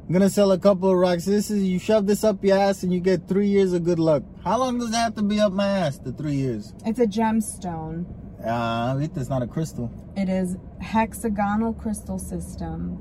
I'm 0.06 0.12
gonna 0.12 0.30
sell 0.30 0.52
a 0.52 0.58
couple 0.58 0.90
of 0.90 0.96
rocks. 0.96 1.24
This 1.24 1.50
is 1.50 1.64
you 1.64 1.78
shove 1.78 2.06
this 2.06 2.22
up 2.22 2.44
your 2.44 2.56
ass 2.58 2.82
and 2.82 2.92
you 2.92 3.00
get 3.00 3.26
three 3.28 3.48
years 3.48 3.72
of 3.72 3.84
good 3.84 3.98
luck. 3.98 4.22
How 4.44 4.58
long 4.58 4.78
does 4.78 4.90
it 4.90 4.94
have 4.94 5.14
to 5.16 5.22
be 5.22 5.40
up 5.40 5.52
my 5.52 5.66
ass? 5.66 5.98
The 5.98 6.12
three 6.12 6.34
years. 6.34 6.72
It's 6.84 7.00
a 7.00 7.06
gemstone. 7.06 8.04
Ah, 8.44 8.92
uh, 8.92 8.98
it's 8.98 9.28
not 9.28 9.42
a 9.42 9.46
crystal. 9.46 9.90
It 10.16 10.28
is 10.28 10.56
hexagonal 10.80 11.72
crystal 11.74 12.18
system. 12.18 12.98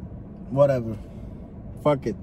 Whatever. 0.50 0.98
Fuck 1.84 2.08
it. 2.08 2.16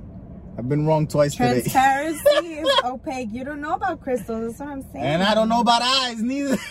I've 0.59 0.69
been 0.69 0.87
wrong 0.87 1.07
twice 1.07 1.35
today. 1.35 1.63
Transparency 1.63 2.55
is 2.55 2.69
opaque. 2.85 3.29
You 3.33 3.45
don't 3.45 3.61
know 3.61 3.75
about 3.75 4.01
crystals. 4.01 4.43
That's 4.49 4.61
what 4.61 4.69
I'm 4.69 4.83
saying. 4.93 5.05
and 5.05 5.23
I 5.23 5.35
don't 5.35 5.49
know 5.49 5.61
about 5.61 5.83
eyes 5.83 6.21
neither. 6.21 6.57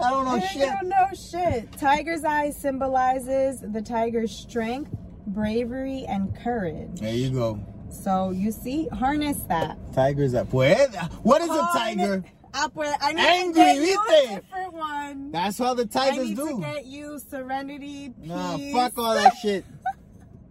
I 0.00 0.10
don't 0.10 0.24
know 0.24 0.40
shit. 0.40 0.68
don't 0.68 0.88
know 0.88 1.06
shit. 1.14 1.72
Tiger's 1.72 2.24
eye 2.24 2.50
symbolizes 2.50 3.60
the 3.60 3.82
tiger's 3.82 4.30
strength, 4.30 4.94
bravery, 5.26 6.04
and 6.08 6.34
courage. 6.36 7.00
There 7.00 7.14
you 7.14 7.30
go. 7.30 7.60
So 7.90 8.30
you 8.30 8.52
see, 8.52 8.88
harness 8.88 9.38
that. 9.48 9.78
Tiger's 9.94 10.34
up. 10.34 10.52
What? 10.52 10.94
What 11.22 11.40
is 11.40 11.50
a 11.50 11.68
tiger? 11.72 12.24
Ah, 12.54 12.68
I 13.00 13.12
need 13.12 13.20
Angry, 13.20 13.52
to 13.52 13.54
get 13.54 13.76
you 13.76 14.02
a 14.02 14.40
different 14.40 14.72
one. 14.72 15.30
That's 15.30 15.58
how 15.58 15.74
the 15.74 15.86
tigers 15.86 16.16
do. 16.16 16.22
I 16.22 16.26
need 16.26 16.36
do. 16.36 16.54
to 16.56 16.60
get 16.60 16.86
you 16.86 17.18
serenity, 17.18 18.14
peace, 18.18 18.28
Nah, 18.28 18.58
fuck 18.72 18.98
all 18.98 19.14
that 19.14 19.36
shit. 19.36 19.64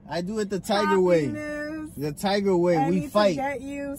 I 0.09 0.21
do 0.21 0.39
it 0.39 0.49
the 0.49 0.59
tiger 0.59 1.01
way. 1.01 1.27
The 1.27 2.15
tiger 2.17 2.55
way. 2.55 2.77
I 2.77 2.89
we 2.89 3.07
fight. 3.07 3.37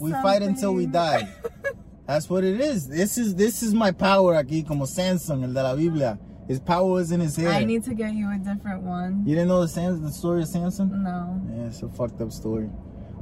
We 0.00 0.12
fight 0.12 0.42
until 0.42 0.74
we 0.74 0.86
die. 0.86 1.28
That's 2.08 2.30
what 2.30 2.42
it 2.42 2.58
is. 2.58 2.88
This 2.88 3.18
is 3.18 3.34
this 3.34 3.62
is 3.62 3.74
my 3.74 3.92
power 3.92 4.34
aquí, 4.42 4.66
como 4.66 4.86
Samson, 4.86 5.44
el 5.44 5.52
de 5.52 5.62
la 5.62 5.74
Biblia. 5.76 6.18
His 6.48 6.58
power 6.58 7.00
is 7.02 7.12
in 7.12 7.20
his 7.20 7.36
hair. 7.36 7.50
I 7.50 7.64
need 7.64 7.84
to 7.84 7.92
get 7.92 8.14
you 8.14 8.30
a 8.30 8.38
different 8.38 8.82
one. 8.82 9.22
you 9.26 9.34
didn't 9.34 9.48
know 9.48 9.60
the 9.60 9.68
Sam, 9.68 10.02
the 10.02 10.10
story 10.10 10.40
of 10.42 10.48
Samson? 10.48 10.88
No. 11.04 11.38
Yeah, 11.54 11.66
it's 11.66 11.82
a 11.82 11.88
fucked 11.90 12.22
up 12.22 12.32
story. 12.32 12.70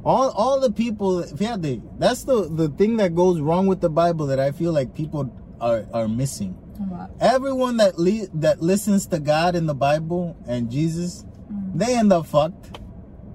All 0.05 0.29
all 0.31 0.61
the 0.61 0.71
people, 0.71 1.21
fíjate, 1.23 1.81
that's 1.99 2.23
the 2.23 2.47
the 2.49 2.69
thing 2.69 2.95
that 2.97 3.13
goes 3.13 3.41
wrong 3.41 3.67
with 3.67 3.81
the 3.81 3.89
Bible 3.89 4.25
that 4.27 4.39
I 4.39 4.51
feel 4.51 4.71
like 4.71 4.95
people 4.95 5.29
are 5.59 5.85
are 5.93 6.07
missing. 6.07 6.53
What? 6.87 7.09
Everyone 7.19 7.75
that 7.77 7.99
le- 7.99 8.27
that 8.35 8.61
listens 8.61 9.05
to 9.07 9.19
God 9.19 9.55
in 9.55 9.65
the 9.65 9.75
Bible 9.75 10.37
and 10.47 10.71
Jesus, 10.71 11.25
Mm. 11.51 11.77
they 11.79 11.95
end 11.97 12.13
up 12.13 12.25
fucked. 12.27 12.79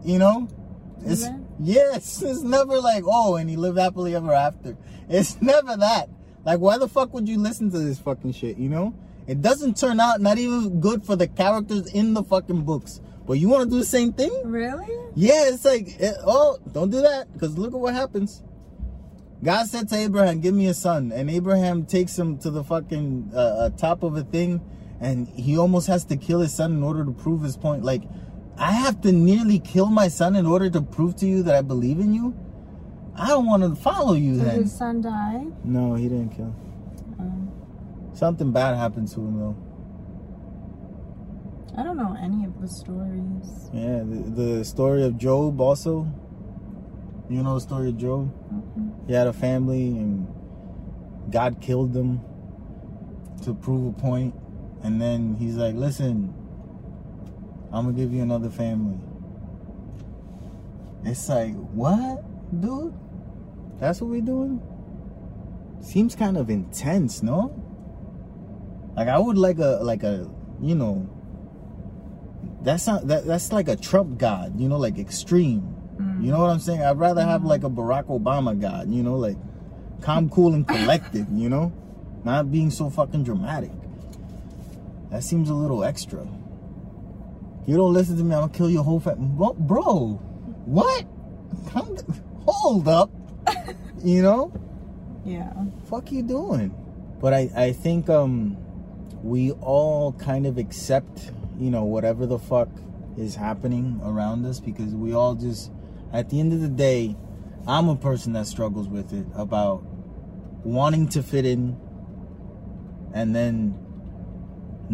You 0.05 0.19
know? 0.19 0.49
It's 1.05 1.25
they? 1.29 1.35
Yes, 1.61 2.23
it's 2.23 2.43
never 2.43 2.81
like, 2.81 3.05
oh, 3.07 3.37
and 3.37 3.49
he 3.49 3.57
lived 3.57 3.79
happily 3.79 4.15
ever 4.15 4.33
after. 4.33 4.77
It's 5.09 5.41
never 5.43 5.77
that. 5.77 6.09
Like 6.45 6.59
why 6.59 6.79
the 6.79 6.89
fuck 6.89 7.13
would 7.15 7.29
you 7.29 7.39
listen 7.39 7.71
to 7.71 7.79
this 7.79 7.99
fucking 7.99 8.33
shit, 8.33 8.59
you 8.59 8.69
know? 8.69 8.95
It 9.27 9.41
doesn't 9.41 9.77
turn 9.77 10.01
out 10.01 10.21
not 10.21 10.39
even 10.39 10.81
good 10.81 11.05
for 11.05 11.15
the 11.15 11.29
characters 11.29 11.93
in 11.93 12.15
the 12.15 12.25
fucking 12.25 12.63
books. 12.63 13.01
But 13.27 13.35
you 13.35 13.49
want 13.49 13.65
to 13.65 13.71
do 13.71 13.79
the 13.79 13.87
same 13.87 14.13
thing? 14.13 14.33
Really? 14.45 14.87
Yeah, 15.15 15.49
it's 15.49 15.65
like, 15.65 15.97
eh, 16.01 16.13
oh, 16.27 16.59
don't 16.73 16.91
do 16.91 17.01
that, 17.03 17.33
because 17.33 17.57
look 17.57 17.73
at 17.73 17.79
what 17.79 17.95
happens. 17.95 18.43
God 19.45 19.67
said 19.67 19.89
to 19.89 19.97
Abraham, 19.97 20.41
"Give 20.41 20.55
me 20.55 20.67
a 20.67 20.75
son," 20.75 21.13
and 21.13 21.29
Abraham 21.29 21.85
takes 21.85 22.17
him 22.17 22.39
to 22.39 22.51
the 22.51 22.63
fucking 22.63 23.33
uh, 23.35 23.39
uh, 23.39 23.71
top 23.71 24.03
of 24.03 24.17
a 24.17 24.23
thing, 24.23 24.61
and 25.01 25.29
he 25.29 25.59
almost 25.59 25.89
has 25.89 26.05
to 26.07 26.17
kill 26.17 26.41
his 26.41 26.55
son 26.55 26.73
in 26.73 26.83
order 26.83 27.05
to 27.05 27.11
prove 27.11 27.43
his 27.43 27.57
point. 27.57 27.85
Like, 27.85 28.03
I 28.63 28.71
have 28.71 29.01
to 29.01 29.11
nearly 29.11 29.59
kill 29.59 29.87
my 29.87 30.07
son 30.07 30.37
in 30.37 30.47
order 30.47 30.71
to 30.71 30.81
prove 30.81 31.17
to 31.17 31.27
you 31.27 31.43
that 31.43 31.55
I 31.57 31.63
believe 31.63 31.99
in 31.99 32.15
you. 32.15 32.33
I 33.17 33.27
don't 33.27 33.45
want 33.45 33.65
to 33.65 33.75
follow 33.75 34.15
you 34.15 34.37
Did 34.37 34.45
then. 34.45 34.63
his 34.63 34.73
son 34.73 35.01
die? 35.01 35.47
No, 35.65 35.95
he 35.97 36.09
didn't 36.09 36.29
kill. 36.37 36.55
Um, 37.19 37.51
Something 38.15 38.53
bad 38.53 38.77
happened 38.77 39.09
to 39.09 39.21
him 39.21 39.41
though. 39.41 39.57
I 41.77 41.83
don't 41.83 41.97
know 41.97 42.17
any 42.23 42.45
of 42.45 42.61
the 42.61 42.69
stories. 42.69 43.69
Yeah, 43.73 44.05
the, 44.05 44.59
the 44.59 44.65
story 44.65 45.03
of 45.03 45.19
Job 45.19 45.61
also. 45.61 46.07
You 47.29 47.43
know 47.43 47.55
the 47.55 47.61
story 47.63 47.89
of 47.89 47.97
Job. 47.97 48.33
Mm-mm. 48.55 49.09
He 49.09 49.13
had 49.13 49.27
a 49.27 49.33
family 49.33 49.89
and 49.89 50.29
God 51.31 51.61
killed 51.61 51.95
them 51.95 52.21
to 53.43 53.55
prove 53.55 53.87
a 53.89 54.01
point. 54.01 54.37
And 54.85 55.01
then 55.03 55.35
he's 55.35 55.57
like, 55.57 55.75
listen, 55.75 56.33
I'm 57.73 57.85
gonna 57.87 57.93
give 57.93 58.13
you 58.13 58.23
another 58.23 58.51
family. 58.51 58.99
It's 61.05 61.29
like, 61.29 61.55
what, 61.73 62.23
dude? 62.61 62.95
That's 63.81 64.01
what 64.01 64.11
we're 64.11 64.21
doing? 64.21 64.61
Seems 65.81 66.15
kind 66.15 66.37
of 66.37 66.51
intense, 66.51 67.23
no? 67.23 67.51
Like 68.97 69.09
I 69.09 69.19
would 69.19 69.39
like 69.39 69.59
a 69.59 69.81
like 69.83 70.03
a 70.03 70.29
you 70.61 70.75
know 70.75 71.09
that's 72.63 72.87
not 72.87 73.09
that 73.09 73.27
that's 73.27 73.53
like 73.53 73.69
a 73.69 73.77
Trump 73.77 74.19
god, 74.19 74.61
you 74.61 74.69
know, 74.69 74.77
like 74.77 74.99
extreme. 74.99 75.75
Mm. 75.97 76.25
You 76.25 76.31
know 76.31 76.41
what 76.41 76.51
I'm 76.51 76.61
saying? 76.61 76.83
I'd 76.83 76.99
rather 76.99 77.23
have 77.23 77.45
like 77.45 77.65
a 77.65 77.71
Barack 77.71 78.05
Obama 78.05 78.59
God, 78.59 78.91
you 78.91 79.03
know, 79.03 79.17
like 79.17 79.37
calm, 80.03 80.29
cool, 80.29 80.55
and 80.55 80.67
collected, 80.67 81.27
you 81.33 81.49
know? 81.49 81.73
Not 82.25 82.53
being 82.53 82.71
so 82.71 82.91
fucking 82.91 83.25
dramatic. 83.25 83.73
That 85.11 85.25
seems 85.25 85.51
a 85.51 85.55
little 85.55 85.85
extra. 85.85 86.27
You 87.67 87.77
don't 87.77 87.93
listen 87.93 88.17
to 88.17 88.25
me, 88.25 88.35
I'm 88.35 88.43
gonna 88.43 88.53
kill 88.53 88.71
your 88.71 88.83
whole 88.83 89.01
family. 89.01 89.29
Bro, 89.29 89.55
bro, 89.55 90.21
what? 90.65 91.05
Come, 91.71 91.97
hold 92.45 92.89
up. 92.89 93.11
you 94.05 94.23
know? 94.23 94.53
Yeah. 95.25 95.53
Fuck 95.89 96.11
you 96.11 96.23
doing? 96.23 96.75
But 97.21 97.33
I, 97.33 97.51
I 97.55 97.73
think 97.73 98.09
um 98.09 98.57
we 99.23 99.53
all 99.53 100.13
kind 100.15 100.47
of 100.47 100.59
accept, 100.59 101.31
you 101.59 101.71
know, 101.71 101.85
whatever 101.85 102.27
the 102.27 102.39
fuck 102.39 102.69
is 103.17 103.37
happening 103.37 104.01
around 104.03 104.45
us 104.45 104.59
because 104.59 104.95
we 104.95 105.15
all 105.15 105.35
just 105.35 105.71
at 106.13 106.31
the 106.31 106.41
end 106.41 106.53
of 106.53 106.61
the 106.61 106.69
day, 106.69 107.17
I'm 107.67 107.89
a 107.89 107.97
person 107.97 108.33
that 108.33 108.47
struggles 108.47 108.89
with 108.89 109.13
it 109.13 109.27
about 109.35 109.85
wanting 110.65 111.09
to 111.11 111.23
fit 111.23 111.47
in 111.47 111.77
and 113.15 113.35
then 113.35 113.79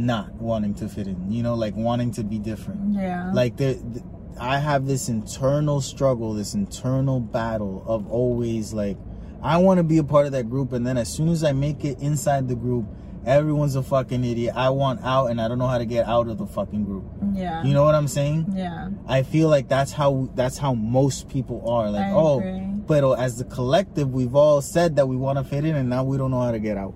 not 0.07 0.33
wanting 0.35 0.75
to 0.75 0.89
fit 0.89 1.07
in. 1.07 1.31
You 1.31 1.43
know, 1.43 1.55
like 1.55 1.75
wanting 1.77 2.11
to 2.13 2.25
be 2.25 2.39
different 2.39 2.95
Yeah. 2.95 3.31
like 3.35 3.57
the, 3.57 3.75
the 3.75 4.03
i 4.41 4.59
have 4.59 4.87
this 4.87 5.09
internal 5.09 5.81
struggle 5.81 6.33
this 6.33 6.55
internal 6.55 7.19
battle 7.19 7.83
of 7.89 8.07
always 8.09 8.73
like 8.73 8.97
i 9.43 9.57
want 9.57 9.79
to 9.79 9.83
be 9.83 9.99
a 9.99 10.05
part 10.05 10.27
of 10.27 10.33
that 10.33 10.49
group 10.49 10.73
and 10.73 10.87
then 10.87 10.97
as 10.97 11.09
soon 11.13 11.29
as 11.29 11.43
i 11.43 11.51
make 11.51 11.85
it 11.85 11.99
inside 11.99 12.47
the 12.47 12.55
group 12.55 12.87
everyone's 13.27 13.75
a 13.75 13.83
fucking 13.83 14.25
idiot 14.25 14.55
i 14.55 14.71
want 14.71 15.01
out 15.03 15.27
and 15.27 15.41
i 15.41 15.49
don't 15.49 15.59
know 15.59 15.67
how 15.67 15.77
to 15.79 15.85
get 15.85 16.07
out 16.07 16.29
of 16.29 16.39
the 16.39 16.47
fucking 16.47 16.85
group 16.85 17.03
yeah. 17.35 17.65
you 17.65 17.75
know 17.75 17.83
what 17.83 17.97
i'm 17.97 18.07
saying 18.07 18.47
Yeah. 18.55 18.91
i 19.09 19.25
feel 19.25 19.49
like 19.49 19.67
that's 19.69 19.91
how 19.91 20.29
that's 20.37 20.57
how 20.57 20.73
most 20.73 21.29
people 21.29 21.69
are 21.69 21.91
like 21.91 22.13
oh 22.13 22.41
but 22.87 23.03
as 23.19 23.39
the 23.39 23.45
collective 23.45 24.13
we've 24.13 24.37
all 24.37 24.63
said 24.63 24.95
that 24.97 25.09
we 25.09 25.17
want 25.17 25.39
to 25.39 25.43
fit 25.45 25.65
in 25.65 25.75
and 25.75 25.91
now 25.91 26.05
we 26.05 26.17
don't 26.17 26.31
know 26.31 26.41
how 26.43 26.53
to 26.53 26.61
get 26.61 26.77
out 26.77 26.95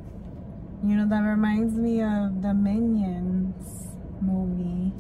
You 0.85 0.97
know, 0.97 1.07
that 1.09 1.21
reminds 1.21 1.75
me 1.75 2.03
of 2.03 2.43
the 2.43 2.53
Minions 2.55 3.89
movie. 4.21 4.93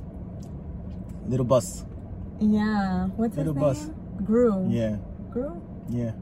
little 1.29 1.45
bus 1.47 1.85
Yeah. 2.41 3.07
What's 3.17 3.37
his 3.37 3.47
Little 3.47 3.55
name? 3.55 3.63
bus. 3.65 3.91
Gru. 4.25 4.69
yeah 4.71 4.97
Gru? 5.31 5.61
yeah 5.89 6.13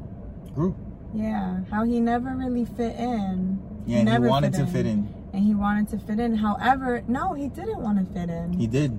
group 0.54 0.76
Yeah. 1.14 1.61
How 1.70 1.84
he 1.84 2.00
never 2.00 2.30
really 2.34 2.64
fit 2.64 2.96
in. 2.96 3.58
yeah 3.86 3.98
and 3.98 4.08
he 4.08 4.14
never 4.14 4.28
wanted 4.28 4.54
to 4.54 4.66
fit 4.66 4.86
in 4.86 5.08
And 5.32 5.44
he 5.44 5.54
wanted 5.54 5.88
to 5.90 5.98
fit 5.98 6.18
in. 6.18 6.34
However, 6.36 7.02
no, 7.06 7.34
he 7.34 7.48
didn't 7.48 7.80
want 7.82 7.98
to 8.00 8.06
fit 8.14 8.30
in. 8.30 8.52
he 8.54 8.66
did 8.66 8.98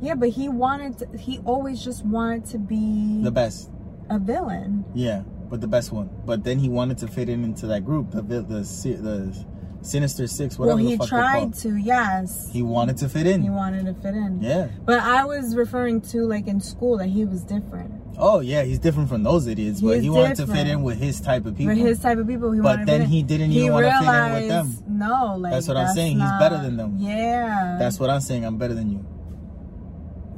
yeah, 0.00 0.16
but 0.16 0.30
he 0.30 0.48
wanted 0.48 0.98
to, 0.98 1.06
he 1.16 1.38
always 1.44 1.80
just 1.84 2.04
wanted 2.04 2.44
to 2.46 2.58
be 2.58 3.22
the 3.22 3.30
best 3.30 3.70
a 4.10 4.18
villain. 4.18 4.84
Yeah, 4.94 5.22
but 5.48 5.60
the 5.60 5.68
best 5.68 5.92
one. 5.92 6.10
But 6.26 6.42
then 6.42 6.58
he 6.58 6.68
wanted 6.68 6.98
to 6.98 7.06
fit 7.06 7.28
in 7.28 7.44
into 7.44 7.68
that 7.68 7.84
group, 7.84 8.10
the 8.10 8.20
the 8.22 8.42
the, 8.42 8.62
the 8.98 9.44
Sinister 9.82 10.26
Six, 10.26 10.58
whatever 10.58 10.76
well, 10.76 10.86
he 10.86 10.92
the 10.92 10.98
fuck 10.98 11.10
they're 11.10 11.18
tried 11.20 11.54
to, 11.54 11.76
yes. 11.76 12.48
He 12.52 12.62
wanted 12.62 12.96
to 12.98 13.08
fit 13.08 13.26
in. 13.26 13.42
He 13.42 13.50
wanted 13.50 13.86
to 13.86 13.94
fit 13.94 14.14
in. 14.14 14.40
yeah. 14.40 14.68
But 14.84 15.00
I 15.00 15.24
was 15.24 15.54
referring 15.56 16.00
to 16.12 16.22
like 16.26 16.46
in 16.46 16.60
school 16.60 16.98
that 16.98 17.08
he 17.08 17.24
was 17.24 17.42
different. 17.42 17.92
Oh 18.18 18.40
yeah, 18.40 18.62
he's 18.62 18.78
different 18.78 19.08
from 19.08 19.22
those 19.22 19.46
idiots, 19.46 19.80
but 19.80 20.00
he 20.00 20.10
wanted 20.10 20.36
to 20.36 20.46
fit 20.46 20.68
in 20.68 20.82
with 20.82 20.98
his 20.98 21.20
type 21.20 21.46
of 21.46 21.56
people. 21.56 21.74
With 21.74 21.84
his 21.84 21.98
type 21.98 22.18
of 22.18 22.26
people, 22.28 22.52
he 22.52 22.60
But 22.60 22.78
wanted 22.78 22.86
then 22.88 23.00
to 23.00 23.06
he 23.06 23.22
didn't 23.22 23.50
He 23.50 23.60
even 23.60 23.72
wanna 23.72 23.90
fit 24.00 24.08
in 24.08 24.32
with 24.34 24.48
them. 24.48 24.76
No, 24.86 25.36
like 25.38 25.52
That's 25.52 25.66
what 25.66 25.76
I'm 25.76 25.94
saying. 25.94 26.20
He's 26.20 26.30
better 26.38 26.58
than 26.58 26.76
them. 26.76 26.96
Yeah. 26.98 27.76
That's 27.78 27.98
what 27.98 28.10
I'm 28.10 28.20
saying. 28.20 28.44
I'm 28.44 28.58
better 28.58 28.74
than 28.74 28.90
you. 28.90 29.06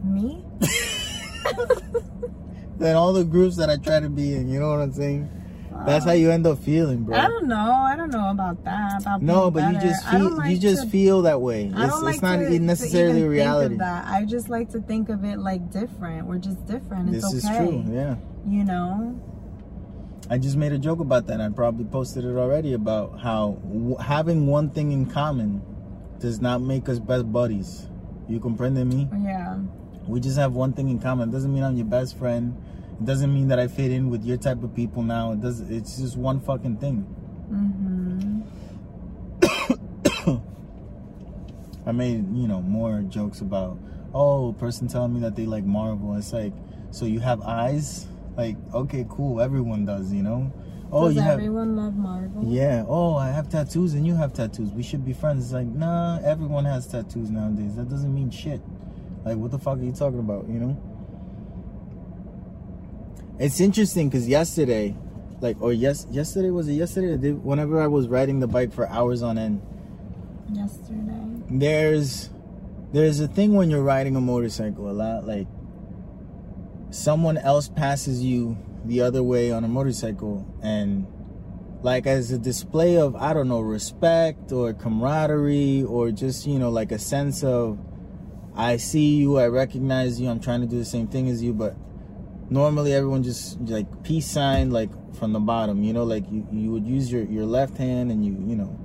me. 0.05 0.45
Than 2.77 2.97
all 2.97 3.13
the 3.13 3.25
groups 3.25 3.57
that 3.57 3.71
I 3.71 3.77
try 3.77 4.01
to 4.01 4.09
be 4.09 4.35
in. 4.35 4.49
You 4.49 4.59
know 4.59 4.69
what 4.71 4.81
I'm 4.81 4.93
saying? 4.93 5.31
That's 5.87 6.05
how 6.05 6.13
um, 6.13 6.19
you 6.19 6.31
end 6.31 6.47
up 6.47 6.59
feeling, 6.59 7.03
bro. 7.05 7.17
I 7.17 7.29
don't 7.29 7.47
know. 7.47 7.73
I 7.73 7.97
don't 7.97 8.11
know 8.11 8.31
about 8.31 8.63
that. 8.65 9.03
About 9.03 9.23
No, 9.23 9.51
but 9.51 9.73
you 9.73 9.81
just 9.81 10.07
feel 10.09 10.31
like 10.31 10.51
you 10.51 10.59
just 10.59 10.85
to- 10.85 10.89
feel 10.91 11.23
that 11.23 11.41
way. 11.41 11.71
I 11.75 11.85
It's, 11.85 11.93
don't 11.95 12.03
like 12.05 12.15
it's 12.15 12.23
not 12.23 12.37
to, 12.39 12.59
necessarily 12.59 13.21
to 13.21 13.29
reality. 13.29 13.69
Think 13.71 13.81
of 13.83 13.87
that. 13.87 14.07
I 14.07 14.25
just 14.25 14.49
like 14.49 14.71
to 14.71 14.81
think 14.81 15.09
of 15.09 15.25
it 15.25 15.39
like 15.39 15.71
different. 15.71 16.27
We're 16.27 16.39
just 16.39 16.65
different. 16.67 17.15
It's 17.15 17.31
This 17.33 17.45
okay. 17.47 17.55
is 17.55 17.69
true. 17.69 17.85
Yeah. 17.95 18.17
You 18.47 18.65
know. 18.65 19.21
I 20.31 20.39
just 20.39 20.57
made 20.57 20.73
a 20.73 20.79
joke 20.79 21.01
about 21.01 21.27
that. 21.27 21.41
I 21.41 21.49
probably 21.51 21.85
posted 21.85 22.25
it 22.25 22.37
already 22.37 22.73
about 22.73 23.21
how 23.21 23.59
w- 23.63 23.97
having 23.99 24.47
one 24.47 24.71
thing 24.71 24.91
in 24.93 25.05
common 25.07 25.61
does 26.19 26.41
not 26.41 26.63
make 26.63 26.89
us 26.89 26.99
best 26.99 27.31
buddies. 27.31 27.87
You 28.27 28.41
comprende 28.41 28.87
me? 28.87 29.07
Yeah. 29.23 29.59
We 30.09 30.21
just 30.21 30.39
have 30.39 30.55
one 30.55 30.73
thing 30.73 30.89
in 30.89 30.99
common. 30.99 31.29
It 31.29 31.33
doesn't 31.33 31.53
mean 31.53 31.63
I'm 31.63 31.77
your 31.77 31.85
best 31.87 32.17
friend. 32.17 32.57
It 33.01 33.05
doesn't 33.05 33.33
mean 33.33 33.49
that 33.49 33.59
I 33.59 33.67
fit 33.67 33.91
in 33.91 34.09
with 34.11 34.25
your 34.25 34.37
type 34.37 34.63
of 34.63 34.75
people 34.75 35.03
now. 35.03 35.33
It 35.33 35.41
does. 35.41 35.61
It's 35.61 35.99
just 35.99 36.17
one 36.17 36.41
fucking 36.41 36.77
thing. 36.77 37.07
Mhm. 37.51 38.43
I 41.87 41.93
made 41.93 42.35
you 42.35 42.49
know 42.49 42.63
more 42.63 43.01
jokes 43.03 43.41
about 43.41 43.79
oh, 44.15 44.53
person 44.55 44.89
telling 44.89 45.13
me 45.15 45.21
that 45.21 45.37
they 45.37 45.47
like 45.47 45.65
Marvel. 45.65 46.15
It's 46.17 46.33
like 46.33 46.53
so 46.91 47.05
you 47.05 47.21
have 47.21 47.43
eyes. 47.43 48.07
Like 48.37 48.57
okay, 48.73 49.07
cool. 49.09 49.41
Everyone 49.41 49.85
does, 49.85 50.13
you 50.13 50.23
know. 50.23 50.53
Oh, 50.93 51.07
Does 51.09 51.17
you 51.17 51.23
have 51.23 51.33
everyone 51.35 51.75
love 51.75 51.97
Marvel? 51.97 52.45
Yeah. 52.47 52.85
Oh, 52.87 53.17
I 53.17 53.31
have 53.31 53.49
tattoos 53.49 53.95
and 53.95 54.07
you 54.07 54.15
have 54.15 54.33
tattoos. 54.33 54.71
We 54.71 54.85
should 54.85 55.05
be 55.05 55.13
friends. 55.13 55.47
It's 55.47 55.53
like, 55.53 55.67
nah, 55.67 56.21
everyone 56.23 56.65
has 56.67 56.87
tattoos 56.87 57.31
nowadays. 57.31 57.75
That 57.75 57.89
doesn't 57.89 58.15
mean 58.15 58.31
shit. 58.31 58.61
Like, 59.25 59.37
what 59.37 59.51
the 59.51 59.59
fuck 59.59 59.79
are 59.79 59.83
you 59.83 59.91
talking 59.91 60.21
about, 60.21 60.47
you 60.49 60.61
know? 60.61 60.94
It's 63.39 63.61
interesting 63.61 64.09
because 64.09 64.29
yesterday, 64.29 64.97
like, 65.41 65.61
or 65.61 65.73
yes, 65.73 66.07
yesterday, 66.11 66.51
was 66.51 66.69
it 66.69 66.75
yesterday? 66.75 67.33
Whenever 67.33 67.81
I 67.81 67.89
was 67.89 68.09
riding 68.09 68.41
the 68.41 68.47
bike 68.47 68.73
for 68.73 68.89
hours 68.89 69.23
on 69.23 69.39
end, 69.39 69.61
Yesterday. 70.53 71.43
there's 71.51 72.31
there's 72.93 73.19
a 73.19 73.27
thing 73.27 73.55
when 73.55 73.71
you're 73.71 73.83
riding 73.83 74.15
a 74.15 74.21
motorcycle 74.21 74.89
a 74.89 74.93
lot 74.93 75.27
like 75.27 75.49
someone 76.91 77.37
else 77.39 77.69
passes 77.69 78.23
you 78.23 78.57
the 78.85 79.01
other 79.01 79.23
way 79.23 79.51
on 79.51 79.65
a 79.65 79.69
motorcycle 79.69 80.47
and 80.63 81.07
like 81.83 82.07
as 82.07 82.31
a 82.31 82.39
display 82.39 82.97
of 82.99 83.17
i 83.17 83.33
don't 83.33 83.49
know 83.49 83.61
respect 83.61 84.53
or 84.53 84.73
camaraderie 84.75 85.83
or 85.83 86.11
just 86.13 86.47
you 86.47 86.59
know 86.59 86.71
like 86.71 86.93
a 86.93 86.99
sense 86.99 87.43
of 87.43 87.79
i 88.55 88.77
see 88.77 89.17
you 89.17 89.39
i 89.39 89.47
recognize 89.47 90.21
you 90.21 90.29
i'm 90.29 90.39
trying 90.39 90.61
to 90.61 90.67
do 90.67 90.79
the 90.79 90.85
same 90.85 91.09
thing 91.09 91.29
as 91.29 91.43
you 91.43 91.53
but 91.53 91.75
normally 92.51 92.93
everyone 92.93 93.23
just 93.23 93.61
like 93.63 93.87
peace 94.03 94.31
sign 94.31 94.71
like 94.71 94.91
from 95.15 95.33
the 95.33 95.41
bottom 95.41 95.83
you 95.83 95.93
know 95.93 96.05
like 96.05 96.25
you, 96.31 96.47
you 96.53 96.71
would 96.71 96.87
use 96.87 97.11
your 97.11 97.25
your 97.25 97.47
left 97.47 97.77
hand 97.79 98.11
and 98.11 98.25
you 98.25 98.33
you 98.47 98.57
know 98.57 98.79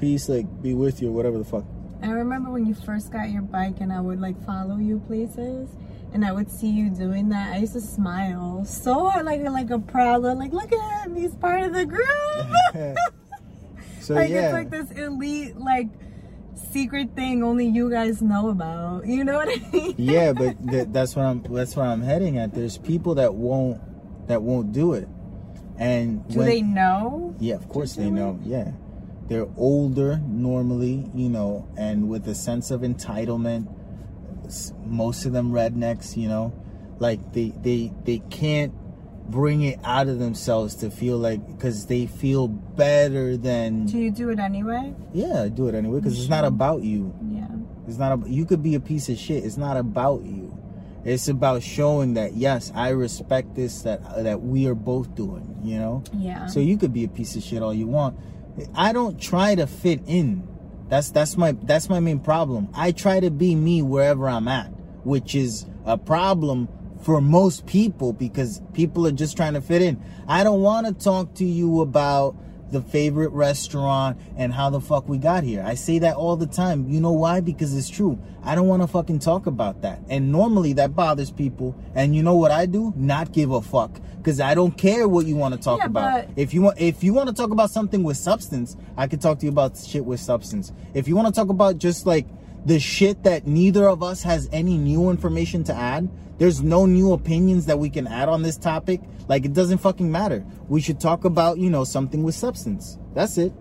peace 0.00 0.28
like 0.28 0.46
be 0.62 0.74
with 0.74 1.00
you 1.00 1.10
whatever 1.10 1.38
the 1.38 1.44
fuck 1.44 1.64
I 2.02 2.08
remember 2.08 2.50
when 2.50 2.66
you 2.66 2.74
first 2.74 3.10
got 3.10 3.30
your 3.30 3.40
bike 3.40 3.80
and 3.80 3.90
I 3.90 4.00
would 4.00 4.20
like 4.20 4.38
follow 4.44 4.76
you 4.76 5.00
places 5.06 5.70
and 6.12 6.22
I 6.22 6.32
would 6.32 6.50
see 6.50 6.68
you 6.68 6.90
doing 6.90 7.30
that. 7.30 7.54
I 7.54 7.58
used 7.58 7.72
to 7.72 7.80
smile 7.80 8.64
so 8.66 9.08
hard, 9.08 9.24
like 9.24 9.40
like 9.40 9.70
a 9.70 9.78
proud 9.78 10.22
like 10.22 10.52
look 10.52 10.70
at 10.70 11.06
him, 11.06 11.16
he's 11.16 11.34
part 11.36 11.62
of 11.62 11.72
the 11.72 11.86
group. 11.86 12.06
so 14.00 14.14
like 14.16 14.28
yeah 14.28 14.44
it's 14.44 14.52
like 14.52 14.70
this 14.70 14.90
elite 14.98 15.56
like 15.56 15.88
secret 16.54 17.14
thing 17.14 17.42
only 17.42 17.66
you 17.66 17.90
guys 17.90 18.22
know 18.22 18.48
about. 18.48 19.06
You 19.06 19.24
know 19.24 19.36
what 19.36 19.48
I 19.48 19.60
mean? 19.72 19.94
yeah 19.98 20.32
but 20.40 20.56
th- 20.70 20.88
that's 20.90 21.14
what 21.16 21.24
i'm 21.24 21.42
that's 21.42 21.74
where 21.76 21.86
i'm 21.86 22.02
heading 22.02 22.38
at 22.38 22.54
there's 22.54 22.78
people 22.78 23.14
that 23.16 23.34
won't 23.34 23.80
that 24.28 24.42
won't 24.42 24.72
do 24.72 24.92
it 24.94 25.08
and 25.78 26.26
Do 26.28 26.38
when- 26.38 26.48
they 26.48 26.62
know? 26.62 27.34
yeah 27.38 27.54
of 27.56 27.68
course 27.68 27.94
they 27.96 28.10
know 28.10 28.38
yeah 28.44 28.72
they're 29.28 29.48
older 29.56 30.18
normally 30.26 31.10
you 31.14 31.28
know 31.28 31.68
and 31.76 32.08
with 32.08 32.26
a 32.28 32.34
sense 32.34 32.70
of 32.70 32.82
entitlement 32.82 33.66
most 34.86 35.24
of 35.24 35.32
them 35.32 35.50
rednecks 35.52 36.16
you 36.16 36.28
know 36.28 36.52
like 36.98 37.32
they 37.32 37.52
they 37.62 37.92
they 38.04 38.18
can't 38.30 38.72
bring 39.28 39.62
it 39.62 39.78
out 39.84 40.08
of 40.08 40.18
themselves 40.18 40.74
to 40.74 40.90
feel 40.90 41.16
like 41.16 41.46
because 41.46 41.86
they 41.86 42.06
feel 42.06 42.46
better 42.46 43.36
than 43.36 43.86
Do 43.86 43.98
you 43.98 44.10
do 44.10 44.28
it 44.28 44.38
anyway? 44.38 44.94
yeah 45.12 45.42
I 45.42 45.48
do 45.48 45.68
it 45.68 45.74
anyway 45.74 46.00
because 46.00 46.18
it's 46.18 46.28
not 46.28 46.44
mm-hmm. 46.44 46.54
about 46.54 46.82
you 46.82 47.14
Yeah. 47.30 47.48
It's 47.86 47.98
not. 47.98 48.12
About, 48.12 48.28
you 48.28 48.46
could 48.46 48.62
be 48.62 48.74
a 48.74 48.80
piece 48.80 49.08
of 49.08 49.18
shit. 49.18 49.44
It's 49.44 49.56
not 49.56 49.76
about 49.76 50.22
you. 50.22 50.58
It's 51.04 51.28
about 51.28 51.62
showing 51.62 52.14
that 52.14 52.34
yes, 52.34 52.72
I 52.74 52.90
respect 52.90 53.54
this. 53.54 53.82
That 53.82 54.24
that 54.24 54.40
we 54.40 54.66
are 54.66 54.74
both 54.74 55.14
doing. 55.14 55.58
You 55.62 55.78
know. 55.78 56.04
Yeah. 56.12 56.46
So 56.46 56.60
you 56.60 56.78
could 56.78 56.92
be 56.92 57.04
a 57.04 57.08
piece 57.08 57.36
of 57.36 57.42
shit 57.42 57.62
all 57.62 57.74
you 57.74 57.86
want. 57.86 58.18
I 58.74 58.92
don't 58.92 59.20
try 59.20 59.54
to 59.54 59.66
fit 59.66 60.00
in. 60.06 60.48
That's 60.88 61.10
that's 61.10 61.36
my 61.36 61.52
that's 61.52 61.88
my 61.88 62.00
main 62.00 62.20
problem. 62.20 62.68
I 62.74 62.92
try 62.92 63.20
to 63.20 63.30
be 63.30 63.54
me 63.54 63.82
wherever 63.82 64.28
I'm 64.28 64.48
at, 64.48 64.68
which 65.04 65.34
is 65.34 65.66
a 65.84 65.98
problem 65.98 66.68
for 67.04 67.20
most 67.20 67.66
people 67.66 68.12
because 68.14 68.62
people 68.72 69.06
are 69.06 69.12
just 69.12 69.36
trying 69.36 69.52
to 69.54 69.60
fit 69.60 69.82
in. 69.82 70.02
I 70.26 70.42
don't 70.42 70.62
want 70.62 70.86
to 70.86 70.92
talk 70.94 71.34
to 71.34 71.44
you 71.44 71.82
about 71.82 72.34
the 72.72 72.80
favorite 72.80 73.30
restaurant 73.30 74.18
and 74.36 74.52
how 74.52 74.70
the 74.70 74.80
fuck 74.80 75.06
we 75.08 75.18
got 75.18 75.44
here. 75.44 75.62
I 75.64 75.74
say 75.74 75.98
that 76.00 76.16
all 76.16 76.34
the 76.36 76.46
time. 76.46 76.88
You 76.88 77.00
know 77.00 77.12
why? 77.12 77.40
Because 77.40 77.76
it's 77.76 77.90
true. 77.90 78.18
I 78.42 78.54
don't 78.54 78.66
want 78.66 78.82
to 78.82 78.88
fucking 78.88 79.18
talk 79.20 79.46
about 79.46 79.82
that. 79.82 80.00
And 80.08 80.32
normally 80.32 80.72
that 80.72 80.96
bothers 80.96 81.30
people. 81.30 81.76
And 81.94 82.16
you 82.16 82.22
know 82.22 82.34
what 82.36 82.50
I 82.50 82.64
do? 82.66 82.92
Not 82.96 83.32
give 83.32 83.50
a 83.52 83.60
fuck. 83.60 84.00
Cause 84.24 84.40
I 84.40 84.54
don't 84.54 84.72
care 84.76 85.06
what 85.06 85.26
you 85.26 85.36
want 85.36 85.54
to 85.54 85.60
talk 85.60 85.80
Yeah, 85.80 85.86
about. 85.86 86.26
but- 86.28 86.38
If 86.40 86.54
you 86.54 86.62
want, 86.62 86.80
if 86.80 87.04
you 87.04 87.12
want 87.12 87.28
to 87.28 87.34
talk 87.34 87.50
about 87.50 87.70
something 87.70 88.02
with 88.02 88.16
substance, 88.16 88.74
I 88.96 89.06
could 89.06 89.20
talk 89.20 89.38
to 89.40 89.46
you 89.46 89.52
about 89.52 89.76
shit 89.76 90.02
with 90.06 90.18
substance. 90.18 90.72
If 90.94 91.06
you 91.06 91.14
want 91.14 91.28
to 91.28 91.38
talk 91.38 91.50
about 91.50 91.76
just 91.76 92.06
like 92.06 92.26
the 92.64 92.80
shit 92.80 93.22
that 93.24 93.46
neither 93.46 93.88
of 93.88 94.02
us 94.02 94.22
has 94.22 94.48
any 94.52 94.76
new 94.78 95.10
information 95.10 95.64
to 95.64 95.74
add, 95.74 96.08
there's 96.38 96.62
no 96.62 96.86
new 96.86 97.12
opinions 97.12 97.66
that 97.66 97.78
we 97.78 97.90
can 97.90 98.06
add 98.06 98.28
on 98.28 98.42
this 98.42 98.56
topic. 98.56 99.00
Like 99.28 99.44
it 99.44 99.52
doesn't 99.52 99.78
fucking 99.78 100.10
matter. 100.10 100.44
We 100.68 100.80
should 100.80 101.00
talk 101.00 101.24
about 101.24 101.58
you 101.58 101.70
know 101.70 101.84
something 101.84 102.22
with 102.22 102.34
substance. 102.34 102.98
That's 103.14 103.38
it. 103.38 103.52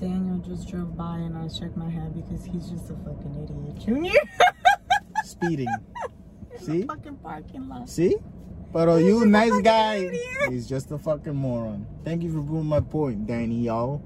Daniel 0.00 0.38
just 0.38 0.68
drove 0.68 0.96
by 0.96 1.16
and 1.18 1.38
I 1.38 1.46
shook 1.48 1.76
my 1.76 1.88
head 1.88 2.12
because 2.14 2.44
he's 2.44 2.68
just 2.68 2.90
a 2.90 2.96
fucking 2.96 3.34
idiot. 3.44 3.78
Junior. 3.84 4.12
Speeding. 5.24 5.68
See, 6.60 6.82
fucking 6.82 7.16
parking 7.18 7.68
lot. 7.68 7.88
see. 7.88 8.16
But 8.72 8.94
He's 8.98 9.06
you 9.06 9.22
a 9.22 9.26
nice 9.26 9.58
guy. 9.62 9.94
idiot. 9.96 10.50
He's 10.50 10.68
just 10.68 10.90
a 10.90 10.98
fucking 10.98 11.34
moron. 11.34 11.86
Thank 12.04 12.22
you 12.24 12.30
for 12.32 12.42
proving 12.42 12.66
my 12.66 12.80
point, 12.80 13.26
Danny, 13.26 13.62
y'all. 13.62 14.02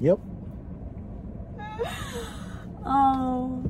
Yep. 0.00 0.18
Oh 2.88 3.62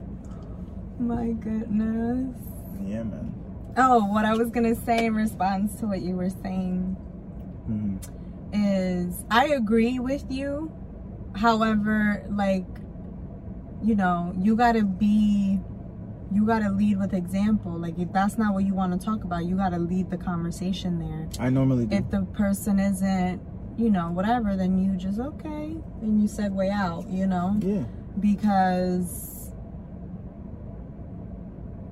my 0.98 1.28
goodness. 1.32 2.36
Yeah, 2.84 3.02
man. 3.02 3.34
Oh, 3.78 4.04
what 4.06 4.24
I 4.26 4.34
was 4.34 4.50
gonna 4.50 4.74
say 4.74 5.06
in 5.06 5.14
response 5.14 5.74
to 5.80 5.86
what 5.86 6.02
you 6.02 6.14
were 6.16 6.28
saying 6.28 6.96
Mhm. 7.70 7.98
is 8.52 9.24
I 9.30 9.46
agree 9.48 9.98
with 9.98 10.30
you. 10.30 10.70
However, 11.34 12.24
like, 12.30 12.66
you 13.82 13.94
know, 13.94 14.34
you 14.38 14.54
gotta 14.56 14.84
be, 14.84 15.60
you 16.32 16.44
gotta 16.46 16.70
lead 16.70 16.98
with 16.98 17.14
example. 17.14 17.72
Like, 17.72 17.98
if 17.98 18.12
that's 18.12 18.36
not 18.38 18.52
what 18.54 18.64
you 18.64 18.74
want 18.74 18.98
to 18.98 19.04
talk 19.04 19.24
about, 19.24 19.46
you 19.46 19.56
gotta 19.56 19.78
lead 19.78 20.10
the 20.10 20.16
conversation 20.18 20.98
there. 20.98 21.28
I 21.40 21.50
normally 21.50 21.86
do. 21.86 21.96
If 21.96 22.10
the 22.10 22.22
person 22.34 22.78
isn't, 22.78 23.40
you 23.78 23.90
know, 23.90 24.10
whatever, 24.10 24.56
then 24.56 24.78
you 24.82 24.96
just, 24.96 25.18
okay, 25.18 25.76
and 26.02 26.20
you 26.20 26.28
segue 26.28 26.70
out, 26.70 27.08
you 27.08 27.26
know? 27.26 27.56
yeah. 27.60 27.84
Because, 28.20 29.50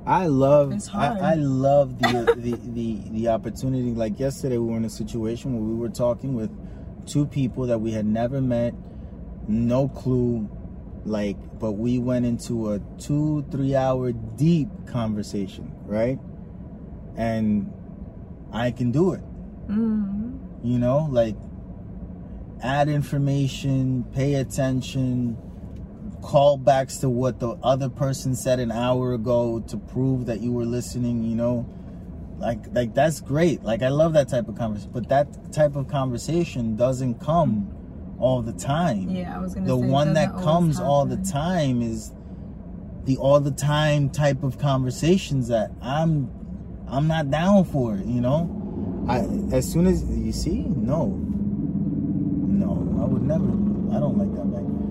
I 0.06 0.26
love 0.26 0.72
It's 0.72 0.86
hard. 0.86 1.20
I, 1.20 1.32
I 1.32 1.34
love 1.34 1.98
the, 1.98 2.34
the 2.36 2.56
the 2.56 3.10
the 3.10 3.28
opportunity. 3.28 3.92
Like 3.92 4.18
yesterday, 4.18 4.58
we 4.58 4.70
were 4.70 4.76
in 4.76 4.84
a 4.84 4.90
situation 4.90 5.54
where 5.54 5.62
we 5.62 5.74
were 5.74 5.88
talking 5.88 6.34
with 6.34 6.50
two 7.06 7.26
people 7.26 7.66
that 7.66 7.80
we 7.80 7.92
had 7.92 8.06
never 8.06 8.40
met, 8.40 8.74
no 9.48 9.88
clue, 9.88 10.48
like, 11.04 11.36
but 11.58 11.72
we 11.72 11.98
went 11.98 12.26
into 12.26 12.72
a 12.72 12.80
two 12.98 13.44
three 13.50 13.74
hour 13.74 14.12
deep 14.12 14.68
conversation, 14.86 15.72
right? 15.86 16.18
and 17.16 17.72
I 18.52 18.70
can 18.70 18.90
do 18.90 19.12
it. 19.12 19.22
Mm. 19.68 20.38
You 20.62 20.78
know, 20.78 21.08
like 21.10 21.36
add 22.62 22.88
information, 22.88 24.04
pay 24.14 24.34
attention, 24.34 25.36
callbacks 26.24 27.00
to 27.00 27.10
what 27.10 27.38
the 27.38 27.50
other 27.62 27.88
person 27.90 28.34
said 28.34 28.58
an 28.58 28.72
hour 28.72 29.12
ago 29.12 29.60
to 29.68 29.76
prove 29.76 30.24
that 30.26 30.40
you 30.40 30.52
were 30.52 30.64
listening, 30.64 31.22
you 31.22 31.36
know. 31.36 31.68
Like 32.38 32.58
like 32.72 32.94
that's 32.94 33.20
great. 33.20 33.62
Like 33.62 33.82
I 33.82 33.88
love 33.88 34.14
that 34.14 34.28
type 34.28 34.48
of 34.48 34.56
conversation, 34.56 34.90
but 34.92 35.08
that 35.10 35.52
type 35.52 35.76
of 35.76 35.86
conversation 35.86 36.76
doesn't 36.76 37.20
come 37.20 37.70
all 38.18 38.42
the 38.42 38.52
time. 38.52 39.08
Yeah, 39.10 39.36
I 39.36 39.40
was 39.40 39.54
gonna 39.54 39.66
The 39.66 39.78
say, 39.78 39.86
it 39.86 39.90
one 39.90 40.14
that 40.14 40.32
comes 40.38 40.80
all 40.80 41.04
the 41.04 41.18
time 41.18 41.82
is 41.82 42.12
the 43.04 43.18
all 43.18 43.38
the 43.38 43.52
time 43.52 44.08
type 44.08 44.42
of 44.42 44.58
conversations 44.58 45.48
that 45.48 45.70
I'm 45.82 46.30
I'm 46.88 47.06
not 47.06 47.30
down 47.30 47.64
for, 47.64 47.96
you 47.96 48.20
know? 48.20 48.50
I 49.08 49.18
as 49.54 49.70
soon 49.70 49.86
as 49.86 50.02
you 50.04 50.32
see, 50.32 50.64
no. 50.68 51.06
No, 51.06 52.70
I 53.00 53.04
would 53.04 53.22
never. 53.22 53.44
I 53.94 54.00
don't 54.00 54.16
like 54.18 54.32
that 54.34 54.50
back. 54.52 54.83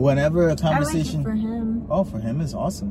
Whenever 0.00 0.42
a 0.42 0.46
I 0.46 0.48
like 0.48 0.58
it 0.58 0.62
conversation 0.62 1.22
for 1.22 1.32
him. 1.32 1.86
Oh, 1.90 2.04
for 2.04 2.18
him 2.18 2.40
it's 2.40 2.54
awesome. 2.54 2.90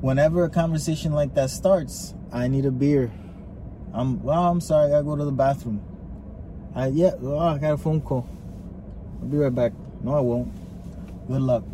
Whenever 0.00 0.44
a 0.44 0.50
conversation 0.50 1.12
like 1.12 1.34
that 1.34 1.50
starts, 1.50 2.14
I 2.32 2.48
need 2.48 2.66
a 2.66 2.70
beer. 2.70 3.12
I'm 3.92 4.22
well, 4.22 4.44
I'm 4.44 4.60
sorry, 4.60 4.86
I 4.86 4.90
gotta 4.90 5.04
go 5.04 5.16
to 5.16 5.24
the 5.24 5.32
bathroom. 5.32 5.80
I 6.74 6.88
yeah, 6.88 7.12
oh, 7.22 7.38
I 7.38 7.58
got 7.58 7.74
a 7.74 7.78
phone 7.78 8.00
call. 8.00 8.28
I'll 9.20 9.28
be 9.28 9.36
right 9.36 9.54
back. 9.54 9.72
No, 10.02 10.16
I 10.16 10.20
won't. 10.20 10.52
Good 11.28 11.42
luck. 11.42 11.64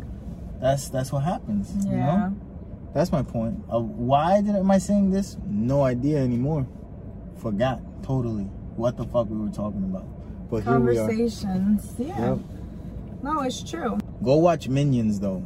That's 0.60 0.90
that's 0.90 1.10
what 1.10 1.24
happens. 1.24 1.72
Yeah. 1.86 1.90
You 1.90 1.96
know? 1.96 2.36
That's 2.92 3.12
my 3.12 3.22
point. 3.22 3.64
Uh, 3.72 3.80
why 3.80 4.42
did 4.42 4.54
am 4.54 4.70
I 4.70 4.78
saying 4.78 5.10
this? 5.10 5.38
No 5.46 5.82
idea 5.82 6.18
anymore. 6.18 6.66
Forgot 7.38 7.80
totally 8.02 8.44
what 8.76 8.98
the 8.98 9.04
fuck 9.04 9.30
we 9.30 9.38
were 9.38 9.48
talking 9.48 9.84
about. 9.84 10.04
But 10.50 10.64
here 10.64 10.78
we 10.78 10.98
are. 10.98 11.06
Conversations. 11.06 11.94
Yeah. 11.98 12.30
Yep. 12.30 12.38
No, 13.22 13.42
it's 13.42 13.62
true. 13.62 13.98
Go 14.22 14.36
watch 14.36 14.68
Minions 14.68 15.20
though. 15.20 15.42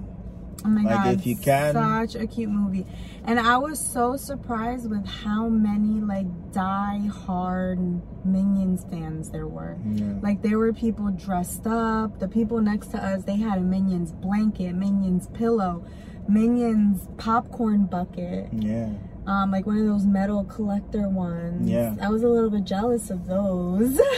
Oh 0.65 0.69
my 0.69 0.83
Like, 0.83 1.05
god, 1.05 1.15
if 1.15 1.27
you 1.27 1.37
can- 1.37 1.75
such 1.75 2.15
a 2.21 2.27
cute 2.27 2.51
movie. 2.51 2.87
And 3.27 3.39
I 3.41 3.57
was 3.59 3.79
so 3.79 4.17
surprised 4.17 4.89
with 4.91 5.07
how 5.07 5.49
many 5.49 6.01
like 6.01 6.27
die 6.53 7.09
hard 7.13 7.79
Minions 8.25 8.85
fans 8.91 9.31
there 9.31 9.47
were. 9.47 9.77
Yeah. 9.85 10.15
Like 10.23 10.43
there 10.43 10.59
were 10.59 10.73
people 10.73 11.11
dressed 11.11 11.67
up. 11.67 12.19
The 12.19 12.29
people 12.29 12.61
next 12.61 12.89
to 12.89 12.99
us, 13.03 13.25
they 13.25 13.37
had 13.37 13.59
a 13.59 13.63
Minions 13.63 14.13
blanket, 14.13 14.75
Minions 14.75 15.27
pillow, 15.29 15.85
Minions 16.29 17.09
popcorn 17.19 17.85
bucket. 17.87 18.49
Yeah. 18.53 18.91
Um, 19.27 19.51
like 19.51 19.65
one 19.67 19.79
of 19.79 19.87
those 19.87 20.05
metal 20.07 20.45
collector 20.45 21.09
ones. 21.09 21.69
Yeah. 21.69 21.95
I 22.01 22.09
was 22.11 22.23
a 22.23 22.29
little 22.29 22.51
bit 22.51 22.65
jealous 22.65 23.11
of 23.11 23.27
those. 23.27 24.01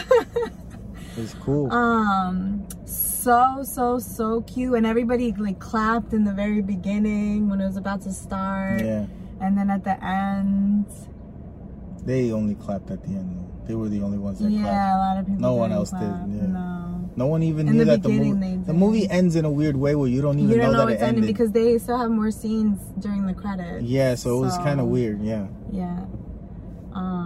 It's 1.18 1.32
cool. 1.34 1.72
um 1.72 2.66
so 2.84 3.05
so 3.26 3.62
so 3.64 3.98
so 3.98 4.40
cute 4.42 4.74
and 4.74 4.86
everybody 4.86 5.32
like 5.32 5.58
clapped 5.58 6.12
in 6.12 6.22
the 6.22 6.32
very 6.32 6.62
beginning 6.62 7.48
when 7.48 7.60
it 7.60 7.66
was 7.66 7.76
about 7.76 8.00
to 8.00 8.12
start 8.12 8.80
yeah. 8.84 9.04
and 9.40 9.58
then 9.58 9.68
at 9.68 9.82
the 9.82 9.96
end 10.04 10.86
They 12.06 12.30
only 12.30 12.54
clapped 12.54 12.88
at 12.94 13.02
the 13.02 13.14
end. 13.20 13.32
They 13.66 13.74
were 13.74 13.88
the 13.96 14.00
only 14.06 14.18
ones 14.26 14.38
that 14.38 14.48
yeah 14.50 14.62
clapped. 14.62 14.94
a 14.94 14.98
lot 15.04 15.16
of 15.20 15.24
people 15.26 15.42
No 15.48 15.54
one 15.54 15.72
else 15.72 15.90
did, 15.90 16.02
yeah. 16.02 16.46
no 16.60 17.10
No 17.22 17.26
one 17.34 17.42
even 17.50 17.66
In 17.66 17.74
knew 17.78 17.84
that 17.92 18.02
the 18.04 18.10
movie 18.10 18.56
the 18.70 18.76
movie 18.84 19.06
ends 19.18 19.34
in 19.34 19.44
a 19.44 19.50
weird 19.60 19.76
way 19.84 19.92
where 19.98 20.08
you 20.14 20.20
don't 20.26 20.38
even 20.38 20.50
you 20.52 20.58
don't 20.62 20.72
know, 20.78 20.86
that 20.86 20.94
it 20.94 21.02
ended. 21.02 21.26
because 21.32 21.50
they 21.50 21.68
still 21.84 21.98
have 21.98 22.12
more 22.20 22.30
scenes 22.40 22.78
during 23.04 23.22
the 23.30 23.34
credits 23.42 23.82
yeah, 23.96 24.14
so 24.22 24.26
it 24.38 24.42
was 24.48 24.56
kind 24.68 24.78
of 24.82 24.86
weird. 24.96 25.18
Yeah. 25.32 25.46
yeah 25.82 25.98
um 27.02 27.25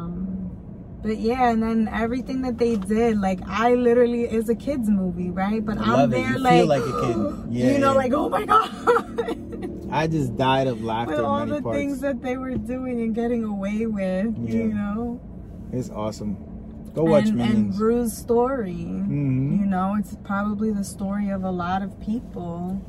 but 1.03 1.17
yeah 1.19 1.51
and 1.51 1.63
then 1.63 1.89
everything 1.89 2.43
that 2.43 2.59
they 2.59 2.77
did 2.77 3.19
like 3.19 3.41
i 3.47 3.75
literally 3.75 4.25
is 4.25 4.49
a 4.49 4.55
kids 4.55 4.89
movie 4.91 5.31
right 5.31 5.65
but 5.65 5.79
I 5.79 6.05
it. 6.05 6.11
there 6.11 6.39
like 6.39 6.59
feel 6.61 6.67
like 6.67 6.83
a 6.83 7.01
kid. 7.03 7.47
Yeah, 7.51 7.71
you 7.73 7.79
know 7.79 7.93
yeah. 7.93 7.97
like 7.97 8.13
oh 8.13 8.29
my 8.29 8.45
god 8.45 8.69
I 9.93 10.07
just 10.07 10.37
died 10.37 10.69
of 10.69 10.85
laughter 10.85 11.17
with 11.17 11.25
all 11.25 11.45
the 11.47 11.61
parts. 11.61 11.77
things 11.77 12.01
that 12.01 12.23
they 12.23 12.37
were 12.37 12.55
doing 12.57 13.01
and 13.01 13.13
getting 13.13 13.43
away 13.43 13.87
with, 13.87 14.37
Yeah. 14.39 14.55
you 14.55 14.69
know. 14.73 15.21
it's 15.73 15.91
awesome. 15.91 16.37
Go 16.95 17.03
watch 17.03 17.27
and, 17.27 17.41
and. 17.43 17.73
Gru's 17.75 18.17
story, 18.17 18.73
Mhm. 18.87 19.59
you 19.59 19.67
know, 19.67 19.97
it's 19.99 20.17
probably 20.23 20.71
the 20.71 20.85
story 20.85 21.29
of 21.31 21.43
a 21.43 21.51
lot 21.51 21.83
of 21.83 21.99
people. 22.01 22.81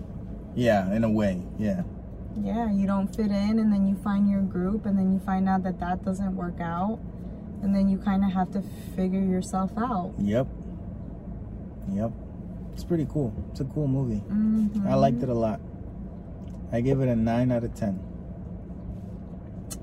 yeah, 0.53 0.93
in 0.93 1.03
a 1.03 1.09
way. 1.09 1.41
Yeah. 1.57 1.81
Yeah, 2.39 2.71
you 2.71 2.85
don't 2.85 3.07
fit 3.15 3.31
in, 3.31 3.57
and 3.57 3.73
then 3.73 3.87
you 3.87 3.95
find 3.95 4.29
your 4.29 4.41
group, 4.41 4.85
and 4.85 4.95
then 4.95 5.11
you 5.11 5.19
find 5.19 5.49
out 5.49 5.63
that 5.63 5.79
that 5.79 6.05
doesn't 6.05 6.35
work 6.35 6.59
out, 6.61 6.99
and 7.61 7.73
then 7.75 7.87
you 7.87 7.97
kind 7.97 8.23
of 8.23 8.31
have 8.31 8.51
to 8.51 8.61
figure 8.95 9.21
yourself 9.21 9.71
out. 9.77 10.13
Yep. 10.19 10.47
Yep. 11.91 12.11
It's 12.73 12.83
pretty 12.83 13.05
cool. 13.09 13.33
It's 13.51 13.59
a 13.59 13.65
cool 13.65 13.87
movie. 13.87 14.23
Mhm. 14.29 14.85
I 14.87 14.95
liked 14.95 15.21
it 15.23 15.29
a 15.29 15.33
lot. 15.33 15.59
I 16.71 16.81
give 16.81 17.01
it 17.01 17.09
a 17.09 17.15
nine 17.15 17.51
out 17.51 17.63
of 17.63 17.73
ten. 17.73 17.99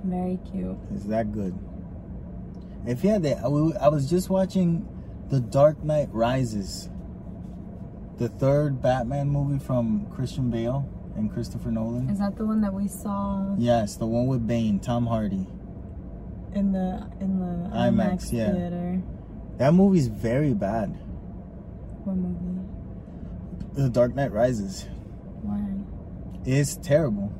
Very 0.05 0.39
cute. 0.51 0.77
It's 0.95 1.05
that 1.05 1.33
good. 1.33 1.55
If 2.87 3.05
you 3.05 3.11
had 3.11 3.23
that, 3.25 3.45
I 3.45 3.89
was 3.89 4.09
just 4.09 4.31
watching 4.31 4.87
The 5.29 5.41
Dark 5.41 5.83
Knight 5.85 6.09
Rises, 6.13 6.89
the 8.17 8.29
third 8.29 8.81
Batman 8.81 9.29
movie 9.29 9.59
from 9.59 10.07
Christian 10.11 10.51
Bale 10.51 10.89
and 11.17 11.31
Christopher 11.31 11.71
Nolan. 11.71 12.09
Is 12.09 12.19
that 12.21 12.37
the 12.37 12.47
one 12.47 12.61
that 12.63 12.73
we 12.73 12.89
saw 12.89 13.55
Yes, 13.59 13.97
the 13.97 14.07
one 14.07 14.27
with 14.27 14.47
Bane, 14.47 14.79
Tom 14.79 15.07
Hardy. 15.07 15.47
In 16.55 16.73
the 16.73 17.09
in 17.21 17.39
the 17.39 17.77
IMAX, 17.77 17.93
IMAX, 17.93 18.33
yeah. 18.33 18.53
theater? 18.53 19.03
That 19.59 19.75
movie's 19.75 20.07
very 20.07 20.55
bad. 20.55 20.89
What 22.05 22.17
movie? 22.17 22.65
The 23.75 23.89
Dark 23.89 24.15
Knight 24.15 24.33
Rises. 24.33 24.87
Why? 25.43 25.63
It's 26.45 26.77
terrible. 26.77 27.33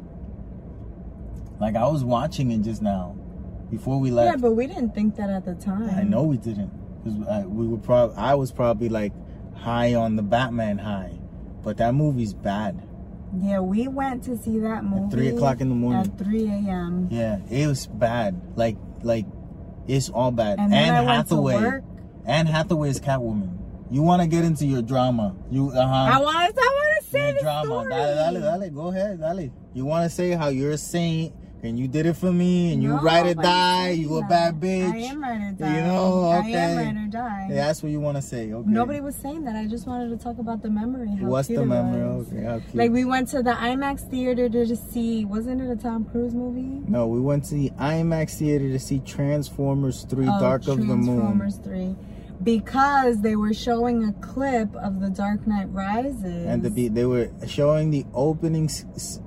Like 1.61 1.77
I 1.77 1.87
was 1.89 2.05
watching 2.05 2.51
it 2.51 2.63
just 2.63 2.83
now, 2.83 3.17
before 3.71 3.99
we 3.99 4.11
left. 4.11 4.37
Yeah, 4.37 4.41
but 4.41 4.53
we 4.53 4.67
didn't 4.67 4.95
think 4.95 5.17
that 5.17 5.31
at 5.31 5.45
the 5.45 5.55
time. 5.55 5.91
I 5.91 6.03
know 6.03 6.23
we 6.23 6.37
didn't, 6.37 6.71
because 7.03 7.47
we 7.47 7.67
were 7.67 7.79
probably 7.79 8.17
I 8.17 8.35
was 8.35 8.53
probably 8.53 8.89
like 8.89 9.13
high 9.57 9.95
on 9.95 10.17
the 10.17 10.23
Batman 10.23 10.79
high, 10.79 11.19
but 11.63 11.77
that 11.79 11.95
movie's 11.95 12.35
bad. 12.35 12.85
Yeah, 13.37 13.61
we 13.61 13.89
went 13.89 14.23
to 14.25 14.37
see 14.39 14.59
that 14.61 14.85
movie 14.85 15.11
three 15.15 15.29
o'clock 15.29 15.61
in 15.61 15.69
the 15.69 15.75
morning. 15.75 16.01
At 16.01 16.19
3 16.19 16.47
a.m. 16.47 17.09
Yeah, 17.11 17.41
it 17.51 17.67
was 17.67 17.87
bad. 17.87 18.41
Like 18.57 18.77
like 19.03 19.27
it's 19.87 20.09
all 20.11 20.31
bad. 20.31 20.59
And 20.59 20.75
Anne 20.75 21.05
Hathaway. 21.07 21.81
Anne 22.27 22.47
Hathaway 22.47 22.91
is 22.91 23.01
Catwoman. 23.01 23.57
You 23.91 24.03
want 24.03 24.21
to 24.21 24.29
get 24.29 24.45
into 24.45 24.67
your 24.67 24.83
drama? 24.83 25.35
You 25.51 25.71
uh 25.71 25.87
huh. 25.87 26.19
I 26.19 26.21
want 26.21 26.55
to. 26.55 26.61
I 26.61 26.67
want 26.67 27.05
to 27.05 27.11
say 27.11 27.25
Your 27.27 27.33
the 27.35 27.41
drama. 27.41 27.65
story. 27.67 27.89
Dale, 27.91 28.33
dale, 28.41 28.61
dale. 28.61 28.71
Go 28.71 28.89
ahead, 28.89 29.21
dale. 29.21 29.51
You 29.73 29.85
want 29.87 30.05
to 30.11 30.15
say 30.15 30.33
how 30.33 30.49
you're 30.49 30.73
a 30.73 30.79
saint 30.79 31.33
and 31.63 31.79
you 31.79 31.89
did 31.89 32.07
it 32.07 32.15
for 32.15 32.33
me 32.33 32.73
and 32.73 32.83
you 32.83 32.91
No, 32.91 33.01
ride 33.01 33.27
or 33.27 33.35
die. 33.35 33.91
You 33.91 34.17
a 34.19 34.23
bad 34.27 34.61
bitch. 34.61 34.93
I 34.93 34.97
am 34.99 35.23
ride 35.23 35.41
or 35.43 35.53
die. 35.53 35.77
You 35.77 35.83
know, 35.83 36.33
okay. 36.39 36.55
I 36.55 36.59
am 36.59 36.77
ride 36.97 37.05
or 37.05 37.11
die. 37.11 37.47
Yeah, 37.51 37.67
that's 37.67 37.83
what 37.83 37.91
you 37.93 38.01
want 38.01 38.17
to 38.17 38.23
say. 38.23 38.53
Okay. 38.53 38.71
Nobody 38.71 39.01
was 39.01 39.17
saying 39.17 39.45
that. 39.45 39.57
I 39.57 39.67
just 39.67 39.87
wanted 39.87 40.11
to 40.17 40.23
talk 40.23 40.39
about 40.39 40.63
the 40.63 40.71
memory. 40.71 41.09
How 41.21 41.27
What's 41.27 41.49
the 41.49 41.65
memory? 41.67 42.03
Okay. 42.03 42.63
Like 42.75 42.91
we 42.93 43.05
went 43.05 43.29
to 43.31 43.43
the 43.43 43.53
IMAX 43.53 44.09
theater 44.11 44.49
to 44.49 44.67
just 44.67 44.93
see. 44.93 45.25
Wasn't 45.25 45.61
it 45.61 45.71
a 45.71 45.77
Tom 45.77 46.05
Cruise 46.05 46.35
movie? 46.35 46.83
no, 46.89 47.07
we 47.07 47.21
went 47.21 47.45
to 47.47 47.55
the 47.55 47.71
IMAX 47.71 48.39
theater 48.39 48.69
to 48.71 48.79
see 48.79 49.01
Transformers 49.01 50.05
3 50.05 50.27
Oh, 50.29 50.41
Dark 50.41 50.69
of 50.69 50.79
the 50.79 50.85
Moon. 50.85 51.05
Transformers 51.05 51.57
Three, 51.57 51.97
because 52.43 53.21
they 53.23 53.37
were 53.37 53.53
showing 53.53 54.05
a 54.05 54.13
clip 54.15 54.75
of 54.77 55.01
the 55.01 55.11
Dark 55.11 55.47
Knight 55.47 55.69
Rises. 55.73 56.47
And 56.47 56.63
the 56.63 56.71
be 56.71 56.89
they 56.89 57.05
were 57.05 57.31
showing 57.47 57.91
the 57.91 58.07
opening 58.15 58.71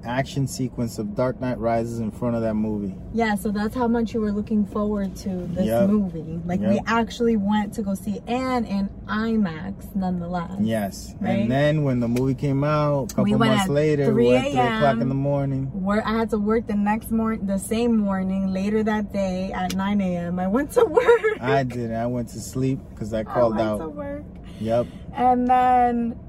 action 0.05 0.47
sequence 0.47 0.97
of 0.97 1.16
Dark 1.16 1.39
Knight 1.41 1.57
Rises 1.59 1.99
in 1.99 2.12
front 2.12 2.36
of 2.36 2.41
that 2.41 2.53
movie. 2.55 2.95
Yeah, 3.14 3.36
so 3.36 3.51
that's 3.51 3.76
how 3.76 3.88
much 3.88 4.14
you 4.14 4.22
were 4.22 4.32
looking 4.32 4.66
forward 4.66 5.16
to 5.18 5.30
this 5.47 5.66
Yep. 5.66 5.89
movie. 5.89 6.39
Like 6.45 6.62
we 6.62 6.80
actually 6.86 7.36
went 7.38 7.74
to 7.74 7.82
go 7.82 7.93
see 7.93 8.22
and 8.28 8.66
in 8.66 8.89
IMAX 9.07 9.95
nonetheless. 9.95 10.59
Yes. 10.62 11.14
Right? 11.20 11.39
And 11.39 11.51
then 11.51 11.84
when 11.84 11.99
the 11.99 12.07
movie 12.07 12.36
came 12.36 12.64
out, 12.64 13.12
a 13.12 13.16
couple 13.16 13.24
We 13.26 13.34
months 13.34 13.68
later, 13.68 14.05
3 14.05 14.14
we 14.26 14.30
went 14.32 14.45
at 14.45 14.51
3 14.51 14.59
o'clock 14.78 15.01
in 15.01 15.09
the 15.09 15.16
morning. 15.16 15.66
Where 15.74 16.05
I 16.07 16.14
had 16.18 16.30
to 16.32 16.38
work 16.39 16.68
the 16.68 16.76
next 16.76 17.12
morning, 17.12 17.45
the 17.45 17.59
same 17.59 17.97
morning, 17.97 18.47
later 18.53 18.84
that 18.84 19.12
day 19.12 19.51
at 19.51 19.76
9 19.76 20.01
a.m. 20.01 20.39
I 20.39 20.47
went 20.47 20.72
to 20.72 20.86
work. 20.86 21.41
I 21.41 21.64
didn't. 21.64 21.95
I 21.95 22.07
went 22.07 22.30
to 22.30 22.39
sleep 22.39 22.80
because 23.01 23.13
I 23.15 23.23
called 23.23 23.55
went 23.55 23.67
out. 23.67 23.77
to 23.79 23.89
work. 23.89 24.23
Yep. 24.59 24.85
And 25.15 25.47
then 25.49 26.19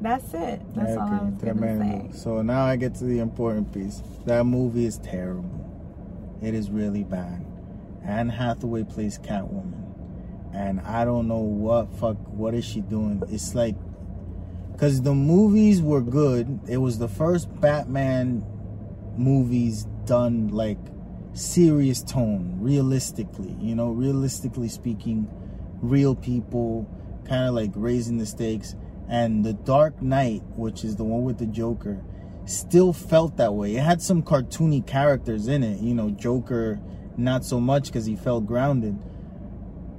that's 0.00 0.32
it. 0.32 0.60
That's 0.76 0.96
all 0.96 1.08
I 1.08 1.16
Okay, 1.16 1.24
was 1.24 1.40
tremendo. 1.42 2.12
say. 2.12 2.18
So 2.18 2.42
now 2.42 2.64
I 2.64 2.76
get 2.76 2.94
to 2.96 3.04
the 3.04 3.18
important 3.18 3.72
piece. 3.74 4.00
That 4.26 4.44
movie 4.44 4.84
is 4.86 4.98
terrible. 4.98 5.50
It 6.40 6.54
is 6.54 6.70
really 6.70 7.02
bad. 7.02 7.44
Anne 8.04 8.28
Hathaway 8.28 8.84
plays 8.84 9.18
Catwoman. 9.18 9.80
And 10.52 10.80
I 10.82 11.04
don't 11.04 11.26
know 11.26 11.38
what 11.40 11.92
fuck 11.98 12.16
what 12.28 12.54
is 12.54 12.64
she 12.64 12.80
doing. 12.80 13.20
It's 13.28 13.56
like 13.56 13.74
cuz 14.78 15.02
the 15.02 15.14
movies 15.16 15.82
were 15.82 16.00
good. 16.02 16.60
It 16.68 16.76
was 16.76 16.98
the 17.00 17.08
first 17.08 17.48
Batman 17.60 18.44
movies 19.16 19.88
done 20.04 20.48
like 20.48 20.78
serious 21.34 22.02
tone, 22.02 22.56
realistically. 22.60 23.56
You 23.60 23.74
know, 23.74 23.90
realistically 23.90 24.68
speaking, 24.68 25.28
real 25.82 26.14
people, 26.14 26.88
kind 27.28 27.48
of 27.48 27.54
like 27.54 27.70
raising 27.74 28.18
the 28.18 28.26
stakes. 28.26 28.74
And 29.08 29.44
The 29.44 29.52
Dark 29.52 30.00
Knight, 30.00 30.42
which 30.56 30.82
is 30.84 30.96
the 30.96 31.04
one 31.04 31.24
with 31.24 31.38
the 31.38 31.46
Joker, 31.46 32.02
still 32.46 32.92
felt 32.92 33.36
that 33.36 33.54
way. 33.54 33.76
It 33.76 33.82
had 33.82 34.00
some 34.00 34.22
cartoony 34.22 34.86
characters 34.86 35.48
in 35.48 35.62
it. 35.62 35.80
You 35.80 35.94
know, 35.94 36.10
Joker, 36.10 36.80
not 37.16 37.44
so 37.44 37.60
much 37.60 37.86
because 37.86 38.06
he 38.06 38.16
felt 38.16 38.46
grounded. 38.46 38.98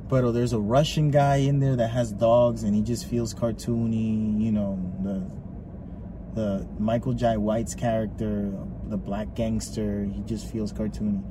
But 0.08 0.24
oh, 0.24 0.32
there's 0.32 0.54
a 0.54 0.60
Russian 0.60 1.10
guy 1.10 1.38
in 1.38 1.60
there 1.60 1.76
that 1.76 1.90
has 1.90 2.12
dogs 2.12 2.64
and 2.64 2.76
he 2.76 2.82
just 2.82 3.08
feels 3.08 3.34
cartoony. 3.34 4.42
You 4.42 4.52
know, 4.52 4.94
the 5.02 5.32
the 6.36 6.68
Michael 6.80 7.14
Jai 7.14 7.38
White's 7.38 7.74
character, 7.74 8.54
the 8.90 8.98
black 8.98 9.36
gangster, 9.36 10.06
he 10.06 10.22
just 10.22 10.52
feels 10.52 10.72
cartoony. 10.74 11.24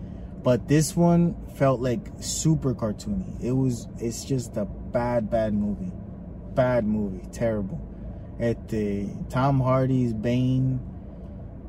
But 0.43 0.69
this 0.69 0.95
one 0.95 1.35
felt 1.57 1.81
like 1.81 2.07
super 2.21 2.75
cartoony. 2.75 3.43
It 3.43 3.53
was 3.53 3.89
it's 3.99 4.25
just 4.25 4.57
a 4.59 4.67
bad, 4.67 5.31
bad 5.31 5.55
movie. 5.55 5.93
Bad 6.55 6.85
movie. 6.85 7.27
Terrible. 7.33 7.81
At 8.39 8.69
the 8.69 9.09
Tom 9.31 9.61
Hardy's 9.61 10.13
Bane 10.13 10.81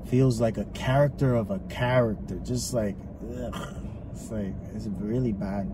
feels 0.08 0.42
like 0.42 0.58
a 0.58 0.66
character 0.66 1.36
of 1.36 1.52
a 1.52 1.60
character. 1.70 2.36
Just 2.44 2.74
like 2.74 2.98
ugh. 3.40 3.78
It's 4.12 4.30
like 4.30 4.54
it's 4.74 4.88
really 4.88 5.32
bad. 5.32 5.74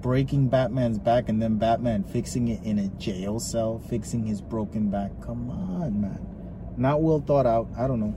Breaking 0.00 0.48
Batman's 0.48 0.98
back 0.98 1.28
and 1.28 1.42
then 1.42 1.58
Batman 1.58 2.04
fixing 2.04 2.48
it 2.48 2.62
in 2.62 2.78
a 2.78 2.88
jail 2.98 3.40
cell, 3.40 3.80
fixing 3.88 4.26
his 4.26 4.40
broken 4.40 4.90
back. 4.90 5.10
Come 5.20 5.50
on, 5.50 6.00
man. 6.00 6.74
Not 6.76 7.02
well 7.02 7.20
thought 7.20 7.46
out. 7.46 7.68
I 7.76 7.88
don't 7.88 8.00
know. 8.00 8.14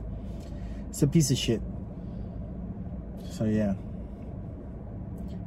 It's 0.95 1.03
a 1.03 1.07
piece 1.07 1.29
of 1.29 1.37
shit. 1.37 1.61
So 3.29 3.43
yeah. 3.43 3.73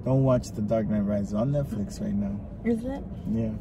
Don't 0.04 0.22
watch 0.22 0.50
The 0.50 0.60
Dark 0.60 0.88
Knight 0.88 1.06
Rises 1.06 1.32
on 1.32 1.52
Netflix 1.52 2.02
right 2.02 2.12
now. 2.12 2.38
Is 2.66 2.84
it? 2.84 3.02
Yeah. 3.32 3.52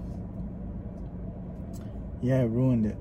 Yeah, 2.22 2.42
it 2.42 2.48
ruined 2.48 2.88
it. 2.88 2.98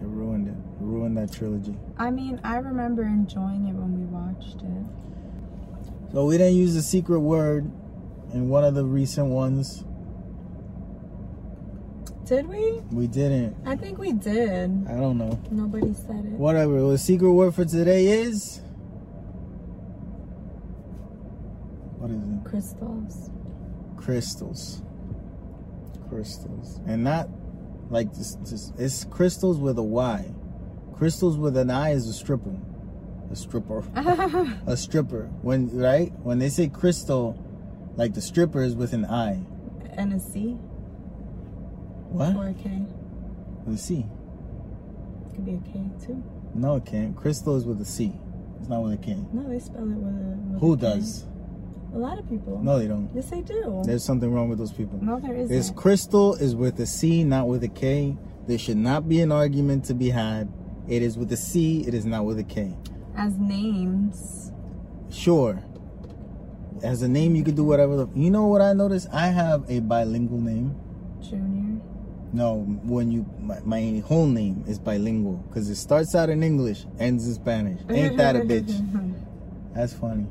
It 0.00 0.06
ruined 0.06 0.46
it. 0.46 0.52
it. 0.52 0.56
Ruined 0.78 1.18
that 1.18 1.32
trilogy. 1.32 1.74
I 1.98 2.12
mean, 2.12 2.40
I 2.44 2.58
remember 2.58 3.02
enjoying 3.02 3.66
it 3.66 3.74
when 3.74 3.98
we 3.98 4.04
watched 4.04 4.62
it. 4.62 6.12
So 6.12 6.26
we 6.26 6.38
didn't 6.38 6.54
use 6.54 6.74
the 6.74 6.82
secret 6.82 7.18
word 7.18 7.64
in 8.32 8.48
one 8.48 8.62
of 8.62 8.76
the 8.76 8.84
recent 8.84 9.26
ones. 9.26 9.84
Did 12.24 12.46
we? 12.48 12.80
We 12.90 13.06
didn't. 13.06 13.54
I 13.66 13.76
think 13.76 13.98
we 13.98 14.12
did. 14.12 14.86
I 14.88 14.94
don't 14.96 15.18
know. 15.18 15.38
Nobody 15.50 15.92
said 15.92 16.24
it. 16.24 16.32
Whatever. 16.32 16.76
Well, 16.76 16.90
the 16.90 16.98
secret 16.98 17.30
word 17.30 17.54
for 17.54 17.66
today 17.66 18.06
is. 18.06 18.62
What 21.98 22.10
is 22.10 22.16
it? 22.16 22.48
Crystals. 22.48 23.30
Crystals. 23.98 24.82
Crystals. 26.08 26.80
And 26.86 27.04
not 27.04 27.28
like 27.90 28.14
this, 28.14 28.36
this, 28.36 28.72
it's 28.78 29.04
crystals 29.04 29.58
with 29.58 29.76
a 29.78 29.82
Y. 29.82 30.34
Crystals 30.96 31.36
with 31.36 31.58
an 31.58 31.68
I 31.68 31.90
is 31.90 32.08
a 32.08 32.14
stripper. 32.14 32.56
A 33.30 33.36
stripper. 33.36 33.84
a 34.66 34.76
stripper. 34.78 35.24
When 35.42 35.76
right? 35.76 36.10
When 36.22 36.38
they 36.38 36.48
say 36.48 36.68
crystal, 36.68 37.38
like 37.96 38.14
the 38.14 38.22
stripper 38.22 38.62
is 38.62 38.74
with 38.74 38.94
an 38.94 39.04
I. 39.04 39.44
And 39.96 40.14
a 40.14 40.20
C? 40.20 40.58
What? 42.14 42.36
Or 42.36 42.46
a 42.46 42.54
K? 42.54 42.86
With 43.66 43.74
a 43.74 43.78
C. 43.78 44.06
Could 45.34 45.44
be 45.44 45.54
a 45.54 45.72
K 45.72 45.90
too. 46.04 46.22
No, 46.54 46.76
it 46.76 46.86
can't. 46.86 47.16
Crystal 47.16 47.56
is 47.56 47.64
with 47.64 47.80
a 47.80 47.84
C. 47.84 48.12
It's 48.60 48.68
not 48.68 48.82
with 48.84 48.92
a 48.92 48.96
K. 48.96 49.16
No, 49.32 49.48
they 49.48 49.58
spell 49.58 49.82
it 49.82 49.96
with 49.96 50.14
a. 50.14 50.52
With 50.52 50.60
Who 50.60 50.74
a 50.74 50.76
does? 50.76 51.24
A 51.92 51.98
lot 51.98 52.18
of 52.18 52.28
people. 52.28 52.60
No, 52.62 52.78
they 52.78 52.86
don't. 52.86 53.10
Yes, 53.14 53.30
they 53.30 53.40
do. 53.40 53.82
There's 53.84 54.04
something 54.04 54.32
wrong 54.32 54.48
with 54.48 54.58
those 54.58 54.72
people. 54.72 54.98
no, 55.02 55.18
there 55.18 55.34
isn't. 55.34 55.56
It's 55.56 55.70
crystal 55.70 56.34
is 56.34 56.54
with 56.54 56.78
a 56.78 56.86
C, 56.86 57.24
not 57.24 57.48
with 57.48 57.64
a 57.64 57.68
K. 57.68 58.16
There 58.46 58.58
should 58.58 58.76
not 58.76 59.08
be 59.08 59.20
an 59.20 59.32
argument 59.32 59.84
to 59.86 59.94
be 59.94 60.10
had. 60.10 60.52
It 60.86 61.02
is 61.02 61.18
with 61.18 61.32
a 61.32 61.36
C. 61.36 61.84
It 61.86 61.94
is 61.94 62.04
not 62.06 62.24
with 62.26 62.38
a 62.38 62.44
K. 62.44 62.76
As 63.16 63.36
names. 63.38 64.52
Sure. 65.10 65.62
As 66.82 67.02
a 67.02 67.08
name, 67.08 67.34
you 67.34 67.42
could 67.42 67.56
do 67.56 67.64
whatever. 67.64 67.96
The, 67.96 68.08
you 68.14 68.30
know 68.30 68.46
what 68.46 68.60
I 68.60 68.72
noticed? 68.72 69.08
I 69.12 69.28
have 69.28 69.68
a 69.70 69.80
bilingual 69.80 70.40
name. 70.40 70.76
Junior. 71.20 71.63
No, 72.34 72.62
when 72.82 73.12
you 73.12 73.24
my, 73.38 73.60
my 73.60 74.02
whole 74.04 74.26
name 74.26 74.64
is 74.66 74.80
bilingual 74.80 75.36
because 75.46 75.70
it 75.70 75.76
starts 75.76 76.16
out 76.16 76.30
in 76.30 76.42
English, 76.42 76.84
ends 76.98 77.28
in 77.28 77.34
Spanish. 77.34 77.80
Mm-hmm, 77.82 77.94
Ain't 77.94 78.16
that 78.16 78.34
a 78.34 78.40
mm-hmm, 78.40 78.50
bitch? 78.50 78.72
Mm-hmm. 78.72 79.72
That's 79.72 79.92
funny. 79.92 80.26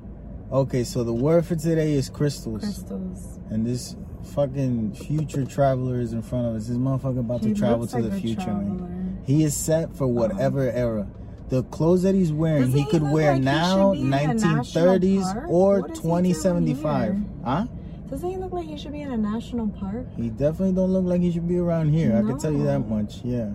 Okay, 0.52 0.84
so 0.84 1.06
the 1.06 1.14
word 1.14 1.46
for 1.46 1.56
today 1.56 1.94
is 1.94 2.10
crystals. 2.10 2.60
Crystals. 2.60 3.40
And 3.50 3.66
this 3.66 3.96
fucking 4.36 4.96
future 4.96 5.46
traveler 5.46 6.02
is 6.02 6.12
in 6.12 6.22
front 6.22 6.48
of 6.48 6.56
us. 6.56 6.68
This 6.68 6.76
motherfucker 6.76 7.22
about 7.22 7.40
He 7.40 7.54
to 7.54 7.60
travel 7.60 7.88
to 7.88 8.00
like 8.00 8.12
the 8.12 8.20
future, 8.20 8.48
man. 8.48 9.24
He 9.26 9.46
is 9.46 9.56
set 9.56 9.96
for 9.96 10.04
uh-huh. 10.04 10.08
whatever 10.08 10.70
era. 10.70 11.08
The 11.48 11.64
clothes 11.64 12.04
that 12.04 12.16
he's 12.16 12.34
wearing, 12.34 12.64
Doesn't 12.64 12.80
he 12.80 12.86
could 12.86 13.04
wear 13.04 13.34
like 13.34 13.44
now, 13.44 13.94
should 13.94 14.02
be 14.02 14.08
in 14.08 14.14
a 14.14 14.34
national 14.34 14.66
1930s 14.66 15.48
or 15.48 15.80
What 15.82 15.92
is 15.92 15.98
he 15.98 16.04
doing 16.04 16.24
2075. 16.34 17.18
Huh? 17.46 17.66
Doesn't 18.14 18.30
he 18.30 18.38
look 18.38 18.54
like 18.54 18.68
he 18.68 18.78
should 18.78 18.92
be 18.92 19.02
in 19.02 19.12
a 19.12 19.18
national 19.18 19.70
park? 19.70 20.06
He 20.16 20.30
definitely 20.30 20.74
don't 20.74 20.92
look 20.94 21.04
like 21.04 21.22
he 21.22 21.32
should 21.32 21.48
be 21.48 21.58
around 21.58 21.90
here. 21.90 22.16
I 22.16 22.22
can 22.22 22.38
tell 22.38 22.52
you 22.52 22.64
that 22.66 22.82
much. 22.88 23.22
Yeah. 23.24 23.50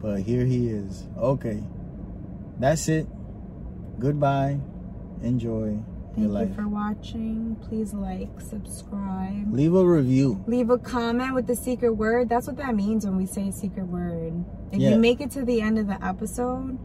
But 0.00 0.20
here 0.20 0.44
he 0.44 0.68
is. 0.68 1.08
Okay. 1.18 1.60
That's 2.60 2.88
it. 2.88 3.08
Goodbye. 3.98 4.60
Enjoy 5.24 5.82
Thank 6.14 6.18
your 6.18 6.28
life. 6.28 6.48
you 6.50 6.54
for 6.54 6.68
watching. 6.68 7.56
Please 7.68 7.92
like, 7.92 8.40
subscribe. 8.40 9.52
Leave 9.52 9.74
a 9.74 9.84
review. 9.84 10.40
Leave 10.46 10.70
a 10.70 10.78
comment 10.78 11.34
with 11.34 11.48
the 11.48 11.56
secret 11.56 11.92
word. 11.94 12.28
That's 12.28 12.46
what 12.46 12.58
that 12.58 12.76
means 12.76 13.04
when 13.04 13.16
we 13.16 13.26
say 13.26 13.50
secret 13.50 13.88
word. 13.88 14.44
If 14.70 14.78
Yeah. 14.80 14.90
you 14.90 14.98
make 14.98 15.20
it 15.20 15.32
to 15.32 15.44
the 15.44 15.60
end 15.60 15.80
of 15.80 15.88
the 15.88 16.00
episode 16.06 16.78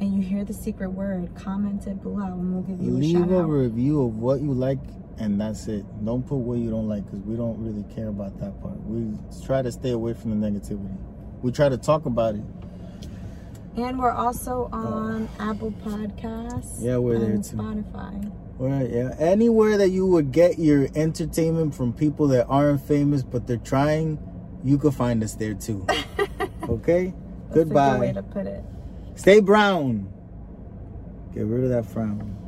and 0.00 0.12
you 0.16 0.22
hear 0.22 0.44
the 0.44 0.54
secret 0.54 0.90
word, 0.90 1.36
comment 1.36 1.86
it 1.86 2.02
below 2.02 2.24
and 2.32 2.52
we'll 2.52 2.62
give 2.62 2.82
you 2.82 2.90
a 2.90 2.98
Leave 2.98 3.16
shout 3.16 3.30
a 3.30 3.42
out. 3.42 3.48
review 3.48 4.02
of 4.02 4.18
what 4.18 4.40
you 4.40 4.52
like, 4.52 4.80
and 5.20 5.38
that's 5.38 5.68
it. 5.68 5.84
Don't 6.04 6.26
put 6.26 6.36
what 6.36 6.58
you 6.58 6.70
don't 6.70 6.88
like 6.88 7.04
because 7.04 7.20
we 7.20 7.36
don't 7.36 7.62
really 7.62 7.84
care 7.94 8.08
about 8.08 8.40
that 8.40 8.60
part. 8.62 8.80
We 8.86 9.16
try 9.44 9.62
to 9.62 9.70
stay 9.70 9.90
away 9.90 10.14
from 10.14 10.40
the 10.40 10.50
negativity. 10.50 10.96
We 11.42 11.52
try 11.52 11.68
to 11.68 11.76
talk 11.76 12.06
about 12.06 12.34
it. 12.34 12.42
And 13.76 13.98
we're 13.98 14.10
also 14.10 14.68
uh, 14.72 14.76
on 14.76 15.28
Apple 15.38 15.72
Podcasts. 15.84 16.82
Yeah, 16.82 16.96
we're 16.96 17.18
there 17.18 17.30
and 17.30 17.44
too. 17.44 17.56
Spotify. 17.56 18.32
Right, 18.58 18.90
yeah. 18.90 19.14
Anywhere 19.18 19.78
that 19.78 19.90
you 19.90 20.06
would 20.06 20.32
get 20.32 20.58
your 20.58 20.88
entertainment 20.94 21.74
from 21.74 21.92
people 21.92 22.26
that 22.28 22.46
aren't 22.46 22.80
famous 22.80 23.22
but 23.22 23.46
they're 23.46 23.58
trying, 23.58 24.18
you 24.64 24.78
could 24.78 24.94
find 24.94 25.22
us 25.22 25.34
there 25.34 25.54
too. 25.54 25.86
okay? 26.68 27.14
That's 27.48 27.60
a 27.60 27.64
good 27.64 27.68
way 27.68 28.12
Goodbye. 28.12 28.12
to 28.12 28.22
put 28.22 28.46
it. 28.46 28.64
Stay 29.16 29.40
brown. 29.40 30.10
Get 31.34 31.44
rid 31.44 31.64
of 31.64 31.70
that 31.70 31.86
frown. 31.86 32.39